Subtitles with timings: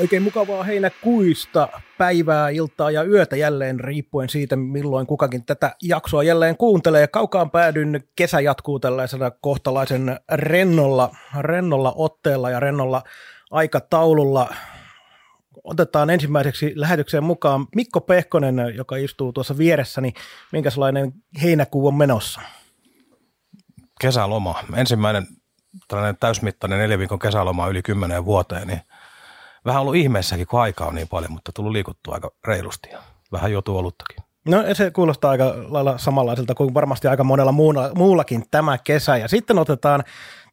[0.00, 1.68] Oikein mukavaa heinäkuista
[1.98, 7.06] päivää, iltaa ja yötä jälleen riippuen siitä, milloin kukakin tätä jaksoa jälleen kuuntelee.
[7.06, 11.10] Kaukaan päädyn kesä jatkuu tällaisena kohtalaisen rennolla,
[11.40, 13.02] rennolla otteella ja rennolla
[13.50, 14.54] aikataululla.
[15.64, 20.12] Otetaan ensimmäiseksi lähetykseen mukaan Mikko Pehkonen, joka istuu tuossa vieressäni.
[20.52, 21.12] Minkälainen
[21.42, 22.40] heinäkuu on menossa?
[24.00, 24.54] Kesäloma.
[24.76, 25.26] Ensimmäinen
[25.88, 28.80] tällainen täysmittainen neljä viikon kesäloma yli kymmeneen vuoteen, niin
[29.64, 32.98] vähän ollut ihmeessäkin, kun aikaa on niin paljon, mutta tullut liikuttua aika reilusti ja
[33.32, 34.24] vähän joutuu oluttakin.
[34.48, 39.16] No se kuulostaa aika lailla samanlaiselta kuin varmasti aika monella muulla, muullakin tämä kesä.
[39.16, 40.04] Ja sitten otetaan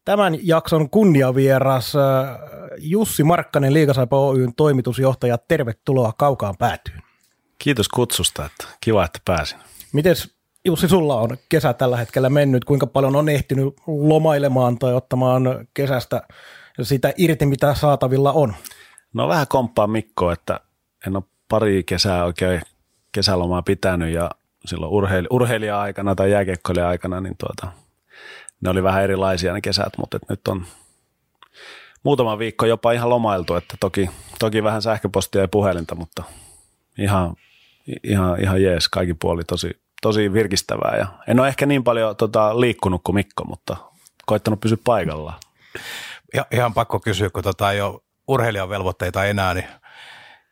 [0.05, 2.01] tämän jakson kunniavieras äh,
[2.77, 5.37] Jussi Markkanen, Liikasaipa Oyn toimitusjohtaja.
[5.37, 7.01] Tervetuloa kaukaan päätyyn.
[7.59, 9.59] Kiitos kutsusta, että kiva, että pääsin.
[9.93, 10.35] Mites
[10.65, 12.65] Jussi, sulla on kesä tällä hetkellä mennyt?
[12.65, 16.21] Kuinka paljon on ehtinyt lomailemaan tai ottamaan kesästä
[16.81, 18.53] sitä irti, mitä saatavilla on?
[19.13, 20.59] No vähän komppaa Mikko, että
[21.07, 22.61] en ole pari kesää oikein
[23.11, 24.31] kesälomaa pitänyt ja
[24.65, 27.71] silloin urheil- urheilija-aikana tai jääkiekkoilija-aikana, niin tuota,
[28.61, 30.65] ne oli vähän erilaisia ne kesät, mutta nyt on
[32.03, 36.23] muutama viikko jopa ihan lomailtu, että toki, toki vähän sähköpostia ja puhelinta, mutta
[36.97, 37.35] ihan,
[38.03, 40.97] ihan, ihan jees, kaikki puoli tosi, tosi virkistävää.
[40.97, 43.77] Ja en ole ehkä niin paljon tota, liikkunut kuin Mikko, mutta
[44.25, 45.39] koittanut pysyä paikallaan.
[46.33, 49.67] Ja, ihan pakko kysyä, kun tota ei ole urheilijan velvoitteita enää, niin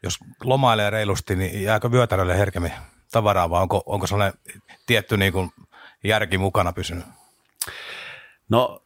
[0.03, 2.73] jos lomailee reilusti, niin jääkö vyötärölle herkemmin
[3.11, 4.39] tavaraa vai onko, onko sellainen
[4.86, 5.52] tietty niin kuin
[6.03, 7.05] järki mukana pysynyt?
[8.50, 8.81] No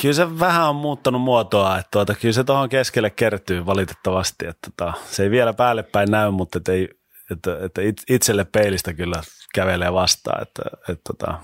[0.00, 4.70] kyllä se vähän on muuttanut muotoa, että tuota, kyllä se tuohon keskelle kertyy valitettavasti, että
[4.70, 6.88] tota, se ei vielä päälle päin näy, mutta ei,
[7.30, 9.22] että, että itselle peilistä kyllä
[9.54, 11.38] kävelee vastaan, että, että tota,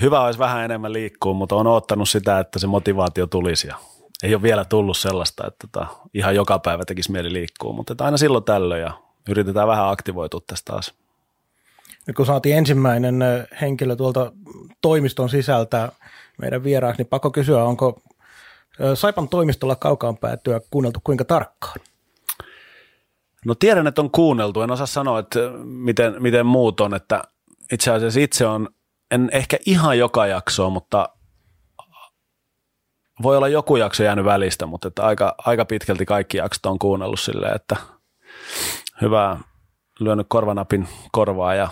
[0.00, 3.76] hyvä olisi vähän enemmän liikkua, mutta on ottanut sitä, että se motivaatio tulisi ja
[4.26, 8.04] ei ole vielä tullut sellaista, että tota, ihan joka päivä tekisi mieli liikkua, mutta että
[8.04, 8.92] aina silloin tällöin ja
[9.28, 10.94] yritetään vähän aktivoitua tästä taas.
[12.06, 13.24] Nyt kun saatiin ensimmäinen
[13.60, 14.32] henkilö tuolta
[14.80, 15.92] toimiston sisältä
[16.38, 18.00] meidän vieraaksi, niin pakko kysyä, onko
[18.94, 21.80] Saipan toimistolla kaukaan päätyä kuunneltu kuinka tarkkaan?
[23.44, 24.62] No tiedän, että on kuunneltu.
[24.62, 26.94] En osaa sanoa, että miten, miten muut on.
[26.94, 27.22] Että
[27.72, 28.68] itse asiassa itse on,
[29.10, 31.08] en ehkä ihan joka jaksoa, mutta
[33.22, 37.20] voi olla joku jakso jäänyt välistä, mutta että aika, aika pitkälti kaikki jaksot on kuunnellut
[37.20, 37.76] silleen, että
[39.00, 39.36] hyvä
[40.00, 41.68] lyönyt korvanapin korvaa ja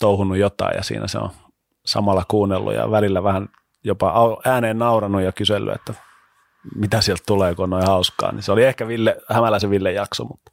[0.00, 1.30] touhunut jotain ja siinä se on
[1.86, 3.48] samalla kuunnellut ja välillä vähän
[3.84, 5.94] jopa ääneen nauranut ja kysellyt, että
[6.74, 8.32] mitä sieltä tulee, kun on noin hauskaa.
[8.32, 10.52] Niin se oli ehkä Ville, Hämäläisen Ville jakso, mutta,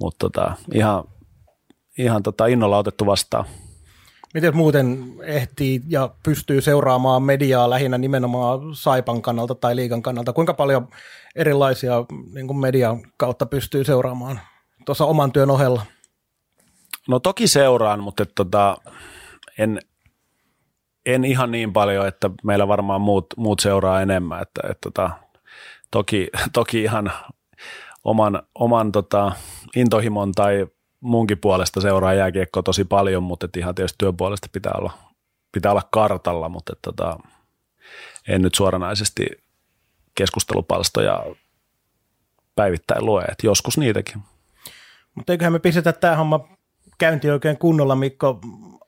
[0.00, 1.04] mutta tota, ihan,
[1.98, 3.44] ihan tota innolla otettu vastaan.
[4.34, 10.32] Miten muuten ehtii ja pystyy seuraamaan mediaa lähinnä nimenomaan Saipan kannalta tai liikan kannalta?
[10.32, 10.88] Kuinka paljon
[11.36, 12.04] erilaisia
[12.34, 14.40] niin kuin median kautta pystyy seuraamaan
[14.86, 15.82] tuossa oman työn ohella?
[17.08, 18.76] No toki seuraan, mutta tota,
[19.58, 19.78] en,
[21.06, 24.42] en ihan niin paljon, että meillä varmaan muut, muut seuraa enemmän.
[24.42, 25.10] Että, et, tota,
[25.90, 27.12] toki, toki ihan
[28.04, 29.32] oman, oman tota,
[29.76, 30.66] intohimon tai
[31.02, 34.92] munkin puolesta seuraa jääkiekko tosi paljon, mutta et ihan tietysti työpuolesta pitää olla,
[35.52, 37.18] pitää olla kartalla, mutta et, tota,
[38.28, 39.26] en nyt suoranaisesti
[40.14, 41.24] keskustelupalstoja
[42.54, 44.22] päivittäin lue, että joskus niitäkin.
[45.14, 46.48] Mutta eiköhän me pistetä tämä homma
[46.98, 48.40] käynti oikein kunnolla, Mikko.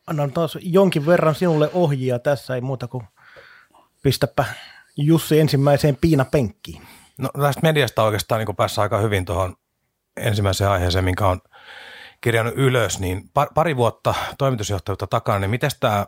[0.07, 3.05] Annan taas jonkin verran sinulle ohjia tässä, ei muuta kuin
[4.03, 4.45] pistäpä
[4.97, 6.83] Jussi ensimmäiseen piinapenkkiin.
[7.19, 9.57] No tästä mediasta oikeastaan niin päässä aika hyvin tuohon
[10.17, 11.41] ensimmäiseen aiheeseen, minkä on
[12.25, 16.07] kirjannut ylös, niin pari vuotta toimitusjohtajuutta takana, niin miten tämä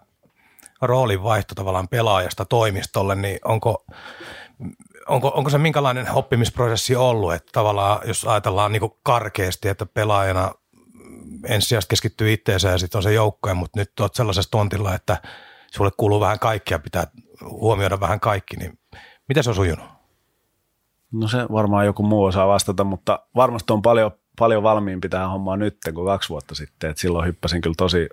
[0.82, 3.84] roolin vaihto tavallaan pelaajasta toimistolle, niin onko,
[5.08, 10.50] onko, onko se minkälainen oppimisprosessi ollut, että tavallaan jos ajatellaan niin karkeasti, että pelaajana
[11.48, 15.16] ensisijaisesti keskittyy itteensä ja sitten on se joukkoja, mutta nyt olet sellaisessa tontilla, että
[15.72, 17.06] sulle kuuluu vähän kaikkia, pitää
[17.42, 18.78] huomioida vähän kaikki, niin
[19.28, 19.86] miten se on sujunut?
[21.12, 25.58] No se varmaan joku muu osaa vastata, mutta varmasti on paljon, paljon valmiimpi tähän hommaan
[25.58, 26.90] nyt kuin kaksi vuotta sitten.
[26.90, 28.08] Et silloin hyppäsin kyllä tosi,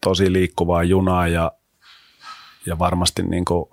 [0.00, 1.52] tosi liikkuvaa junaa ja,
[2.66, 3.68] ja varmasti niin kuin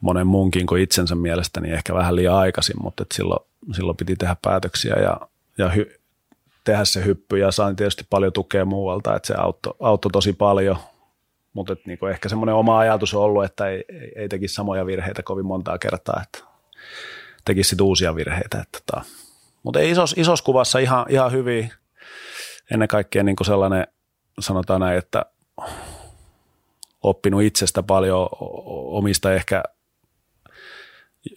[0.00, 3.40] monen muunkin kuin itsensä mielestä, niin ehkä vähän liian aikaisin, mutta et silloin,
[3.72, 5.20] silloin piti tehdä päätöksiä ja,
[5.58, 6.00] ja hy,
[6.64, 10.76] tehdä se hyppy ja sain tietysti paljon tukea muualta, että se auttoi, auttoi tosi paljon,
[11.52, 14.86] mutta et niinku ehkä semmoinen oma ajatus on ollut, että ei, ei, ei tekisi samoja
[14.86, 16.49] virheitä kovin montaa kertaa, että
[17.50, 18.58] tekisi uusia virheitä.
[18.58, 19.04] Että tota.
[19.62, 21.72] Mutta isos, isos kuvassa ihan, ihan hyvin,
[22.70, 23.86] ennen kaikkea niin sellainen,
[24.40, 25.24] sanotaan näin, että
[27.02, 28.28] oppinut itsestä paljon
[28.70, 29.62] omista ehkä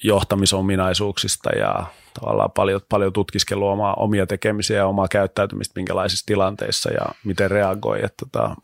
[0.04, 1.86] johtamisominaisuuksista ja
[2.20, 8.00] tavallaan paljon, paljon tutkiskelua omaa, omia tekemisiä ja omaa käyttäytymistä minkälaisissa tilanteissa ja miten reagoi.
[8.04, 8.56] Että tota,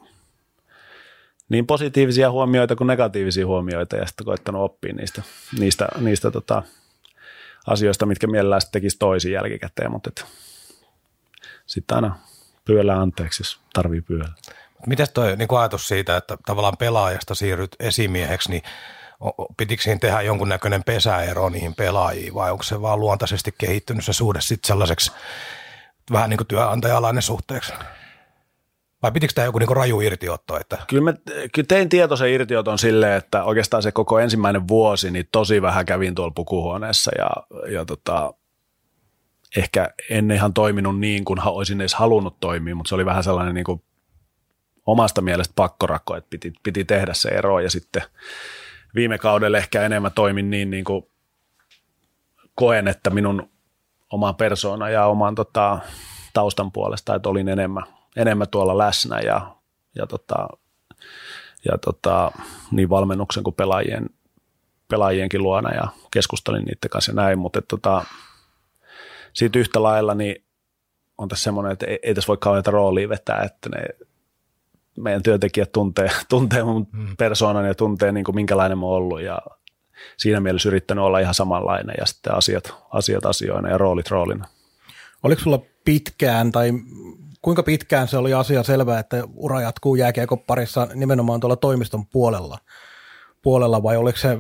[1.50, 5.22] niin positiivisia huomioita kuin negatiivisia huomioita ja sitten koittanut oppia niistä,
[5.60, 6.64] niistä, niistä tota,
[7.68, 10.26] asioista, mitkä mielellään sitten tekisi toisin jälkikäteen, mutta
[11.66, 12.20] sitten aina
[12.66, 14.34] pyöllä anteeksi, jos tarvii pyöllä.
[14.88, 18.64] Miten toi niin ajatus siitä, että tavallaan pelaajasta siirryt esimieheksi, niin
[19.58, 24.42] pitikö siinä tehdä jonkunnäköinen pesäero niihin pelaajiin vai onko se vaan luontaisesti kehittynyt se suhde
[24.42, 25.12] sitten sellaiseksi
[26.12, 27.74] vähän niin kuin työnantajalainen suhteeksi?
[29.04, 30.60] Vai pitikö tämä joku niin raju irtiotto?
[30.60, 30.78] Että?
[30.88, 31.14] Kyllä, mä,
[31.54, 36.16] kyllä tein tietoisen irtioton silleen, että oikeastaan se koko ensimmäinen vuosi, niin tosi vähän kävin
[36.16, 37.30] tuolla pukuhuoneessa ja,
[37.72, 38.34] ja tota,
[39.58, 43.54] ehkä en ihan toiminut niin kuin olisin edes halunnut toimia, mutta se oli vähän sellainen
[43.54, 43.82] niin kuin
[44.86, 48.02] omasta mielestä pakkorakko, että piti, piti tehdä se ero ja sitten
[48.96, 51.08] viime kaudella ehkä enemmän toimin niin, niin kuin
[52.56, 53.50] koen, että minun
[54.12, 55.80] oma persona ja oman tota,
[56.34, 57.84] taustan puolesta, että olin enemmän,
[58.16, 59.56] enemmän tuolla läsnä ja,
[59.96, 60.48] ja, tota,
[61.66, 62.32] ja tota,
[62.72, 64.10] niin valmennuksen kuin pelaajien,
[64.88, 68.06] pelaajienkin luona ja keskustelin niiden kanssa ja näin, mutta tota,
[69.34, 70.46] siitä yhtä lailla niin
[71.18, 74.08] on tässä semmoinen, että ei, ei tässä voi kauheita roolia vetää, että ne
[74.98, 77.18] meidän työntekijät tuntee, tuntee mun hmm.
[77.18, 79.40] persoonan ja tuntee niin kuin minkälainen mä oon ollut ja
[80.18, 84.48] siinä mielessä yrittänyt olla ihan samanlainen ja sitten asiat, asiat asioina ja roolit roolina.
[85.24, 86.72] Oliko sulla pitkään tai
[87.42, 92.58] kuinka pitkään se oli asia selvää, että ura jatkuu jääkiekon parissa nimenomaan tuolla toimiston puolella,
[93.42, 94.38] puolella vai oliko se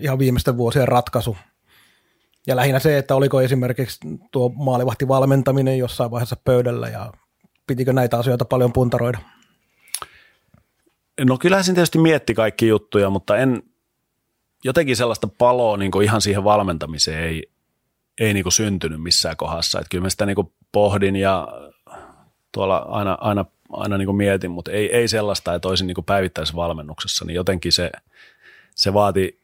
[0.00, 1.36] ihan viimeisten vuosien ratkaisu?
[2.46, 3.98] Ja lähinnä se, että oliko esimerkiksi
[4.30, 7.12] tuo maalivahtivalmentaminen jossain vaiheessa pöydällä ja
[7.66, 9.18] pitikö näitä asioita paljon puntaroida?
[11.24, 13.62] No kyllähän siinä tietysti mietti kaikki juttuja, mutta en
[14.64, 17.50] jotenkin sellaista paloa niin ihan siihen valmentamiseen ei,
[18.20, 19.78] ei niin syntynyt missään kohdassa.
[19.78, 21.48] Että kyllä mä sitä niin pohdin ja
[22.52, 26.04] tuolla aina, aina, aina niin kuin mietin, mutta ei, ei sellaista, että olisin niin kuin
[26.04, 26.56] päivittäisessä
[27.24, 27.90] niin jotenkin se,
[28.74, 29.40] se vaati,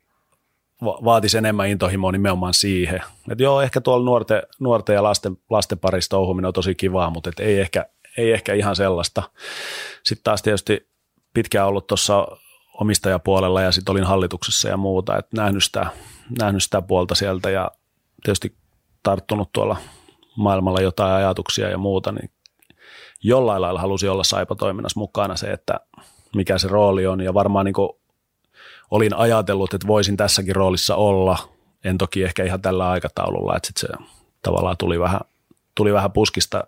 [0.84, 3.02] va, vaatisi enemmän intohimoa nimenomaan siihen.
[3.30, 7.30] Että joo, ehkä tuolla nuorten, nuorten ja lasten, lasten parissa touhuminen on tosi kivaa, mutta
[7.30, 7.86] et ei, ehkä,
[8.16, 9.22] ei ehkä ihan sellaista.
[10.02, 10.88] Sitten taas tietysti
[11.34, 12.28] pitkään ollut tuossa
[12.80, 15.86] omistajapuolella ja sitten olin hallituksessa ja muuta, että nähnyt sitä,
[16.40, 17.70] nähnyt sitä puolta sieltä ja
[18.22, 18.56] tietysti
[19.02, 19.76] tarttunut tuolla
[20.36, 22.30] maailmalla jotain ajatuksia ja muuta, niin
[23.22, 25.80] jollain lailla halusin olla Saipa-toiminnassa mukana se, että
[26.34, 27.88] mikä se rooli on ja varmaan niin kuin
[28.90, 31.38] olin ajatellut, että voisin tässäkin roolissa olla,
[31.84, 34.06] en toki ehkä ihan tällä aikataululla, että sitten se
[34.42, 35.20] tavallaan tuli vähän,
[35.74, 36.64] tuli vähän puskista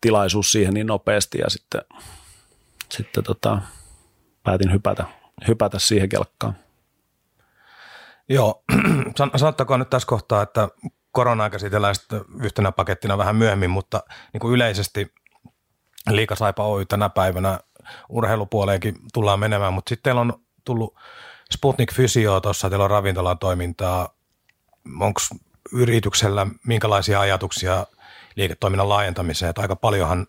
[0.00, 1.82] tilaisuus siihen niin nopeasti ja sitten
[2.92, 3.58] sitten tota,
[4.42, 5.04] päätin hypätä,
[5.48, 6.56] hypätä siihen kelkkaan.
[8.28, 8.64] Joo,
[9.36, 10.68] sanottakoon nyt tässä kohtaa, että
[11.12, 11.94] koronaa käsitellään
[12.42, 14.02] yhtenä pakettina vähän myöhemmin, mutta
[14.32, 15.12] niin kuin yleisesti
[16.08, 17.60] Liikasaipa Oy tänä päivänä
[18.08, 20.96] urheilupuoleenkin tullaan menemään, mutta sitten teillä on tullut
[21.52, 24.14] Sputnik Fysio tuossa, teillä on ravintolan toimintaa.
[25.00, 25.20] Onko
[25.72, 27.86] yrityksellä minkälaisia ajatuksia
[28.36, 29.50] liiketoiminnan laajentamiseen?
[29.50, 30.26] Että aika paljonhan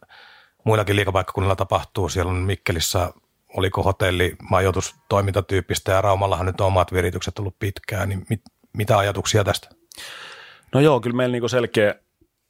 [0.63, 2.09] muillakin liikapaikkakunnilla tapahtuu.
[2.09, 3.13] Siellä on Mikkelissä,
[3.57, 8.41] oliko hotelli, majoitustoimintatyyppistä ja Raumallahan nyt on omat viritykset ollut pitkään, niin mit,
[8.77, 9.69] mitä ajatuksia tästä?
[10.73, 11.95] No joo, kyllä meillä niinku selkeä,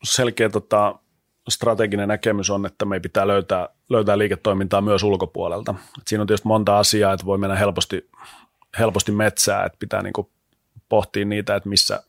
[0.03, 0.95] selkeä tota,
[1.49, 5.75] strateginen näkemys on, että me pitää löytää, löytää liiketoimintaa myös ulkopuolelta.
[6.01, 8.09] Et siinä on tietysti monta asiaa, että voi mennä helposti,
[8.79, 10.31] helposti metsää, että pitää niinku
[10.89, 12.03] pohtia niitä, että missä,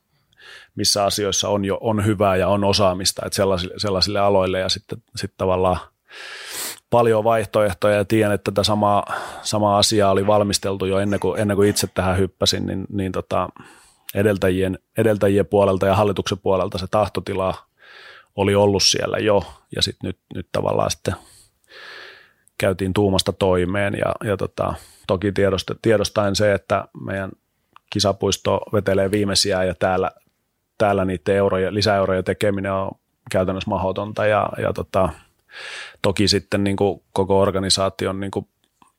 [0.75, 5.03] missä asioissa on jo on hyvää ja on osaamista, että sellaisille, sellaisille aloille ja sitten,
[5.17, 5.79] sitten tavallaan
[6.91, 9.05] paljon vaihtoehtoja ja tiedän, että tätä samaa,
[9.43, 13.49] samaa asiaa oli valmisteltu jo ennen kuin, ennen kuin itse tähän hyppäsin, niin, niin tota,
[14.15, 17.55] edeltäjien, edeltäjien puolelta ja hallituksen puolelta se tahtotila
[18.37, 19.43] oli ollut siellä jo
[19.77, 21.15] ja sitten nyt, nyt tavallaan sitten
[22.59, 24.75] käytiin tuumasta toimeen ja, ja tota,
[25.07, 25.33] toki
[25.83, 27.31] tiedostaen se, että meidän
[27.93, 30.11] kisapuisto vetelee viimeisiä ja täällä,
[30.79, 32.91] täällä niiden euroja, lisäeurojen tekeminen on
[33.31, 35.09] käytännössä mahdotonta ja, ja tota,
[36.03, 38.49] toki sitten niin kuin koko organisaation niin kuin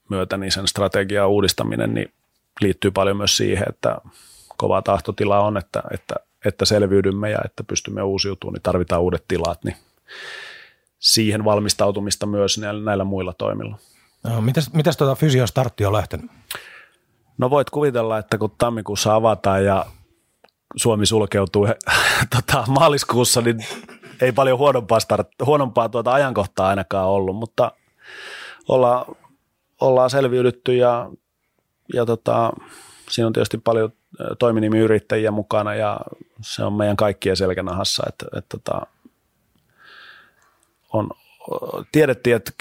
[0.10, 2.14] myötä niin sen strategian uudistaminen, niin
[2.62, 3.98] liittyy paljon myös siihen, että
[4.58, 9.64] kova tahtotila on, että, että, että selviydymme ja että pystymme uusiutumaan, niin tarvitaan uudet tilat,
[9.64, 9.76] niin
[11.00, 13.78] siihen valmistautumista myös näillä, näillä muilla toimilla.
[14.24, 16.32] No, mitäs, mitäs tuota fysiostartti on lähtenyt?
[17.38, 19.86] No voit kuvitella, että kun tammikuussa avataan ja
[20.76, 21.68] Suomi sulkeutuu
[22.36, 23.66] tota, maaliskuussa, niin
[24.22, 27.72] ei paljon huonompaa, start, huonompaa tuota ajankohtaa ainakaan ollut, mutta
[28.68, 29.16] olla,
[29.82, 31.10] ollaan selviydytty ja,
[31.94, 32.54] ja tota,
[33.10, 33.94] siinä on tietysti paljon
[34.40, 36.00] toiminimiyrittäjiä mukana ja
[36.42, 38.82] se on meidän kaikkien selkänahassa, että, että tota,
[40.94, 41.10] on,
[41.92, 42.52] tiedettiin, että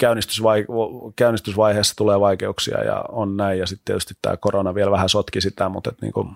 [1.15, 5.69] käynnistysvaiheessa tulee vaikeuksia ja on näin ja sitten tietysti tämä korona vielä vähän sotki sitä,
[5.69, 6.29] mutta et niinku,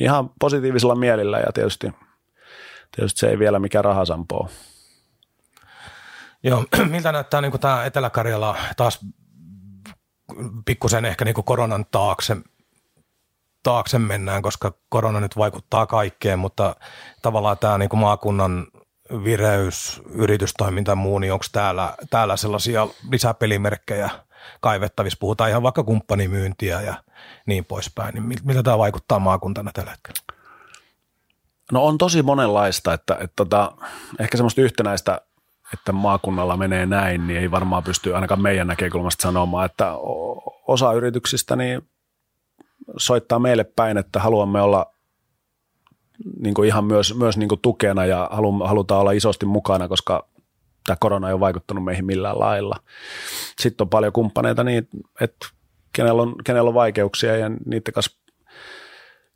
[0.00, 1.92] ihan positiivisella mielillä ja tietysti,
[2.96, 4.48] tietysti se ei vielä mikä rahasampo
[6.44, 9.00] Joo, miltä näyttää niin tämä Etelä-Karjala taas
[10.64, 12.36] pikkusen ehkä niin koronan taakse,
[13.64, 16.76] taakse mennään, koska korona nyt vaikuttaa kaikkeen, mutta
[17.22, 18.66] tavallaan tämä niin kuin maakunnan
[19.24, 24.10] vireys, yritystoiminta ja muu, niin onko täällä, täällä sellaisia lisäpelimerkkejä
[24.60, 25.16] kaivettavissa?
[25.20, 26.94] Puhutaan ihan vaikka kumppanimyyntiä ja
[27.46, 28.14] niin poispäin.
[28.14, 30.20] Niin miltä tämä vaikuttaa maakuntana tällä hetkellä?
[31.72, 33.72] No on tosi monenlaista, että, että, tota,
[34.20, 35.20] ehkä semmoista yhtenäistä
[35.72, 39.92] että maakunnalla menee näin, niin ei varmaan pysty ainakaan meidän näkökulmasta sanomaan, että
[40.66, 41.88] osa yrityksistä niin
[42.96, 44.94] soittaa meille päin, että haluamme olla
[46.40, 48.30] niin kuin ihan myös, myös niin kuin tukena ja
[48.64, 50.28] halutaan olla isosti mukana, koska
[50.86, 52.76] tämä korona ei ole vaikuttanut meihin millään lailla.
[53.58, 54.88] Sitten on paljon kumppaneita, niin,
[55.20, 55.46] että
[55.92, 58.18] kenellä on, kenellä on vaikeuksia ja niiden kanssa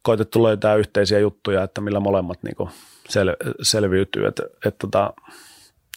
[0.03, 2.71] koitettu löytää yhteisiä juttuja, että millä molemmat niin kuin
[3.09, 4.27] sel, selviytyy.
[4.27, 5.15] Et, et tota,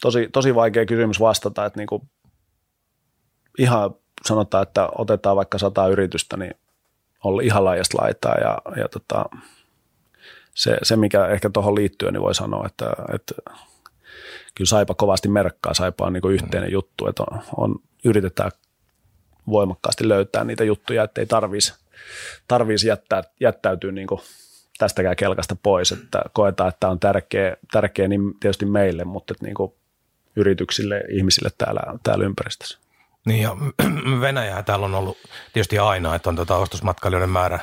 [0.01, 2.01] tosi, tosi vaikea kysymys vastata, että niin kuin
[3.60, 3.95] ihan
[4.25, 6.53] sanotaan, että otetaan vaikka sata yritystä, niin
[7.24, 9.25] on ihan laajasta laitaa ja, ja tota,
[10.54, 13.34] se, se, mikä ehkä tuohon liittyy, niin voi sanoa, että, että
[14.56, 16.74] kyllä Saipa kovasti merkkaa, Saipa on niin kuin yhteinen mm.
[16.74, 17.75] juttu, että on, on,
[18.06, 18.51] yritetään
[19.48, 21.74] voimakkaasti löytää niitä juttuja, että ei tarvitsisi
[22.48, 24.22] tarvitsisi jättää, jättäytyä niin kuin
[24.78, 29.46] tästäkään kelkasta pois, että koetaan, että tämä on tärkeä, tärkeä niin tietysti meille, mutta että
[29.46, 29.74] niin kuin
[30.36, 32.80] yrityksille, ihmisille täällä, täällä ympäristössä.
[33.25, 33.56] Niin ja
[34.22, 35.18] Venäjä täällä on ollut
[35.54, 37.60] tietysti aina, että on tuota ostosmatkailijoiden määrä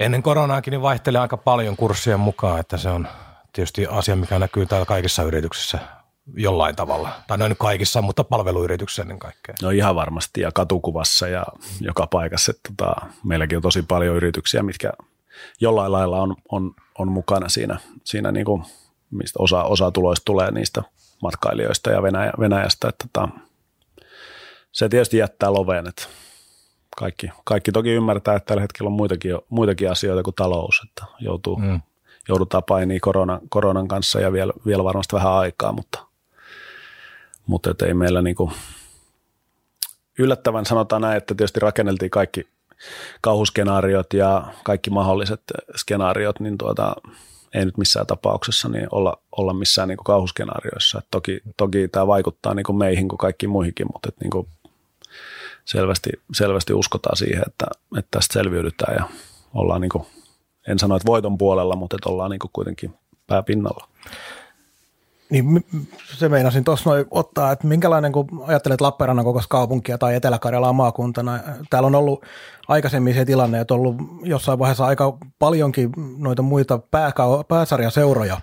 [0.00, 3.08] ennen koronaakin niin vaihtelee aika paljon kurssien mukaan, että se on
[3.52, 5.78] tietysti asia, mikä näkyy täällä kaikissa yrityksissä
[6.34, 7.12] jollain tavalla.
[7.26, 9.54] Tai noin kaikissa, mutta palveluyrityksissä ennen kaikkea.
[9.62, 11.44] No ihan varmasti ja katukuvassa ja
[11.80, 12.50] joka paikassa.
[12.50, 14.92] Että tota, meilläkin on tosi paljon yrityksiä, mitkä
[15.60, 18.64] jollain lailla on, on, on mukana siinä, siinä niin kuin,
[19.10, 20.82] mistä osa, osa tuloista tulee niistä
[21.22, 22.88] matkailijoista ja Venäjä, Venäjästä.
[22.88, 23.28] Että tota,
[24.72, 26.02] se tietysti jättää loveen, että
[26.96, 31.56] kaikki, kaikki toki ymmärtää, että tällä hetkellä on muitakin, muitakin asioita kuin talous, että joutuu,
[31.56, 31.80] mm.
[32.28, 36.06] joudutaan painimaan korona, koronan kanssa ja vielä, vielä varmasti vähän aikaa, mutta,
[37.46, 38.52] mutta et ei meillä niinku,
[40.18, 42.46] yllättävän sanotaan näin, että tietysti rakenneltiin kaikki
[43.20, 45.42] kauhuskenaariot ja kaikki mahdolliset
[45.76, 46.96] skenaariot, niin tuota,
[47.54, 50.98] ei nyt missään tapauksessa niin olla, olla missään niin kauhuskenaarioissa.
[50.98, 54.46] Et toki, toki tämä vaikuttaa niin kuin meihin kuin kaikkiin muihinkin, mutta et niin kuin
[55.64, 57.66] selvästi, selvästi uskotaan siihen, että,
[57.98, 59.04] että tästä selviydytään ja
[59.54, 60.06] ollaan, niin kuin,
[60.68, 62.94] en sano, että voiton puolella, mutta että ollaan niin kuin kuitenkin
[63.26, 63.88] pääpinnalla.
[65.30, 65.64] Niin
[66.18, 71.38] se meinasin tuossa noin ottaa, että minkälainen, kun ajattelet Lappeenrannan kokoista kaupunkia tai Etelä-Karjalaa maakuntana,
[71.70, 72.24] täällä on ollut
[72.68, 78.40] aikaisemmin se tilanne, että on ollut jossain vaiheessa aika paljonkin noita muita pääka- pääsarjaseuroja,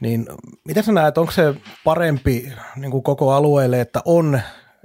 [0.00, 0.26] niin
[0.64, 4.40] miten sä näet, onko se parempi niin kuin koko alueelle, että on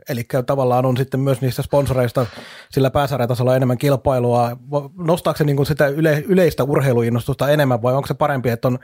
[0.10, 2.26] Eli tavallaan on sitten myös niistä sponsoreista
[2.72, 4.58] sillä pääsarjatasolla enemmän kilpailua.
[4.98, 8.80] Nostaako se niin kuin sitä yle, yleistä urheiluinnostusta enemmän vai onko se parempi, että on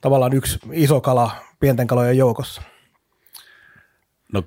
[0.00, 1.30] tavallaan yksi iso kala
[1.60, 2.62] pienten kalojen joukossa?
[4.32, 4.42] No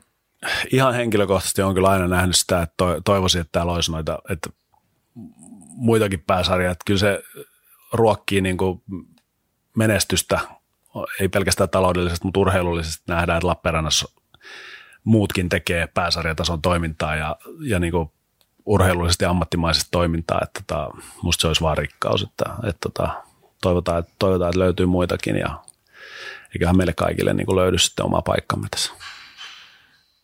[0.72, 4.50] ihan henkilökohtaisesti on kyllä aina nähnyt sitä, että toivoisin, että täällä olisi noita, että
[5.76, 6.72] muitakin pääsarjaa.
[6.72, 7.24] Että kyllä se
[7.94, 8.84] ruokkii niin kuin
[9.78, 10.40] menestystä,
[11.20, 14.17] ei pelkästään taloudellisesti, mutta urheilullisesti nähdään, että Lappeenrannassa
[15.04, 18.12] muutkin tekee pääsarjatason toimintaa ja, ja niin kuin
[18.66, 20.90] urheilullisesti ja ammattimaisesti toimintaa, että tota,
[21.22, 23.24] musta se olisi vaan rikkaus, että, että tota,
[23.62, 25.64] toivotaan, että, toivotaan, että löytyy muitakin ja
[26.56, 28.94] eiköhän meille kaikille niin kuin löydy sitten oma paikkamme tässä.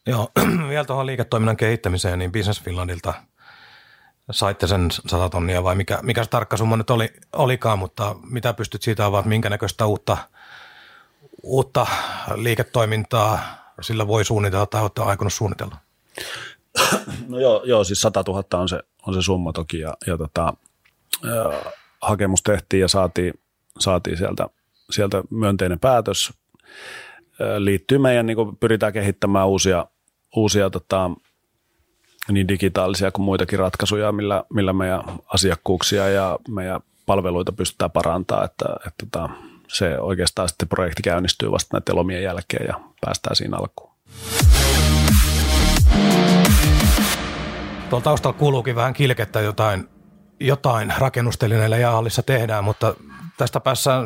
[0.06, 0.32] Joo,
[0.70, 3.14] vielä tuohon liiketoiminnan kehittämiseen, niin Business Finlandilta
[4.32, 8.54] saitte sen 100 tonnia vai mikä, mikä se tarkka summa nyt oli, olikaan, mutta mitä
[8.54, 10.18] pystyt siitä avaamaan, minkä näköistä uutta,
[11.44, 11.88] uutta
[12.36, 15.78] liiketoimintaa sillä voi suunnitella tai olette aikonut suunnitella?
[17.28, 20.54] No joo, joo, siis 100 000 on se, on se summa toki ja, ja tota,
[21.26, 21.54] ö,
[22.02, 23.34] hakemus tehtiin ja saatiin,
[23.80, 24.48] saatiin sieltä,
[24.92, 26.34] sieltä myönteinen päätös.
[27.58, 29.86] Liittyy meidän, niin pyritään kehittämään uusia,
[30.36, 31.12] uusia tota,
[32.32, 35.04] niin digitaalisia kuin muitakin ratkaisuja, millä, millä meidän
[35.34, 39.30] asiakkuuksia ja meidän palveluita pystytään parantamaan, että, että, että
[39.74, 43.94] se oikeastaan sitten projekti käynnistyy vasta näiden lomien jälkeen ja päästään siinä alkuun.
[47.90, 49.90] Tuolla taustalla kuuluukin vähän kilkettä jotain,
[50.40, 52.96] jotain rakennustelineillä jäähallissa tehdään, mutta
[53.38, 54.06] tästä päässään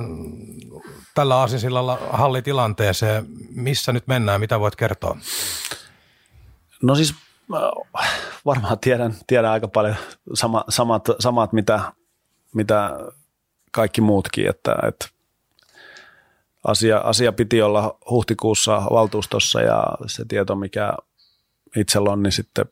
[1.15, 3.25] tällä aasinsillalla hallitilanteeseen.
[3.49, 4.39] Missä nyt mennään?
[4.39, 5.17] Mitä voit kertoa?
[6.81, 7.15] No siis
[8.45, 9.95] varmaan tiedän, tiedän aika paljon
[10.33, 11.79] sama, samat, samat mitä,
[12.55, 12.97] mitä
[13.71, 15.16] kaikki muutkin, että, että
[16.67, 20.93] asia, asia piti olla huhtikuussa valtuustossa ja se tieto, mikä
[21.75, 22.65] itsellä on, niin sitten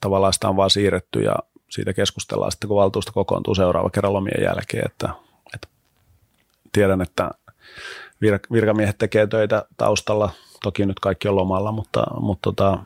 [0.00, 1.34] tavallaan sitä on vaan siirretty ja
[1.70, 5.08] siitä keskustellaan sitten, kun valtuusto kokoontuu seuraava kerran lomien jälkeen, että,
[5.54, 5.68] että
[6.72, 7.30] tiedän, että
[8.20, 10.30] vir, virkamiehet tekee töitä taustalla,
[10.62, 12.78] toki nyt kaikki on lomalla, mutta, mutta tota,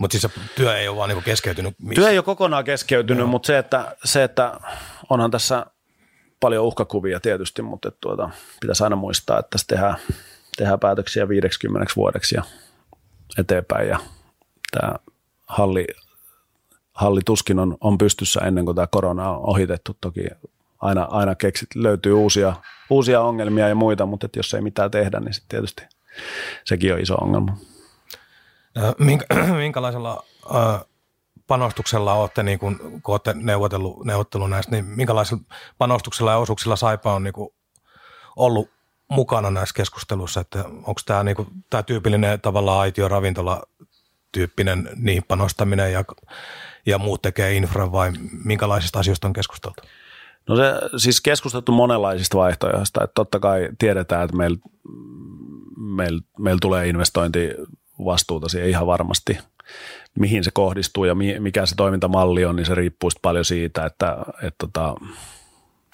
[0.00, 1.74] mutta siis se työ ei ole vaan niinku keskeytynyt?
[1.78, 1.94] Missä?
[1.94, 4.60] Työ ei ole kokonaan keskeytynyt, mutta se että, se, että
[5.10, 5.66] onhan tässä
[6.40, 8.30] paljon uhkakuvia tietysti, mutta tuota,
[8.60, 9.96] pitäisi aina muistaa, että tässä tehdään,
[10.56, 12.42] tehdään päätöksiä 50 vuodeksi ja
[13.38, 13.88] eteenpäin.
[13.88, 13.98] Ja
[14.70, 14.94] tämä
[15.46, 15.86] halli,
[16.92, 19.96] halli tuskin on, on pystyssä ennen kuin tämä korona on ohitettu.
[20.00, 20.26] Toki
[20.80, 22.56] aina, aina keksit, löytyy uusia,
[22.90, 25.82] uusia ongelmia ja muita, mutta että jos ei mitään tehdä, niin sitten tietysti
[26.64, 27.56] sekin on iso ongelma.
[28.98, 29.24] Minkä,
[29.56, 30.24] minkälaisella
[31.50, 35.42] panostuksella olette, niin kun, kun olette neuvotellut, neuvotellut näistä, niin minkälaisella
[35.78, 37.50] panostuksella ja osuuksilla Saipa on niin kuin
[38.36, 38.70] ollut
[39.08, 43.62] mukana näissä keskusteluissa, että onko tämä, niin kuin, tämä tyypillinen tavallaan aitio ravintola
[44.32, 46.04] tyyppinen niihin panostaminen ja,
[46.86, 48.12] ja muut tekee infra vai
[48.44, 49.82] minkälaisista asioista on keskusteltu?
[50.48, 54.58] No se siis keskusteltu monenlaisista vaihtoehdoista, että totta kai tiedetään, että meillä
[55.76, 57.50] meil, meil tulee investointi
[58.04, 59.38] vastuuta siihen ihan varmasti.
[60.18, 64.66] Mihin se kohdistuu ja mikä se toimintamalli on, niin se riippuu paljon siitä, että, että
[64.66, 64.94] tota,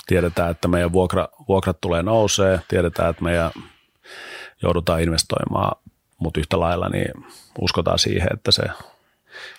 [0.07, 3.51] tiedetään, että meidän vuokra, vuokrat tulee nousee, tiedetään, että meidän
[4.63, 5.83] joudutaan investoimaan,
[6.19, 7.13] mutta yhtä lailla niin
[7.59, 8.63] uskotaan siihen, että se,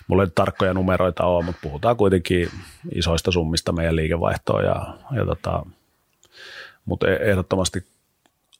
[0.06, 2.50] mulla ei tarkkoja numeroita ole, mutta puhutaan kuitenkin
[2.94, 5.66] isoista summista meidän liikevaihtoon ja, ja tota,
[6.84, 7.86] mutta e-, ehdottomasti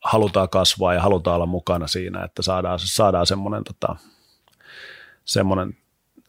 [0.04, 3.96] halutaan kasvaa ja halutaan olla mukana siinä, että saadaan, saadaan semmoinen, tota,
[5.28, 5.76] semmoinen,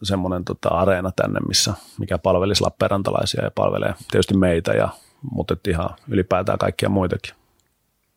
[0.04, 4.90] semmoinen tota, areena tänne, missä, mikä palvelisi Lappeenrantalaisia ja palvelee tietysti meitä, ja,
[5.32, 7.36] mutta ihan ylipäätään kaikkia muitakin.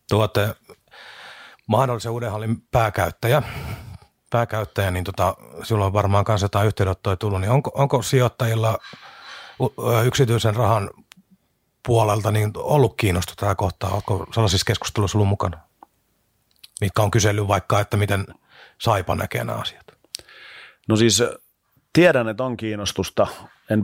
[0.09, 0.55] Tuotte
[1.67, 3.43] mahdollisen uuden hallin pääkäyttäjä,
[4.29, 8.77] pääkäyttäjä, niin tota, silloin varmaan kanssa jotain yhteydenottoja tullut, niin onko, onko sijoittajilla
[10.05, 10.89] yksityisen rahan
[11.87, 13.89] puolelta niin ollut kiinnostusta tätä kohtaa?
[13.89, 15.57] Onko sellaisissa keskusteluissa ollut mukana?
[16.81, 18.25] Mitkä on kysellyt vaikka, että miten
[18.81, 19.82] Saipa näkee nämä asiat?
[20.89, 21.23] No siis
[21.93, 23.27] tiedän, että on kiinnostusta.
[23.69, 23.83] En,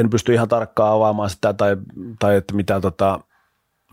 [0.00, 1.76] en pysty ihan tarkkaan avaamaan sitä tai,
[2.18, 3.20] tai että mitä tota,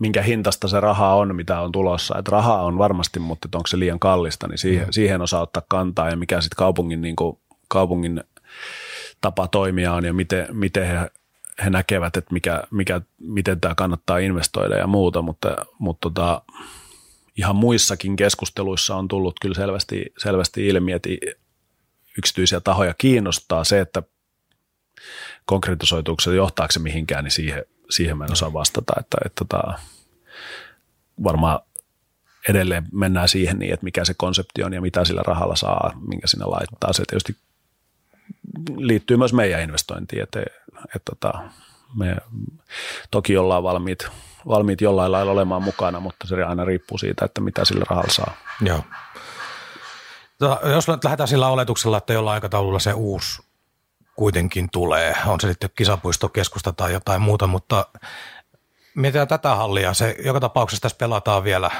[0.00, 2.18] minkä hintasta se raha on, mitä on tulossa.
[2.18, 4.92] Että rahaa on varmasti, mutta onko se liian kallista, niin siihen, mm.
[4.92, 7.38] siihen osaa ottaa kantaa ja mikä sitten kaupungin, niin kuin,
[7.68, 8.24] kaupungin
[9.20, 11.10] tapa toimia on ja miten, miten he
[11.64, 16.42] he näkevät, että mikä, mikä, miten tämä kannattaa investoida ja muuta, mutta, mutta tota,
[17.36, 21.08] ihan muissakin keskusteluissa on tullut kyllä selvästi, selvästi ilmi, että
[22.18, 24.02] yksityisiä tahoja kiinnostaa se, että
[25.44, 29.78] konkretisoituuko se johtaako se mihinkään, niin siihen, siihen mä en osaa vastata, että, että tota,
[31.24, 31.60] varmaan
[32.48, 36.26] edelleen mennään siihen niin, että mikä se konsepti on ja mitä sillä rahalla saa, minkä
[36.26, 36.92] sinne laittaa.
[36.92, 37.36] Se tietysti
[38.76, 40.40] liittyy myös meidän investointiin, että,
[40.96, 41.32] että, että
[41.98, 42.16] me
[43.10, 44.08] toki ollaan valmiit,
[44.48, 48.34] valmiit jollain lailla olemaan mukana, mutta se aina riippuu siitä, että mitä sillä rahalla saa.
[48.60, 48.84] Joo.
[50.42, 53.42] Tota, jos lähdetään sillä oletuksella, että jollain aikataululla se uusi
[54.16, 57.86] kuitenkin tulee, on se sitten kisapuistokeskusta tai jotain muuta, mutta
[58.94, 61.70] mietitään tätä hallia, se joka tapauksessa tässä pelataan vielä,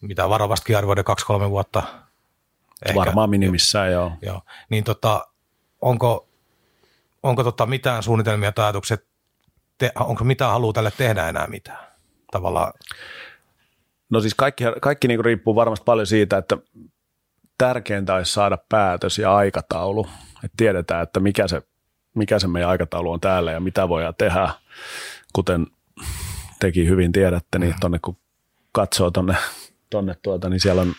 [0.00, 1.82] mitä varovastikin arvioiden kaksi-kolme vuotta–
[2.86, 2.94] Ehkä.
[3.00, 4.12] Varmaan minimissään, joo.
[4.22, 4.42] joo.
[4.68, 5.26] Niin tota,
[5.80, 6.28] onko,
[7.22, 8.96] onko tota mitään suunnitelmia tai ajatuksia,
[9.78, 11.86] te, onko mitään halua tälle tehdä enää mitään?
[12.32, 12.72] Tavallaan.
[14.10, 16.56] No siis kaikki, kaikki niin riippuu varmasti paljon siitä, että
[17.62, 20.06] tärkeintä olisi saada päätös ja aikataulu.
[20.44, 21.62] Että tiedetään, että mikä se,
[22.14, 24.50] mikä se meidän aikataulu on täällä ja mitä voidaan tehdä.
[25.32, 25.66] Kuten
[26.60, 28.16] teki hyvin tiedätte, niin tuonne kun
[28.72, 29.36] katsoo tuonne
[29.90, 30.92] tonne tuota, niin siellä on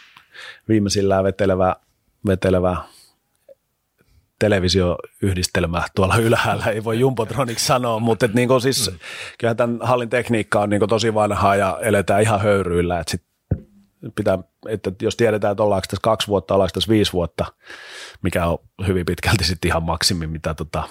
[0.68, 1.76] viimeisillään vetelevä,
[2.28, 2.78] vetelevä
[4.40, 8.98] televisioyhdistelmä tuolla ylhäällä, ei voi Jumbotroniksi sanoa, mutta et niinku siis, mm.
[9.40, 13.24] kyllähän tämän hallin tekniikka on niinku tosi vanhaa ja eletään ihan höyryillä, että sit
[14.16, 17.46] pitää, että jos tiedetään, että ollaanko tässä kaksi vuotta, ollaanko tässä viisi vuotta,
[18.22, 20.84] mikä on hyvin pitkälti sitten ihan maksimi, mitä tota,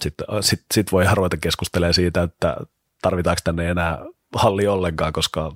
[0.00, 2.56] sitten sit, sit voi ruveta keskustelemaan siitä, että
[3.02, 3.98] tarvitaanko tänne enää
[4.34, 5.52] halli ollenkaan, koska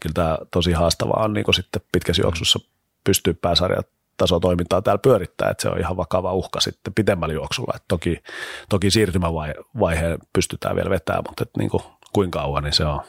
[0.00, 2.58] kyllä tämä tosi haastavaa on niin sitten pitkässä juoksussa
[3.04, 7.72] pystyy pääsarjat tasotoimintaa täällä pyörittää, että se on ihan vakava uhka sitten pitemmällä juoksulla.
[7.76, 8.22] Et toki,
[8.68, 11.82] toki siirtymävaiheen pystytään vielä vetämään, mutta et niin kuin,
[12.12, 13.00] kuinka kauan, niin se on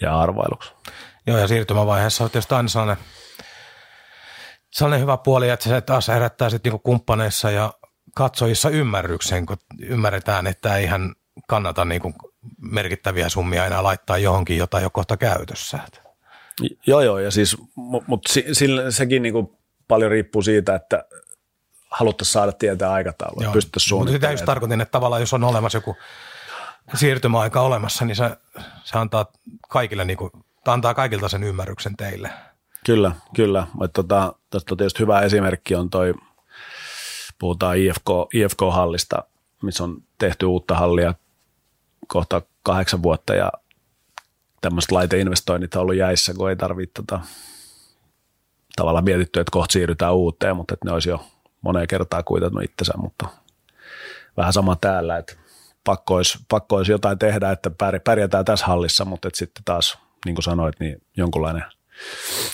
[0.00, 0.72] jää arvailuksi.
[1.26, 3.04] Joo, ja siirtymävaiheessa on tietysti aina sellainen,
[4.70, 7.72] sellainen hyvä puoli, että se taas herättää sitten niin kumppaneissa ja
[8.14, 11.14] katsojissa ymmärryksen, kun ymmärretään, että eihän
[11.48, 12.14] kannata niin kuin
[12.58, 15.78] merkittäviä summia enää laittaa johonkin, jota ei ole kohta käytössä.
[16.86, 17.56] Joo, joo, ja siis,
[18.06, 19.58] mutta sillä, sekin niin kuin
[19.88, 21.04] paljon riippuu siitä, että
[21.90, 24.14] haluttaisiin saada tietää aikataulua, pystyttäisiin suunnittelemaan.
[24.14, 25.96] Mutta sitä just tarkoitin, että tavallaan jos on olemassa joku
[26.94, 28.36] siirtymäaika olemassa, niin se,
[28.84, 29.32] se antaa
[29.68, 30.18] kaikille, niin
[30.64, 32.30] kuin, antaa kaikilta sen ymmärryksen teille.
[32.86, 33.66] Kyllä, kyllä.
[33.92, 36.14] Tota, tästä tietysti hyvä esimerkki on toi,
[37.38, 39.24] puhutaan IFK, IFK-hallista,
[39.62, 41.14] missä on tehty uutta hallia
[42.06, 43.52] kohta kahdeksan vuotta ja
[44.60, 47.20] tämmöiset laiteinvestoinnit on ollut jäissä, kun ei tarvitse tota,
[48.76, 51.26] tavallaan mietitty, että kohta siirrytään uuteen, mutta että ne olisi jo
[51.60, 53.28] moneen kertaan kuitattu itsensä, mutta
[54.36, 55.36] vähän sama täällä, että
[55.84, 57.70] pakko olisi, pakko olisi jotain tehdä, että
[58.04, 61.64] pärjätään tässä hallissa, mutta että sitten taas, niin kuin sanoit, niin jonkunlainen,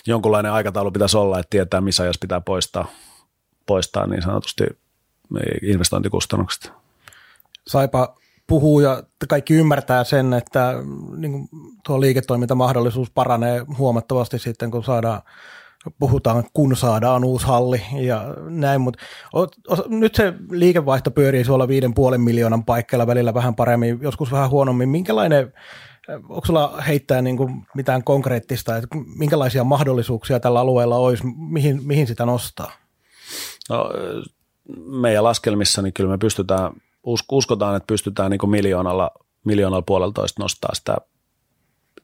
[0.06, 2.86] jonkunlainen aikataulu pitäisi olla, että tietää, missä ajassa pitää poistaa,
[3.66, 4.64] poistaa niin sanotusti
[5.62, 6.72] investointikustannukset.
[7.66, 8.14] Saipa
[8.46, 10.74] puhuu ja kaikki ymmärtää sen, että
[11.16, 11.48] niin kuin
[11.86, 15.22] tuo liiketoimintamahdollisuus paranee huomattavasti sitten, kun saadaan
[15.98, 19.02] puhutaan, kun saadaan uusi halli ja näin, mutta
[19.88, 24.88] nyt se liikevaihto pyörii suolla viiden puolen miljoonan paikkeilla välillä vähän paremmin, joskus vähän huonommin.
[24.88, 25.52] Minkälainen,
[26.14, 32.06] onko sulla heittää niin kuin mitään konkreettista, että minkälaisia mahdollisuuksia tällä alueella olisi, mihin, mihin
[32.06, 32.72] sitä nostaa?
[33.70, 33.90] No,
[34.86, 36.72] meidän laskelmissa niin kyllä me pystytään,
[37.30, 39.10] uskotaan, että pystytään niin kuin miljoonalla,
[39.44, 40.96] miljoonalla puoleltoista nostaa sitä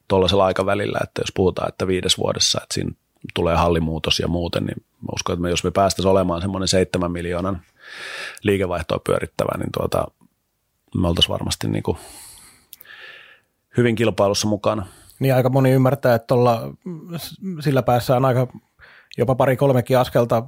[0.07, 2.91] tuollaisella aikavälillä, että jos puhutaan, että viides vuodessa, että siinä
[3.33, 7.11] tulee hallimuutos ja muuten, niin mä uskon, että me, jos me päästäisiin olemaan semmoinen seitsemän
[7.11, 7.61] miljoonan
[8.43, 10.07] liikevaihtoa pyörittävä, niin tuota,
[10.95, 11.97] me oltaisiin varmasti niin kuin
[13.77, 14.85] hyvin kilpailussa mukana.
[15.19, 16.61] Niin aika moni ymmärtää, että olla,
[17.59, 18.47] sillä päässä on aika
[19.17, 20.43] jopa pari kolmekin askelta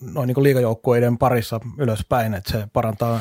[0.00, 3.20] noin niin liikajoukkueiden parissa ylöspäin, että se parantaa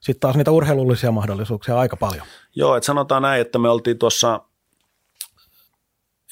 [0.00, 2.26] sitten taas niitä urheilullisia mahdollisuuksia aika paljon.
[2.54, 4.40] Joo, että sanotaan näin, että me oltiin tuossa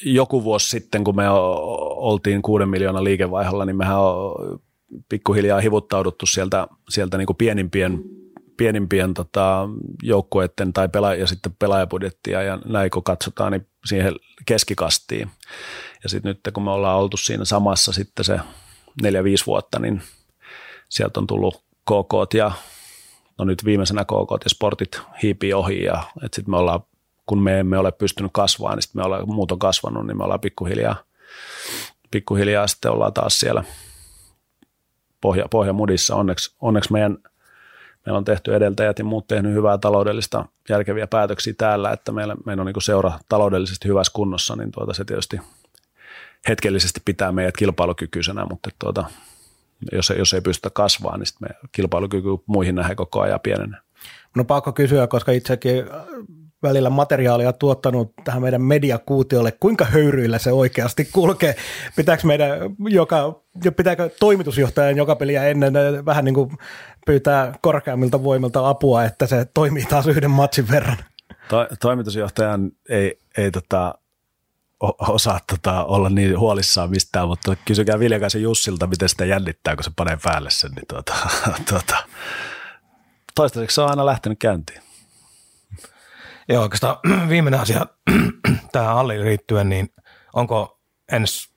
[0.05, 4.61] joku vuosi sitten, kun me oltiin kuuden miljoonaa liikevaiholla, niin mehän on
[5.09, 8.05] pikkuhiljaa hivuttauduttu sieltä, sieltä niin kuin pienimpien,
[8.59, 9.69] pienimpien tota,
[10.03, 14.15] joukkueiden tai pela- ja sitten pelaajabudjettia ja näin kun katsotaan, niin siihen
[14.47, 15.31] keskikastiin.
[16.03, 18.41] Ja sitten nyt kun me ollaan oltu siinä samassa sitten se
[19.03, 20.03] neljä-viisi vuotta, niin
[20.89, 22.53] sieltä on tullut KK ja
[23.39, 26.81] no nyt viimeisenä KK ja sportit hiipii ohi ja sitten me ollaan
[27.29, 30.25] kun me emme ole pystynyt kasvamaan, niin sitten me ollaan muut on kasvanut, niin me
[30.25, 30.97] ollaan pikkuhiljaa,
[32.11, 33.65] pikkuhiljaa sitten ollaan taas siellä
[35.21, 36.17] pohja, pohjamudissa.
[36.17, 37.19] Onneksi, onneksi meidän,
[38.09, 42.61] meillä on tehty edeltäjät ja muut tehnyt hyvää taloudellista järkeviä päätöksiä täällä, että meillä, meillä
[42.61, 45.41] on niin seura taloudellisesti hyvässä kunnossa, niin tuota se tietysti
[46.49, 49.05] hetkellisesti pitää meidät kilpailukykyisenä, mutta tuota,
[49.93, 53.81] jos, jos ei pystytä kasvamaan, niin sitten meidän kilpailukyky muihin nähdään koko ajan pienenee.
[54.37, 55.85] No pakko kysyä, koska itsekin
[56.63, 61.57] välillä materiaalia tuottanut tähän meidän mediakuutiolle, kuinka höyryillä se oikeasti kulkee.
[61.97, 62.51] Pitääkö meidän
[62.89, 63.43] joka,
[63.77, 65.73] pitääkö toimitusjohtajan joka peliä ennen
[66.05, 66.51] vähän niin kuin
[67.09, 70.97] pyytää korkeammilta voimilta apua, että se toimii taas yhden matsin verran?
[71.49, 73.95] To, toimitusjohtajan ei, ei tota,
[75.09, 79.91] osaa tota, olla niin huolissaan mistään, mutta kysykää Viljakaisen Jussilta, miten sitä jännittää, kun se
[79.97, 80.71] panee päälle sen.
[80.73, 81.15] Niin tuota,
[81.71, 81.97] tuota,
[83.35, 84.83] toistaiseksi se on aina lähtenyt käyntiin.
[86.49, 86.97] Joo, oikeastaan
[87.29, 87.87] viimeinen asia
[88.73, 89.95] tähän halliin liittyen, niin
[90.33, 90.81] onko
[91.13, 91.51] ensi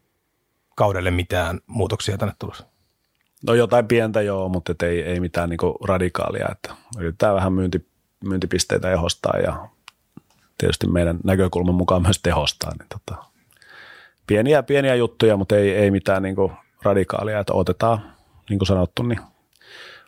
[0.75, 2.70] kaudelle mitään muutoksia tänne tulossa?
[3.47, 6.47] No jotain pientä joo, mutta ei, ei mitään niinku radikaalia.
[6.51, 7.87] Että yritetään vähän myynti,
[8.23, 9.69] myyntipisteitä ehostaa ja
[10.57, 12.71] tietysti meidän näkökulman mukaan myös tehostaa.
[12.79, 13.23] Niin tota,
[14.27, 16.51] pieniä, pieniä juttuja, mutta ei, ei mitään niinku
[16.83, 17.39] radikaalia.
[17.39, 18.15] Että otetaan,
[18.49, 19.19] niin kuin sanottu, niin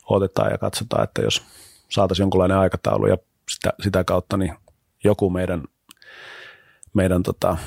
[0.10, 1.41] otetaan ja katsotaan, että jos
[1.89, 3.17] saataisiin jonkunlainen aikataulu ja
[3.52, 4.54] sitä, sitä kautta niin
[5.04, 5.63] joku meidän,
[6.93, 7.58] meidän tota,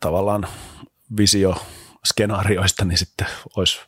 [0.00, 0.46] tavallaan
[1.16, 1.56] visio
[2.06, 3.26] skenaarioista, niin sitten
[3.56, 3.80] olisi,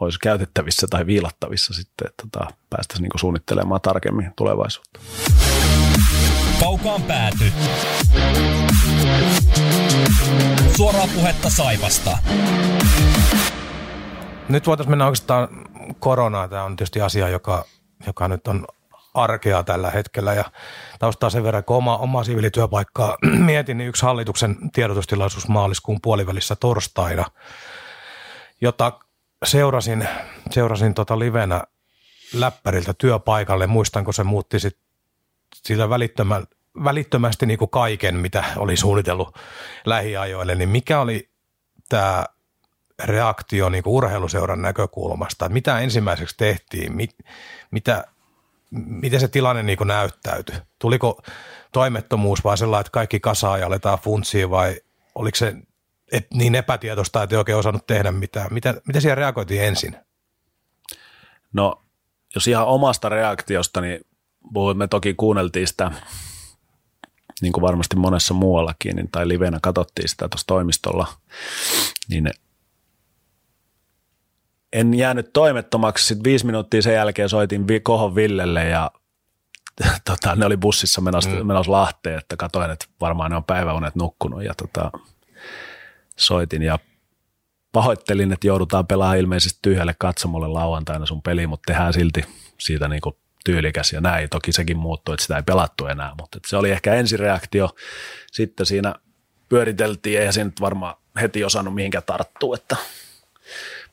[0.00, 5.00] olisi käytettävissä tai viilattavissa sitten, että tota, päästäisiin niin suunnittelemaan tarkemmin tulevaisuutta.
[6.60, 7.52] Kaukaan pääty.
[10.76, 12.18] Suoraa puhetta Saivasta.
[14.48, 15.48] Nyt voitaisiin mennä oikeastaan
[15.98, 16.50] koronaan.
[16.50, 17.64] Tämä on tietysti asia, joka,
[18.06, 18.66] joka nyt on
[19.14, 20.44] arkea tällä hetkellä ja
[20.98, 27.24] taustaa sen verran, kun oma, oma siviilityöpaikkaa mietin, niin yksi hallituksen tiedotustilaisuus maaliskuun puolivälissä torstaina,
[28.60, 28.92] jota
[29.44, 30.08] seurasin,
[30.50, 31.62] seurasin tota livenä
[32.34, 33.66] läppäriltä työpaikalle.
[33.66, 34.78] Muistanko se muutti sit
[35.56, 36.42] siitä välittömä,
[36.84, 39.38] välittömästi niin kuin kaiken, mitä oli suunnitellut
[39.84, 41.30] lähiajoille, niin mikä oli
[41.88, 42.24] tämä
[43.04, 45.48] reaktio niin kuin urheiluseuran näkökulmasta?
[45.48, 46.96] Mitä ensimmäiseksi tehtiin?
[46.96, 47.16] Mit,
[47.70, 48.04] mitä,
[48.70, 50.56] miten se tilanne niin kuin näyttäytyi?
[50.78, 51.22] Tuliko
[51.72, 54.80] toimettomuus vai sellainen, että kaikki kasaa ja aletaan funtsia vai
[55.14, 55.54] oliko se
[56.12, 58.54] et, niin epätietoista, että ei oikein osannut tehdä mitään?
[58.54, 59.96] Miten, miten siihen reagoitiin ensin?
[61.52, 61.82] No,
[62.34, 64.00] jos ihan omasta reaktiosta, niin
[64.74, 65.92] me toki kuunneltiin sitä,
[67.40, 71.06] niin kuin varmasti monessa muuallakin, niin, tai livenä katsottiin sitä tuossa toimistolla,
[72.08, 72.30] niin
[74.72, 76.06] en jäänyt toimettomaksi.
[76.06, 78.90] Sitten viisi minuuttia sen jälkeen soitin Kohon Villelle ja
[80.04, 81.46] tota, ne oli bussissa menossa, mm.
[81.46, 84.90] menossa Lahteen, että katoin, että varmaan ne on päiväunet nukkunut ja tota,
[86.20, 86.78] soitin ja
[87.72, 92.24] pahoittelin, että joudutaan pelaamaan ilmeisesti tyhjälle katsomolle lauantaina sun peli, mutta tehdään silti
[92.58, 94.28] siitä niin kuin tyylikäs ja näin.
[94.28, 97.70] Toki sekin muuttui, että sitä ei pelattu enää, mutta se oli ehkä ensireaktio.
[98.32, 98.94] Sitten siinä
[99.48, 102.76] pyöriteltiin, eihän se nyt varmaan heti osannut mihinkään tarttua, että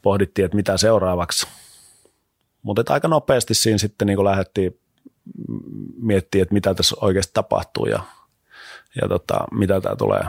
[0.01, 1.47] pohdittiin, että mitä seuraavaksi.
[2.61, 4.79] Mutta aika nopeasti siinä sitten niin lähdettiin
[6.01, 7.99] miettimään, että mitä tässä oikeasti tapahtuu ja,
[9.01, 10.23] ja tota, mitä tämä tulee,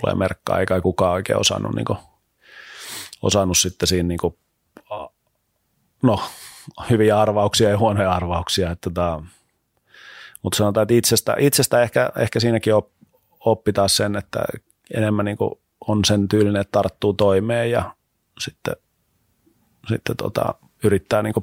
[0.00, 0.60] tulee merkkaa.
[0.60, 1.98] Eikä kukaan oikein osannut, niin kuin,
[3.22, 4.38] osannut sitten siinä, niin kuin,
[6.02, 6.20] no
[6.90, 8.70] hyviä arvauksia ja huonoja arvauksia.
[8.70, 9.22] Että tota,
[10.42, 12.88] mutta sanotaan, että itsestä, itsestä ehkä, ehkä siinäkin op,
[13.40, 14.44] oppi taas sen, että
[14.94, 15.36] enemmän niin
[15.86, 17.94] on sen tyylinen, että tarttuu toimeen ja
[18.38, 18.76] sitten
[19.88, 20.54] sitten tota,
[20.84, 21.34] yrittää niin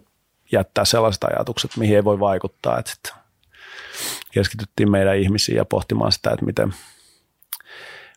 [0.52, 2.80] jättää sellaiset ajatukset, mihin ei voi vaikuttaa.
[2.80, 3.14] Että sitten
[4.32, 6.74] keskityttiin meidän ihmisiin ja pohtimaan sitä, että miten,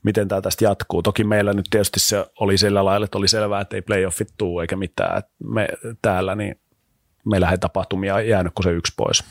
[0.05, 1.03] miten tämä tästä jatkuu.
[1.03, 4.61] Toki meillä nyt tietysti se oli sillä lailla, että oli selvää, että ei playoffit tuu
[4.61, 5.19] eikä mitään.
[5.19, 5.69] Että me
[6.03, 6.61] täällä, niin
[7.25, 9.25] meillä ei tapahtumia jäänyt kuin se yksi pois.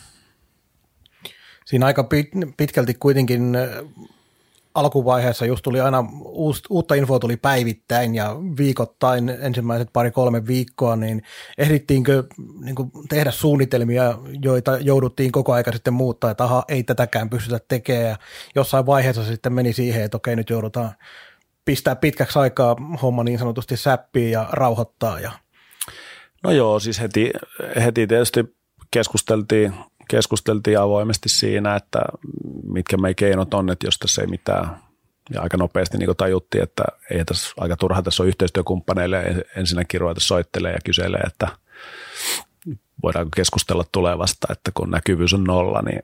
[1.66, 2.10] Siinä aika
[2.58, 3.58] pitkälti kuitenkin
[4.76, 6.06] alkuvaiheessa just tuli aina
[6.70, 11.24] uutta infoa tuli päivittäin ja viikoittain ensimmäiset pari-kolme viikkoa, niin
[11.58, 12.24] ehdittiinkö
[12.64, 17.60] niin kuin tehdä suunnitelmia, joita jouduttiin koko aika sitten muuttaa, että aha, ei tätäkään pystytä
[17.68, 18.18] tekemään ja
[18.56, 20.92] jossain vaiheessa sitten meni siihen, että okei nyt joudutaan
[21.66, 25.20] pistää pitkäksi aikaa homma niin sanotusti säppiin ja rauhoittaa.
[25.20, 25.32] Ja...
[26.44, 27.32] No joo, siis heti,
[27.84, 28.56] heti tietysti
[28.92, 29.74] keskusteltiin
[30.08, 32.00] keskusteltiin avoimesti siinä, että
[32.64, 34.78] mitkä meidän keinot on, että jos tässä ei mitään,
[35.34, 39.46] ja aika nopeasti niin tajuttiin, että ei tässä aika turha tässä on yhteistyökumppaneille.
[39.56, 41.48] Ensinnäkin ruveta soittelee ja kyselee, että
[43.04, 46.04] voidaanko keskustella tulevasta, että kun näkyvyys on nolla, niin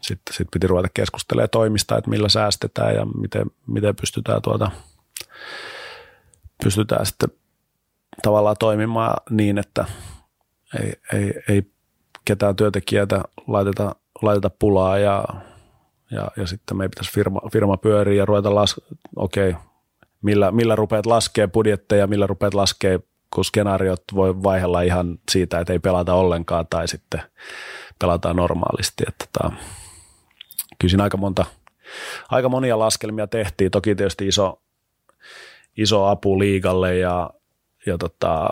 [0.00, 4.70] sitten sit piti ruveta keskustelemaan toimista, että millä säästetään ja miten, miten pystytään, tuota,
[6.64, 7.28] pystytään sitten
[8.22, 9.84] tavallaan toimimaan niin, että
[10.80, 11.62] ei, ei, ei
[12.26, 15.24] ketään työntekijätä laiteta, laiteta pulaa ja,
[16.10, 18.80] ja, ja sitten meidän pitäisi firma, firma pyöriä ja ruveta las,
[19.16, 19.62] okei, okay,
[20.22, 23.00] millä, millä rupeat laskee budjetteja, millä rupeat laskee,
[23.34, 27.22] kun skenaariot voi vaihella ihan siitä, että ei pelata ollenkaan tai sitten
[27.98, 29.04] pelataan normaalisti.
[29.08, 29.54] Että tota,
[30.78, 31.44] kyllä siinä aika, monta,
[32.28, 33.70] aika monia laskelmia tehtiin.
[33.70, 34.62] Toki tietysti iso,
[35.76, 37.30] iso apu liigalle ja,
[37.86, 38.48] ja tota,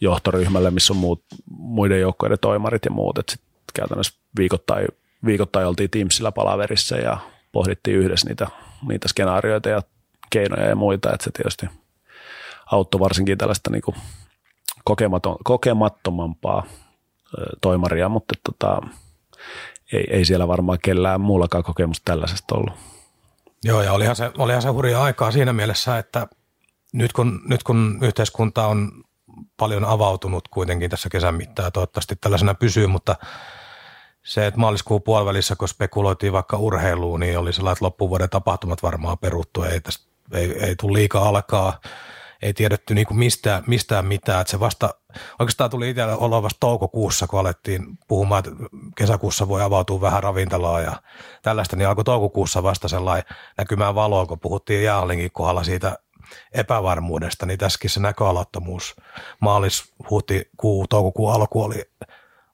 [0.00, 3.18] johtoryhmälle, missä on muut, muiden joukkojen toimarit ja muut.
[3.18, 3.40] Et sit
[3.74, 4.88] käytännössä viikoittain,
[5.24, 7.18] viikoittain oltiin Teamsilla palaverissa ja
[7.52, 8.46] pohdittiin yhdessä niitä,
[8.88, 9.82] niitä skenaarioita ja
[10.30, 11.14] keinoja ja muita.
[11.14, 11.66] Et se tietysti
[12.66, 13.94] auttoi varsinkin tällaista niinku
[14.84, 16.64] kokematon, kokemattomampaa
[17.60, 18.82] toimaria, mutta tota,
[19.92, 22.72] ei, ei siellä varmaan kellään muullakaan kokemusta tällaisesta ollut.
[23.64, 26.26] Joo, ja olihan se, olihan se hurja aikaa siinä mielessä, että
[26.92, 29.04] nyt kun, nyt kun yhteiskunta on
[29.56, 33.16] paljon avautunut kuitenkin tässä kesän mittaan toivottavasti tällaisena pysyy, mutta
[34.24, 39.18] se, että maaliskuun puolivälissä, kun spekuloitiin vaikka urheiluun, niin oli sellainen, että loppuvuoden tapahtumat varmaan
[39.18, 41.80] peruttu, ei, tästä, ei, ei tule liikaa alkaa,
[42.42, 44.94] ei tiedetty niin kuin mistään, mistään mitään, että se vasta,
[45.38, 48.50] oikeastaan tuli itsellä olla vasta toukokuussa, kun alettiin puhumaan, että
[48.96, 51.02] kesäkuussa voi avautua vähän ravintolaa ja
[51.42, 53.24] tällaista, niin alkoi toukokuussa vasta sellainen
[53.58, 55.98] näkymään valoa, kun puhuttiin Jaalingin kohdalla siitä
[56.52, 58.96] epävarmuudesta, niin tässäkin se näköalattomuus
[59.40, 61.90] maalis, huhti, kuu, toukokuun alku oli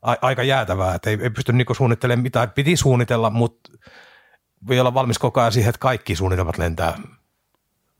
[0.03, 3.73] a- aika jäätävää, että ei, ei pysty niinku suunnittelemaan mitään, piti suunnitella, mutta
[4.69, 6.99] voi olla valmis koko ajan siihen, että kaikki suunnitelmat lentää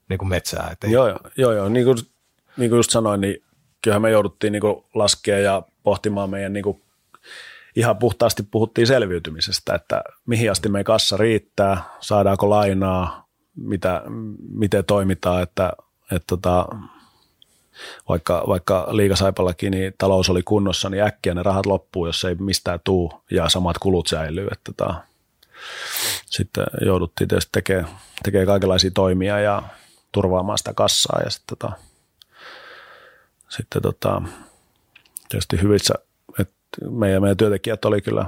[0.09, 0.69] niin kuin metsää.
[0.73, 1.69] Että ei, Joo, joo, joo, joo.
[1.69, 1.97] Niin, kuin,
[2.57, 3.45] niin kuin just sanoin, niin
[3.83, 6.83] kyllähän me jouduttiin niin kuin laskea ja pohtimaan meidän niin kuin,
[7.77, 13.24] ihan puhtaasti puhuttiin selviytymisestä, että mihin asti meidän kassa riittää, saadaanko lainaa,
[13.57, 14.03] mitä,
[14.51, 15.73] miten toimitaan, että,
[16.13, 16.69] että tota,
[18.09, 22.81] vaikka, vaikka liikasaipallakin niin talous oli kunnossa, niin äkkiä ne rahat loppuu, jos ei mistään
[22.85, 24.49] tuu ja samat kulut säilyy.
[24.53, 24.95] Että tota,
[26.27, 27.89] sitten jouduttiin tietysti tekemään,
[28.23, 29.63] tekemään kaikenlaisia toimia ja
[30.13, 31.73] turvaamaan sitä kassaa ja sitten, tota,
[33.49, 34.23] sitten tota,
[35.29, 35.95] tietysti hyvissä,
[36.39, 36.55] että
[36.91, 38.27] meidän, meidän työntekijät oli kyllä,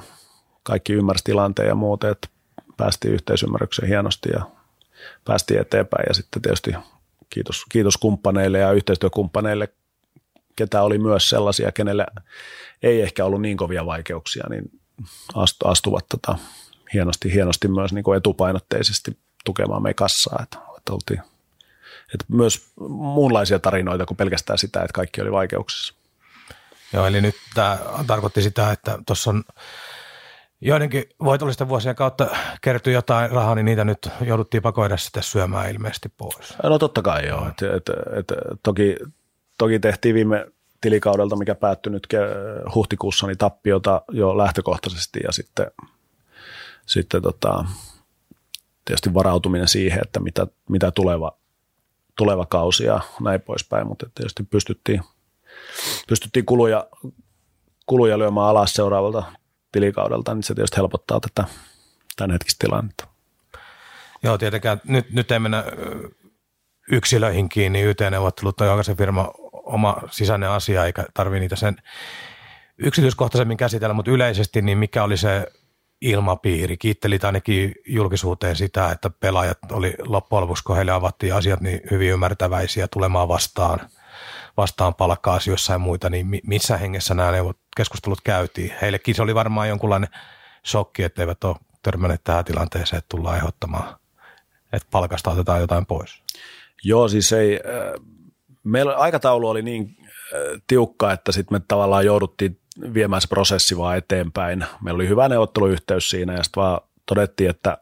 [0.63, 2.29] kaikki ymmärsi tilanteen ja muuten, että
[2.77, 4.56] päästiin yhteisymmärrykseen hienosti ja
[5.25, 6.75] päästiin eteenpäin ja sitten tietysti
[7.31, 9.69] kiitos, kiitos kumppaneille ja yhteistyökumppaneille,
[10.57, 12.07] ketä oli myös sellaisia, kenelle
[12.83, 14.81] ei ehkä ollut niin kovia vaikeuksia, niin
[15.65, 16.39] astuvat tota,
[16.95, 21.23] hienosti, hienosti myös niin kuin etupainotteisesti tukemaan meidän kassaa, että, että oltiin
[22.15, 25.95] että myös muunlaisia tarinoita kuin pelkästään sitä, että kaikki oli vaikeuksissa.
[26.93, 29.45] Joo, eli nyt tämä tarkoitti sitä, että tuossa on
[30.67, 32.27] joidenkin voitollisten vuosien kautta
[32.61, 36.55] kertyi jotain rahaa, niin niitä nyt jouduttiin pakoida sitten syömään ilmeisesti pois.
[36.63, 37.49] No totta kai joo.
[37.49, 38.97] Et, et, et, toki,
[39.59, 40.47] toki tehtiin viime
[40.81, 42.07] tilikaudelta, mikä päättyi nyt
[42.75, 45.71] huhtikuussa, niin tappiota jo lähtökohtaisesti ja sitten,
[46.87, 47.65] sitten tota,
[48.85, 51.37] tietysti varautuminen siihen, että mitä, mitä tuleva,
[52.17, 55.01] tuleva kausi ja näin poispäin, mutta tietysti pystyttiin,
[56.09, 56.87] pystyttiin kuluja,
[57.87, 59.23] kuluja lyömään alas seuraavalta
[59.77, 61.49] tilikaudelta, niin se tietysti helpottaa tätä
[62.17, 63.07] tämän hetkistä tilannetta.
[64.23, 65.65] Joo, tietenkään nyt, nyt ei mennä
[66.93, 71.77] yksilöihin kiinni, YT-neuvottelut on jokaisen firma oma sisäinen asia, eikä tarvitse niitä sen
[72.79, 75.47] yksityiskohtaisemmin käsitellä, mutta yleisesti niin mikä oli se
[76.01, 76.77] ilmapiiri?
[76.77, 82.11] Kiittelit ainakin julkisuuteen sitä, että pelaajat oli loppujen lopuksi, kun heille avattiin asiat, niin hyvin
[82.11, 83.81] ymmärtäväisiä tulemaan vastaan,
[84.57, 87.33] vastaan palkka-asioissa ja muita, niin missä hengessä nämä
[87.77, 88.73] keskustelut käytiin?
[88.83, 90.09] Heillekin se oli varmaan jonkunlainen
[90.67, 93.97] shokki, että eivät ole törmänneet tähän tilanteeseen, että tullaan ehdottamaan,
[94.73, 96.23] että palkasta otetaan jotain pois.
[96.85, 97.61] Joo, siis ei,
[98.65, 99.97] meillä aikataulu oli niin
[100.67, 102.61] tiukka, että sitten me tavallaan jouduttiin
[102.95, 104.65] viemään se prosessi vaan eteenpäin.
[104.83, 107.79] Meillä oli hyvä neuvotteluyhteys siinä ja sitten vaan todettiin, että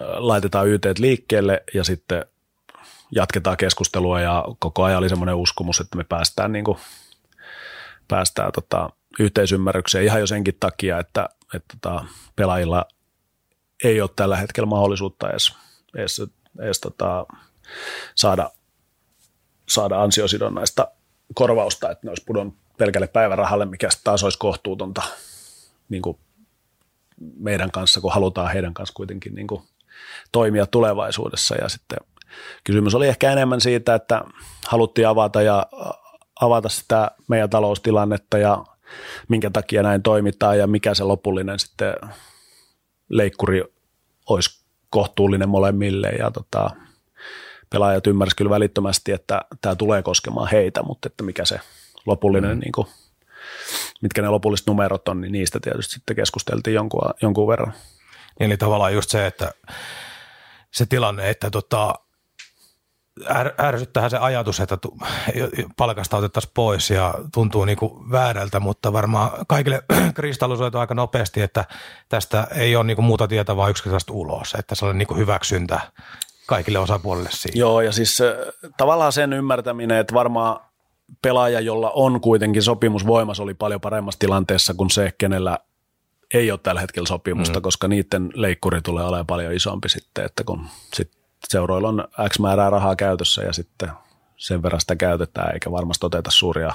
[0.00, 2.24] laitetaan YT liikkeelle ja sitten
[3.14, 6.78] jatketaan keskustelua ja koko ajan oli semmoinen uskomus, että me päästään, niin kuin,
[8.08, 12.04] päästään tota, yhteisymmärrykseen ihan jo senkin takia, että, että tota,
[12.36, 12.84] pelaajilla
[13.84, 15.52] ei ole tällä hetkellä mahdollisuutta edes,
[15.96, 16.22] edes,
[16.60, 17.26] edes tota,
[18.14, 18.50] saada,
[19.68, 20.88] saada ansiosidonnaista
[21.34, 25.02] korvausta, että ne olisi pudonnut pelkälle päivärahalle, mikä taas olisi kohtuutonta
[25.88, 26.18] niin kuin
[27.36, 29.62] meidän kanssa, kun halutaan heidän kanssa kuitenkin niin kuin
[30.32, 31.54] toimia tulevaisuudessa.
[31.54, 31.98] Ja sitten
[32.64, 34.24] kysymys oli ehkä enemmän siitä, että
[34.66, 35.66] haluttiin avata ja
[36.40, 38.64] avata sitä meidän taloustilannetta ja
[39.28, 41.94] minkä takia näin toimitaan ja mikä se lopullinen sitten
[43.08, 43.62] leikkuri
[44.28, 46.70] olisi kohtuullinen molemmille ja tota,
[47.70, 51.60] pelaajat ymmärsivät kyllä välittömästi, että tämä tulee koskemaan heitä, mutta että mikä se
[52.06, 52.60] lopullinen, mm.
[52.60, 52.86] niin kuin,
[54.02, 57.72] mitkä ne lopulliset numerot on, niin niistä tietysti sitten keskusteltiin jonkun, jonkun verran.
[58.40, 59.52] Niin, eli tavallaan just se, että
[60.70, 61.94] se tilanne, että tota,
[63.60, 64.78] ärsyttää se ajatus, että
[65.76, 69.82] palkasta otettaisiin pois ja tuntuu niin kuin väärältä, mutta varmaan kaikille
[70.14, 71.64] kristallisoitu aika nopeasti, että
[72.08, 75.18] tästä ei ole niin kuin muuta tietä vaan yksinkertaisesti ulos, että se on niin kuin
[75.18, 75.80] hyväksyntä
[76.46, 77.58] kaikille osapuolille siinä.
[77.58, 78.18] Joo, ja siis
[78.76, 80.60] tavallaan sen ymmärtäminen, että varmaan
[81.22, 85.58] pelaaja, jolla on kuitenkin sopimus voimassa, oli paljon paremmassa tilanteessa kuin se, kenellä
[86.34, 87.62] ei ole tällä hetkellä sopimusta, mm.
[87.62, 92.70] koska niiden leikkuri tulee olemaan paljon isompi sitten, että kun sit seuroilla on X määrää
[92.70, 93.90] rahaa käytössä ja sitten
[94.36, 96.72] sen verran sitä käytetään, eikä varmasti oteta suuria,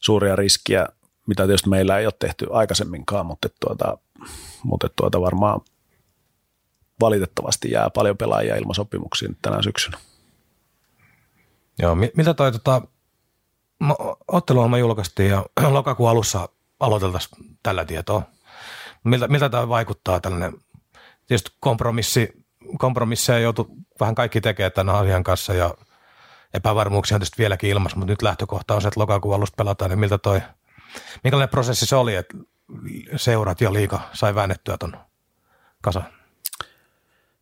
[0.00, 0.88] suuria riskiä,
[1.26, 3.98] mitä tietysti meillä ei ole tehty aikaisemminkaan, mutta, tuota,
[4.62, 5.60] mutta tuota varmaan
[7.00, 9.98] valitettavasti jää paljon pelaajia ilman sopimuksia tänä syksynä.
[11.78, 12.82] Joo, miltä toi tota,
[14.28, 16.48] otteluohjelma julkaistiin ja lokakuun alussa
[16.80, 18.22] aloiteltaisiin tällä tietoa.
[19.04, 20.52] Miltä, miltä tämä vaikuttaa tällainen,
[21.26, 22.41] tietysti kompromissi,
[22.78, 23.68] kompromisseja joutu
[24.00, 25.74] vähän kaikki tekemään tämän asian kanssa ja
[26.54, 29.98] epävarmuuksia on tietysti vieläkin ilmassa, mutta nyt lähtökohta on se, että lokakuun alusta pelataan, niin
[29.98, 30.40] miltä toi,
[31.24, 32.36] minkälainen prosessi se oli, että
[33.16, 34.96] seurat ja liika sai väännettyä tuon
[35.82, 36.02] kasa?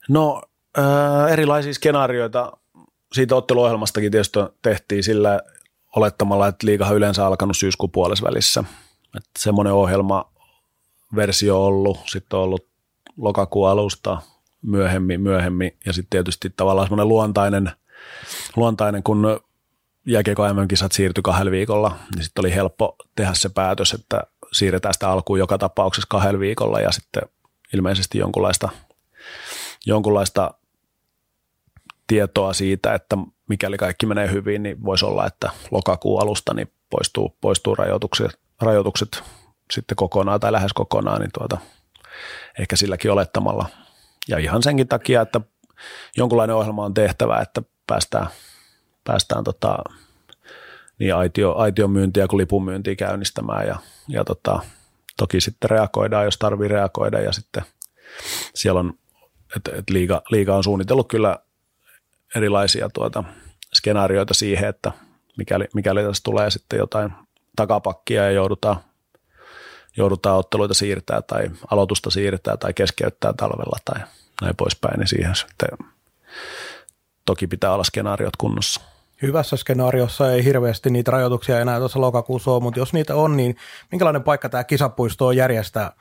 [0.09, 0.43] No
[0.79, 2.53] äh, erilaisia skenaarioita
[3.12, 5.41] siitä otteluohjelmastakin tietysti tehtiin sillä
[5.97, 8.64] olettamalla, että liigahan yleensä alkanut syyskuun puolessa välissä.
[9.16, 10.33] Että semmoinen ohjelma
[11.16, 12.66] versio ollut, sitten on ollut
[13.16, 14.23] lokakuun alusta
[14.63, 17.71] myöhemmin, myöhemmin ja sitten tietysti tavallaan semmoinen luontainen,
[18.57, 19.41] luontainen kun
[20.07, 25.11] jääkiekko MM-kisat siirtyi kahdella viikolla, niin sitten oli helppo tehdä se päätös, että siirretään sitä
[25.11, 27.23] alkuun joka tapauksessa kahdella viikolla ja sitten
[27.75, 28.69] ilmeisesti jonkunlaista,
[29.87, 30.55] jonkunlaista
[32.07, 33.17] tietoa siitä, että
[33.49, 39.23] mikäli kaikki menee hyvin, niin voisi olla, että lokakuun alusta niin poistuu, poistuu rajoitukset, rajoitukset
[39.73, 41.59] sitten kokonaan tai lähes kokonaan, niin tuota,
[42.59, 43.69] ehkä silläkin olettamalla.
[44.31, 45.41] Ja ihan senkin takia, että
[46.16, 48.26] jonkunlainen ohjelma on tehtävä, että päästään,
[49.05, 49.78] päästään tota,
[50.99, 53.76] niin aitio, aition myyntiä kuin lipun myyntiä käynnistämään ja,
[54.09, 54.61] ja tota,
[55.16, 57.62] toki sitten reagoidaan, jos tarvii reagoida ja sitten
[58.55, 58.95] siellä on,
[59.57, 61.39] että et liiga, liiga on suunnitellut kyllä
[62.37, 63.24] erilaisia tuota,
[63.74, 64.93] skenaarioita siihen, että
[65.39, 67.12] mikäli, mikäli tässä tulee sitten jotain
[67.57, 68.76] takapakkia ja joudutaan,
[69.97, 74.01] joudutaan otteluita siirtää tai aloitusta siirtää tai keskeyttää talvella tai
[74.43, 75.68] näin poispäin, niin siihen sitten
[77.26, 78.80] toki pitää olla skenaariot kunnossa
[79.22, 83.57] hyvässä skenaariossa ei hirveästi niitä rajoituksia enää tuossa lokakuussa ole, mutta jos niitä on, niin
[83.91, 85.93] minkälainen paikka tämä kisapuisto on järjestää,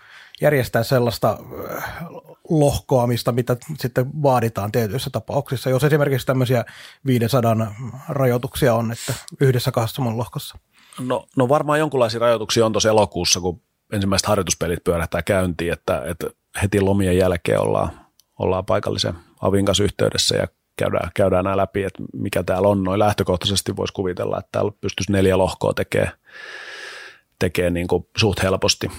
[0.41, 1.37] järjestää sellaista
[1.75, 2.05] äh,
[2.49, 6.65] lohkoamista, mitä sitten vaaditaan tietyissä tapauksissa, jos esimerkiksi tämmöisiä
[7.05, 7.55] 500
[8.09, 10.57] rajoituksia on, että yhdessä kahdessa lohkossa?
[10.99, 13.61] No, no varmaan jonkinlaisia rajoituksia on tuossa elokuussa, kun
[13.93, 16.27] ensimmäiset harjoituspelit pyörähtää käyntiin, että, että
[16.61, 17.89] heti lomien jälkeen ollaan,
[18.39, 22.83] ollaan paikallisen avin kanssa yhteydessä ja käydään, käydään nämä läpi, että mikä täällä on.
[22.83, 26.11] Noin lähtökohtaisesti voisi kuvitella, että täällä pystyisi neljä lohkoa tekemään
[27.39, 28.91] tekee niin kuin suht helposti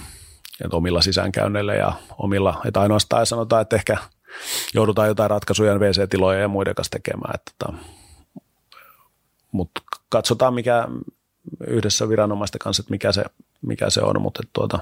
[0.65, 3.97] että omilla sisäänkäynneillä ja omilla, että ainoastaan sanotaan, että ehkä
[4.75, 7.35] joudutaan jotain ratkaisuja WC-tiloja ja muiden kanssa tekemään.
[7.35, 7.79] Että, tota,
[9.53, 10.89] mutta katsotaan mikä
[11.67, 13.25] yhdessä viranomaisten kanssa, että mikä se,
[13.63, 14.79] mikä se on, mutta tuota,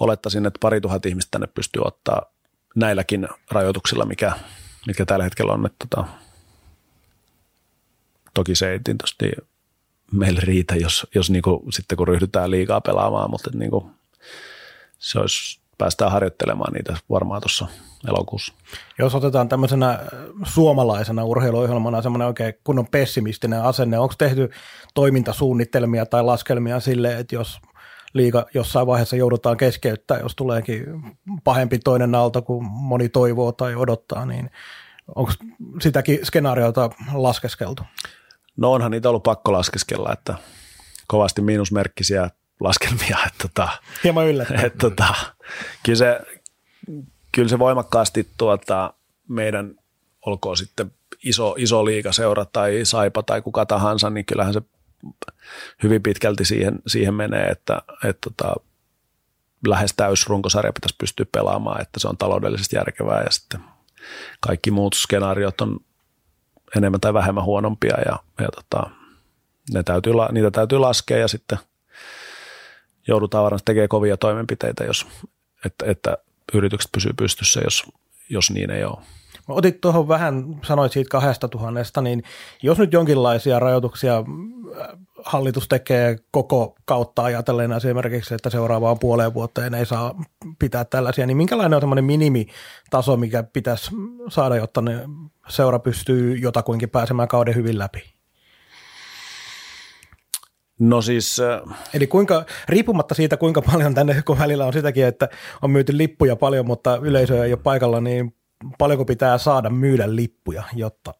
[0.00, 2.22] olettaisin, että pari tuhat ihmistä tänne pystyy ottaa
[2.76, 4.32] näilläkin rajoituksilla, mikä,
[4.86, 5.66] mitkä tällä hetkellä on.
[5.66, 6.08] Että tota,
[8.34, 9.32] toki se ei tietysti
[10.12, 13.90] meille riitä, jos, jos niinku, sitten kun ryhdytään liikaa pelaamaan, mutta niinku,
[14.98, 17.66] se olisi, päästään harjoittelemaan niitä varmaan tuossa
[18.08, 18.54] elokuussa.
[18.98, 19.98] Jos otetaan tämmöisenä
[20.44, 24.50] suomalaisena urheiluohjelmana semmoinen oikein kunnon pessimistinen asenne, onko tehty
[24.94, 27.60] toimintasuunnitelmia tai laskelmia sille, että jos
[28.12, 30.84] liiga jossain vaiheessa joudutaan keskeyttää, jos tuleekin
[31.44, 34.50] pahempi toinen aalto kuin moni toivoo tai odottaa, niin
[35.14, 35.32] onko
[35.82, 37.82] sitäkin skenaariota laskeskeltu?
[38.56, 40.34] No onhan niitä ollut pakko laskeskella, että
[41.06, 42.30] kovasti miinusmerkkisiä
[42.60, 43.18] laskelmia.
[43.26, 43.68] Että tota,
[44.04, 44.62] Hieman yllättävää.
[44.62, 45.14] Että tota,
[45.82, 46.20] kyllä, se,
[47.32, 48.94] kyllä se voimakkaasti tuota,
[49.28, 49.74] meidän,
[50.26, 50.92] olkoon sitten
[51.24, 54.62] iso, iso liikaseura tai saipa tai kuka tahansa, niin kyllähän se
[55.82, 58.54] hyvin pitkälti siihen, siihen menee, että, että tota,
[59.66, 63.60] lähes täysrunkosarja pitäisi pystyä pelaamaan, että se on taloudellisesti järkevää ja sitten
[64.40, 65.80] kaikki muut skenaariot on
[66.76, 68.90] enemmän tai vähemmän huonompia ja, ja tota,
[69.72, 71.58] ne täytyy, niitä täytyy laskea ja sitten
[73.08, 75.06] joudutaan varmasti tekemään kovia toimenpiteitä, jos,
[75.64, 76.18] että, että
[76.54, 77.84] yritykset pysyy pystyssä, jos,
[78.30, 78.98] jos niin ei ole.
[79.48, 82.22] Otit tuohon vähän, sanoit siitä kahdesta tuhannesta, niin
[82.62, 84.24] jos nyt jonkinlaisia rajoituksia
[85.24, 90.14] hallitus tekee koko kautta ajatellen esimerkiksi, että seuraavaan puoleen vuoteen ei saa
[90.58, 93.90] pitää tällaisia, niin minkälainen on semmoinen minimitaso, mikä pitäisi
[94.28, 95.00] saada, jotta ne
[95.48, 98.15] seura pystyy jotakuinkin pääsemään kauden hyvin läpi?
[100.78, 101.40] No siis...
[101.40, 101.78] Äh...
[101.94, 105.28] Eli kuinka, riippumatta siitä, kuinka paljon tänne, kun välillä on sitäkin, että
[105.62, 108.34] on myyty lippuja paljon, mutta yleisö ei ole paikalla, niin
[108.78, 111.14] paljonko pitää saada myydä lippuja, jotta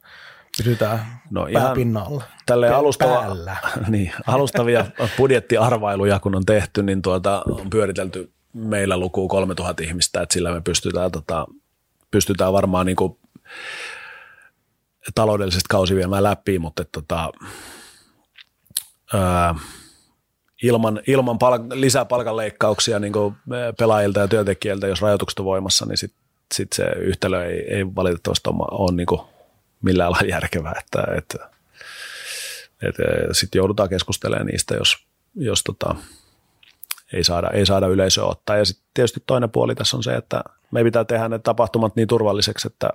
[0.56, 2.24] pysytään no pääpinnalla.
[2.46, 3.36] Tälle alustava,
[3.88, 4.86] niin, alustavia
[5.18, 10.60] budjettiarvailuja, kun on tehty, niin tuota, on pyöritelty meillä luku 3000 ihmistä, että sillä me
[10.60, 11.46] pystytään, tota,
[12.10, 13.18] pystytään varmaan niin kuin
[15.14, 17.32] taloudellisesti kausi viemään läpi, mutta tota,
[19.16, 19.54] ää,
[20.62, 23.12] ilman, ilman palk- lisäpalkanleikkauksia niin
[23.78, 26.20] pelaajilta ja työntekijöiltä, jos rajoitukset on voimassa, niin sitten
[26.54, 29.06] sit se yhtälö ei, ei valitettavasti ole, ole niin
[29.82, 31.50] millään lailla järkevää, että, että,
[32.82, 33.02] että
[33.32, 34.96] sitten joudutaan keskustelemaan niistä, jos,
[35.34, 35.94] jos tota,
[37.12, 38.56] ei, saada, ei saada yleisöä ottaa.
[38.56, 42.08] Ja sitten tietysti toinen puoli tässä on se, että me pitää tehdä ne tapahtumat niin
[42.08, 42.90] turvalliseksi, että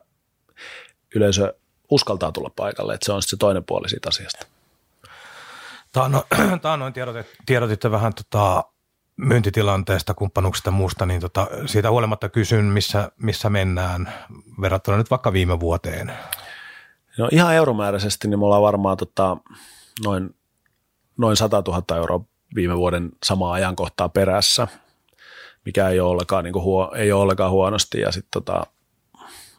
[1.16, 1.54] yleisö
[1.90, 4.46] uskaltaa tulla paikalle, että se on sitten se toinen puoli siitä asiasta.
[5.92, 6.24] Tämä
[6.74, 8.64] on noin tiedotit, tiedotitte vähän tota,
[9.18, 14.14] myyntitilanteesta, kumppanuuksista ja muusta, niin tota, siitä huolimatta kysyn, missä, missä mennään
[14.62, 16.14] verrattuna nyt vaikka viime vuoteen.
[17.18, 19.38] No ihan euromääräisesti niin me ollaan varmaan tota,
[20.04, 20.36] noin,
[21.18, 22.26] noin 100 000 euroa
[22.56, 24.68] viime vuoden samaa ajankohtaa perässä,
[25.66, 28.00] mikä ei ole ollenkaan, niin huo, ei ole ollenkaan huonosti.
[28.00, 28.64] Ja sitten tota,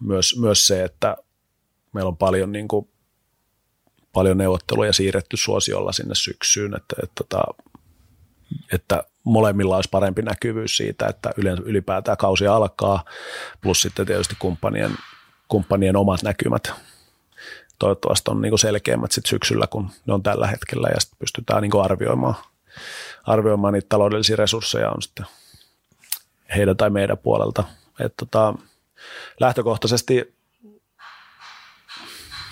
[0.00, 1.16] myös, myös se, että
[1.92, 2.88] meillä on paljon, niin kuin,
[4.12, 7.38] paljon neuvotteluja siirretty suosiolla sinne syksyyn, että, että, että,
[8.72, 11.30] että molemmilla olisi parempi näkyvyys siitä, että
[11.64, 13.04] ylipäätään kausi alkaa,
[13.60, 14.92] plus sitten tietysti kumppanien,
[15.48, 16.72] kumppanien omat näkymät
[17.82, 21.82] toivottavasti on niin selkeämmät sit syksyllä, kun ne on tällä hetkellä ja sitten pystytään niin
[21.82, 22.34] arvioimaan,
[23.24, 25.26] arvioimaan niitä taloudellisia resursseja on sitten
[26.56, 27.64] heidän tai meidän puolelta.
[28.00, 28.54] Et tota,
[29.40, 30.34] lähtökohtaisesti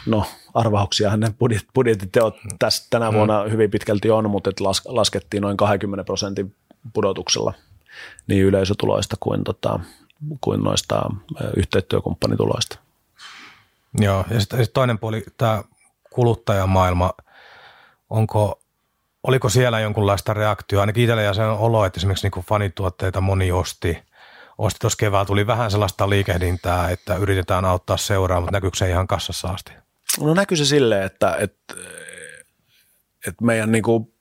[0.06, 0.24] no
[0.54, 3.16] arvauksia ne budjet, budjetiteot tässä tänä mm.
[3.16, 6.54] vuonna hyvin pitkälti on, mutta et las, laskettiin noin 20 prosentin
[6.92, 7.54] pudotuksella
[8.26, 9.80] niin yleisötuloista kuin, tota,
[10.40, 11.10] kuin noista
[11.56, 12.78] yhteistyökumppanituloista.
[13.98, 15.62] Joo, ja sitten sit toinen puoli, tämä
[16.10, 17.12] kuluttajamaailma,
[18.10, 18.60] onko,
[19.22, 20.80] oliko siellä jonkunlaista reaktioa?
[20.82, 23.98] Ainakin itsellä ja sen olo, että esimerkiksi niin fanituotteita moni osti,
[24.58, 29.06] osti tuossa keväällä, tuli vähän sellaista liikehdintää, että yritetään auttaa seuraa, mutta näkyykö se ihan
[29.06, 29.72] kassassa asti?
[30.20, 31.74] No näkyy se silleen, että, että,
[33.26, 34.12] että meidän niin kuin,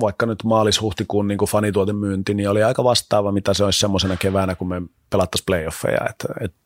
[0.00, 4.68] vaikka nyt maalis-huhtikuun niin fanituotemyynti, niin oli aika vastaava, mitä se olisi semmoisena keväänä, kun
[4.68, 6.00] me pelattaisiin playoffeja.
[6.10, 6.58] Että, että,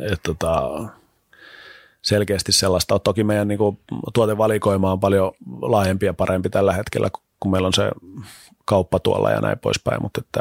[0.00, 0.70] että, tota,
[2.02, 2.98] selkeästi sellaista.
[2.98, 3.78] Toki meidän niin kuin,
[4.14, 7.10] tuotevalikoima on paljon laajempi ja parempi tällä hetkellä,
[7.40, 7.90] kun meillä on se
[8.64, 10.40] kauppa tuolla ja näin poispäin, mutta että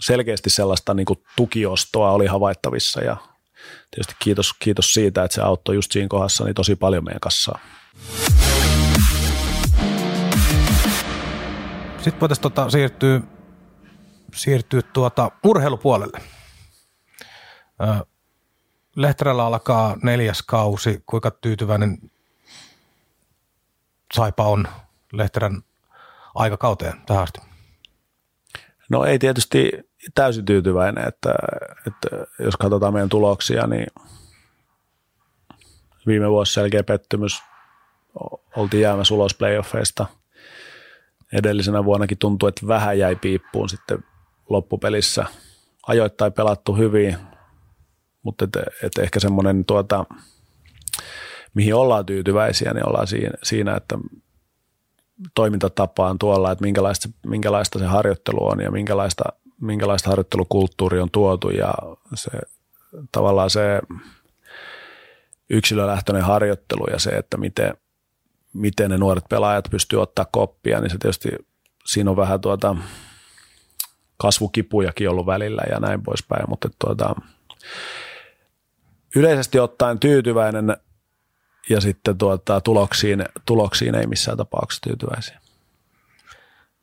[0.00, 3.16] selkeästi sellaista niin kuin tukiostoa oli havaittavissa ja
[3.90, 7.58] tietysti kiitos, kiitos siitä, että se auttoi just siinä kohdassa niin tosi paljon meidän kassaa.
[11.96, 13.20] Sitten voitaisiin tota siirtyä,
[14.34, 16.20] siirtyä tuota urheilupuolelle.
[18.96, 21.02] Lehterällä alkaa neljäs kausi.
[21.06, 21.98] Kuinka tyytyväinen
[24.14, 24.68] Saipa on
[25.12, 25.62] Lehterän
[26.34, 27.40] aikakauteen tähän asti?
[28.90, 29.72] No ei tietysti
[30.14, 31.34] täysin tyytyväinen, että,
[31.86, 33.86] että jos katsotaan meidän tuloksia, niin
[36.06, 37.42] viime vuosi selkeä pettymys.
[38.56, 40.06] Oltiin jäämässä ulos playoffeista.
[41.32, 43.98] Edellisenä vuonnakin tuntui, että vähän jäi piippuun sitten
[44.48, 45.26] loppupelissä.
[45.86, 47.16] Ajoittain pelattu hyvin,
[48.22, 50.04] mutta et, et ehkä semmoinen tuota,
[51.54, 53.98] mihin ollaan tyytyväisiä, niin ollaan siinä, siinä että
[55.34, 59.24] toimintatapa on tuolla, että minkälaista, minkälaista se harjoittelu on ja minkälaista,
[59.60, 61.74] minkälaista harjoittelukulttuuri on tuotu ja
[62.14, 62.30] se
[63.12, 63.80] tavallaan se
[65.50, 67.74] yksilölähtöinen harjoittelu ja se, että miten,
[68.52, 71.28] miten ne nuoret pelaajat pystyy ottaa koppia, niin se tietysti
[71.86, 72.76] siinä on vähän tuota
[74.16, 77.14] kasvukipujakin ollut välillä ja näin poispäin, mutta tuota,
[79.16, 80.76] yleisesti ottaen tyytyväinen
[81.70, 85.40] ja sitten tuota, tuloksiin, tuloksiin ei missään tapauksessa tyytyväisiä.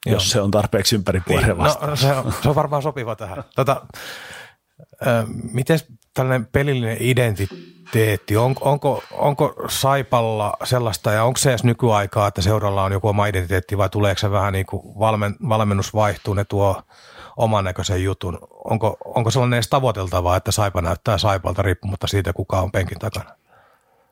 [0.06, 0.14] Joo.
[0.14, 3.44] Jos se on tarpeeksi ympäri niin, no, se, on, se on varmaan sopiva tähän.
[3.56, 3.86] Tota,
[5.08, 5.80] äh, miten
[6.14, 12.84] tällainen pelillinen identiteetti, on, onko, onko Saipalla sellaista ja onko se edes nykyaikaa, että seuralla
[12.84, 16.82] on joku oma identiteetti vai tuleeko se vähän niin kuin valmen, valmennus vaihtuu, ne tuo
[17.38, 18.40] oman näköisen jutun.
[18.64, 23.30] Onko, onko sellainen edes tavoiteltavaa, että Saipa näyttää Saipalta riippumatta siitä, kuka on penkin takana?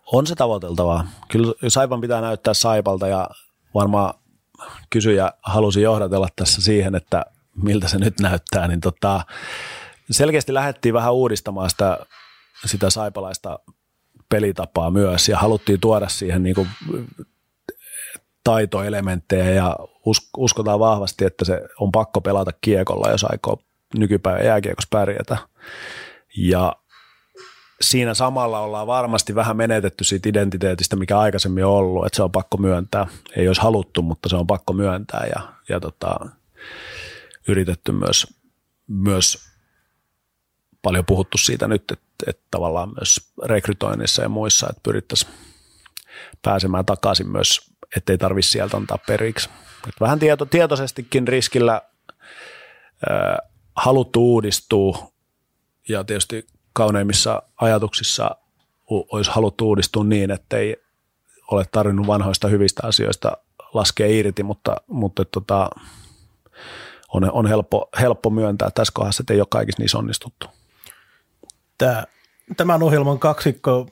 [0.05, 1.07] On se tavoiteltavaa.
[1.31, 3.29] Kyllä Saipan pitää näyttää Saipalta ja
[3.73, 4.13] varmaan
[4.89, 9.25] kysyjä halusi johdatella tässä siihen, että miltä se nyt näyttää, niin tota,
[10.11, 11.97] selkeästi lähdettiin vähän uudistamaan sitä,
[12.65, 13.59] sitä saipalaista
[14.29, 16.67] pelitapaa myös ja haluttiin tuoda siihen niin kuin
[18.43, 19.75] taitoelementtejä ja
[20.37, 23.57] uskotaan vahvasti, että se on pakko pelata kiekolla, jos aikoo
[23.97, 25.37] nykypäivän jääkiekossa pärjätä.
[26.37, 26.75] Ja
[27.81, 32.31] siinä samalla ollaan varmasti vähän menetetty siitä identiteetistä, mikä aikaisemmin on ollut, että se on
[32.31, 33.07] pakko myöntää.
[33.35, 36.15] Ei olisi haluttu, mutta se on pakko myöntää ja, ja tota,
[37.47, 38.27] yritetty myös,
[38.87, 39.37] myös
[40.81, 45.31] paljon puhuttu siitä nyt, että, että tavallaan myös rekrytoinnissa ja muissa, että pyrittäisiin
[46.41, 49.49] pääsemään takaisin myös ettei tarvitse sieltä antaa periksi.
[49.87, 51.81] Et vähän tieto, tietoisestikin riskillä
[53.09, 53.37] ää,
[53.75, 55.11] haluttu uudistua
[55.89, 58.35] ja tietysti kauneimmissa ajatuksissa
[58.89, 60.75] olisi haluttu uudistua niin, ettei
[61.51, 63.37] ole tarvinnut vanhoista hyvistä asioista
[63.73, 65.69] laskea irti, mutta, mutta tota,
[67.13, 70.47] on, on helppo, helppo myöntää tässä kohdassa, että ei ole kaikissa niissä onnistuttu.
[71.77, 72.03] Tämä,
[72.57, 73.87] tämän ohjelman kaksikko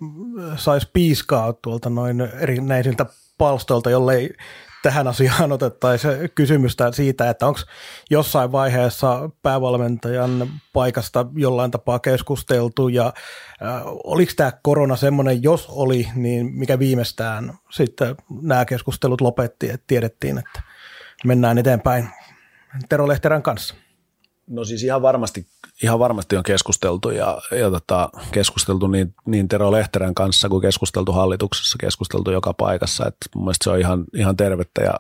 [0.56, 3.06] saisi piiskaa tuolta noin erinäisiltä
[3.38, 4.30] palstoilta, jollei
[4.84, 7.60] tähän asiaan otettaisiin kysymystä siitä, että onko
[8.10, 16.08] jossain vaiheessa päävalmentajan paikasta jollain tapaa keskusteltu ja äh, oliko tämä korona semmoinen, jos oli,
[16.16, 20.62] niin mikä viimeistään sitten nämä keskustelut lopetti, että tiedettiin, että
[21.26, 22.10] mennään eteenpäin
[22.90, 23.76] Tero Lehterän kanssa.
[24.50, 25.48] No siis ihan varmasti,
[25.84, 31.12] ihan varmasti on keskusteltu ja, ja tota, keskusteltu niin, niin Tero Lehterän kanssa kuin keskusteltu
[31.12, 33.08] hallituksessa, keskusteltu joka paikassa.
[33.08, 34.94] Et mun mielestä se on ihan, ihan tervettä ja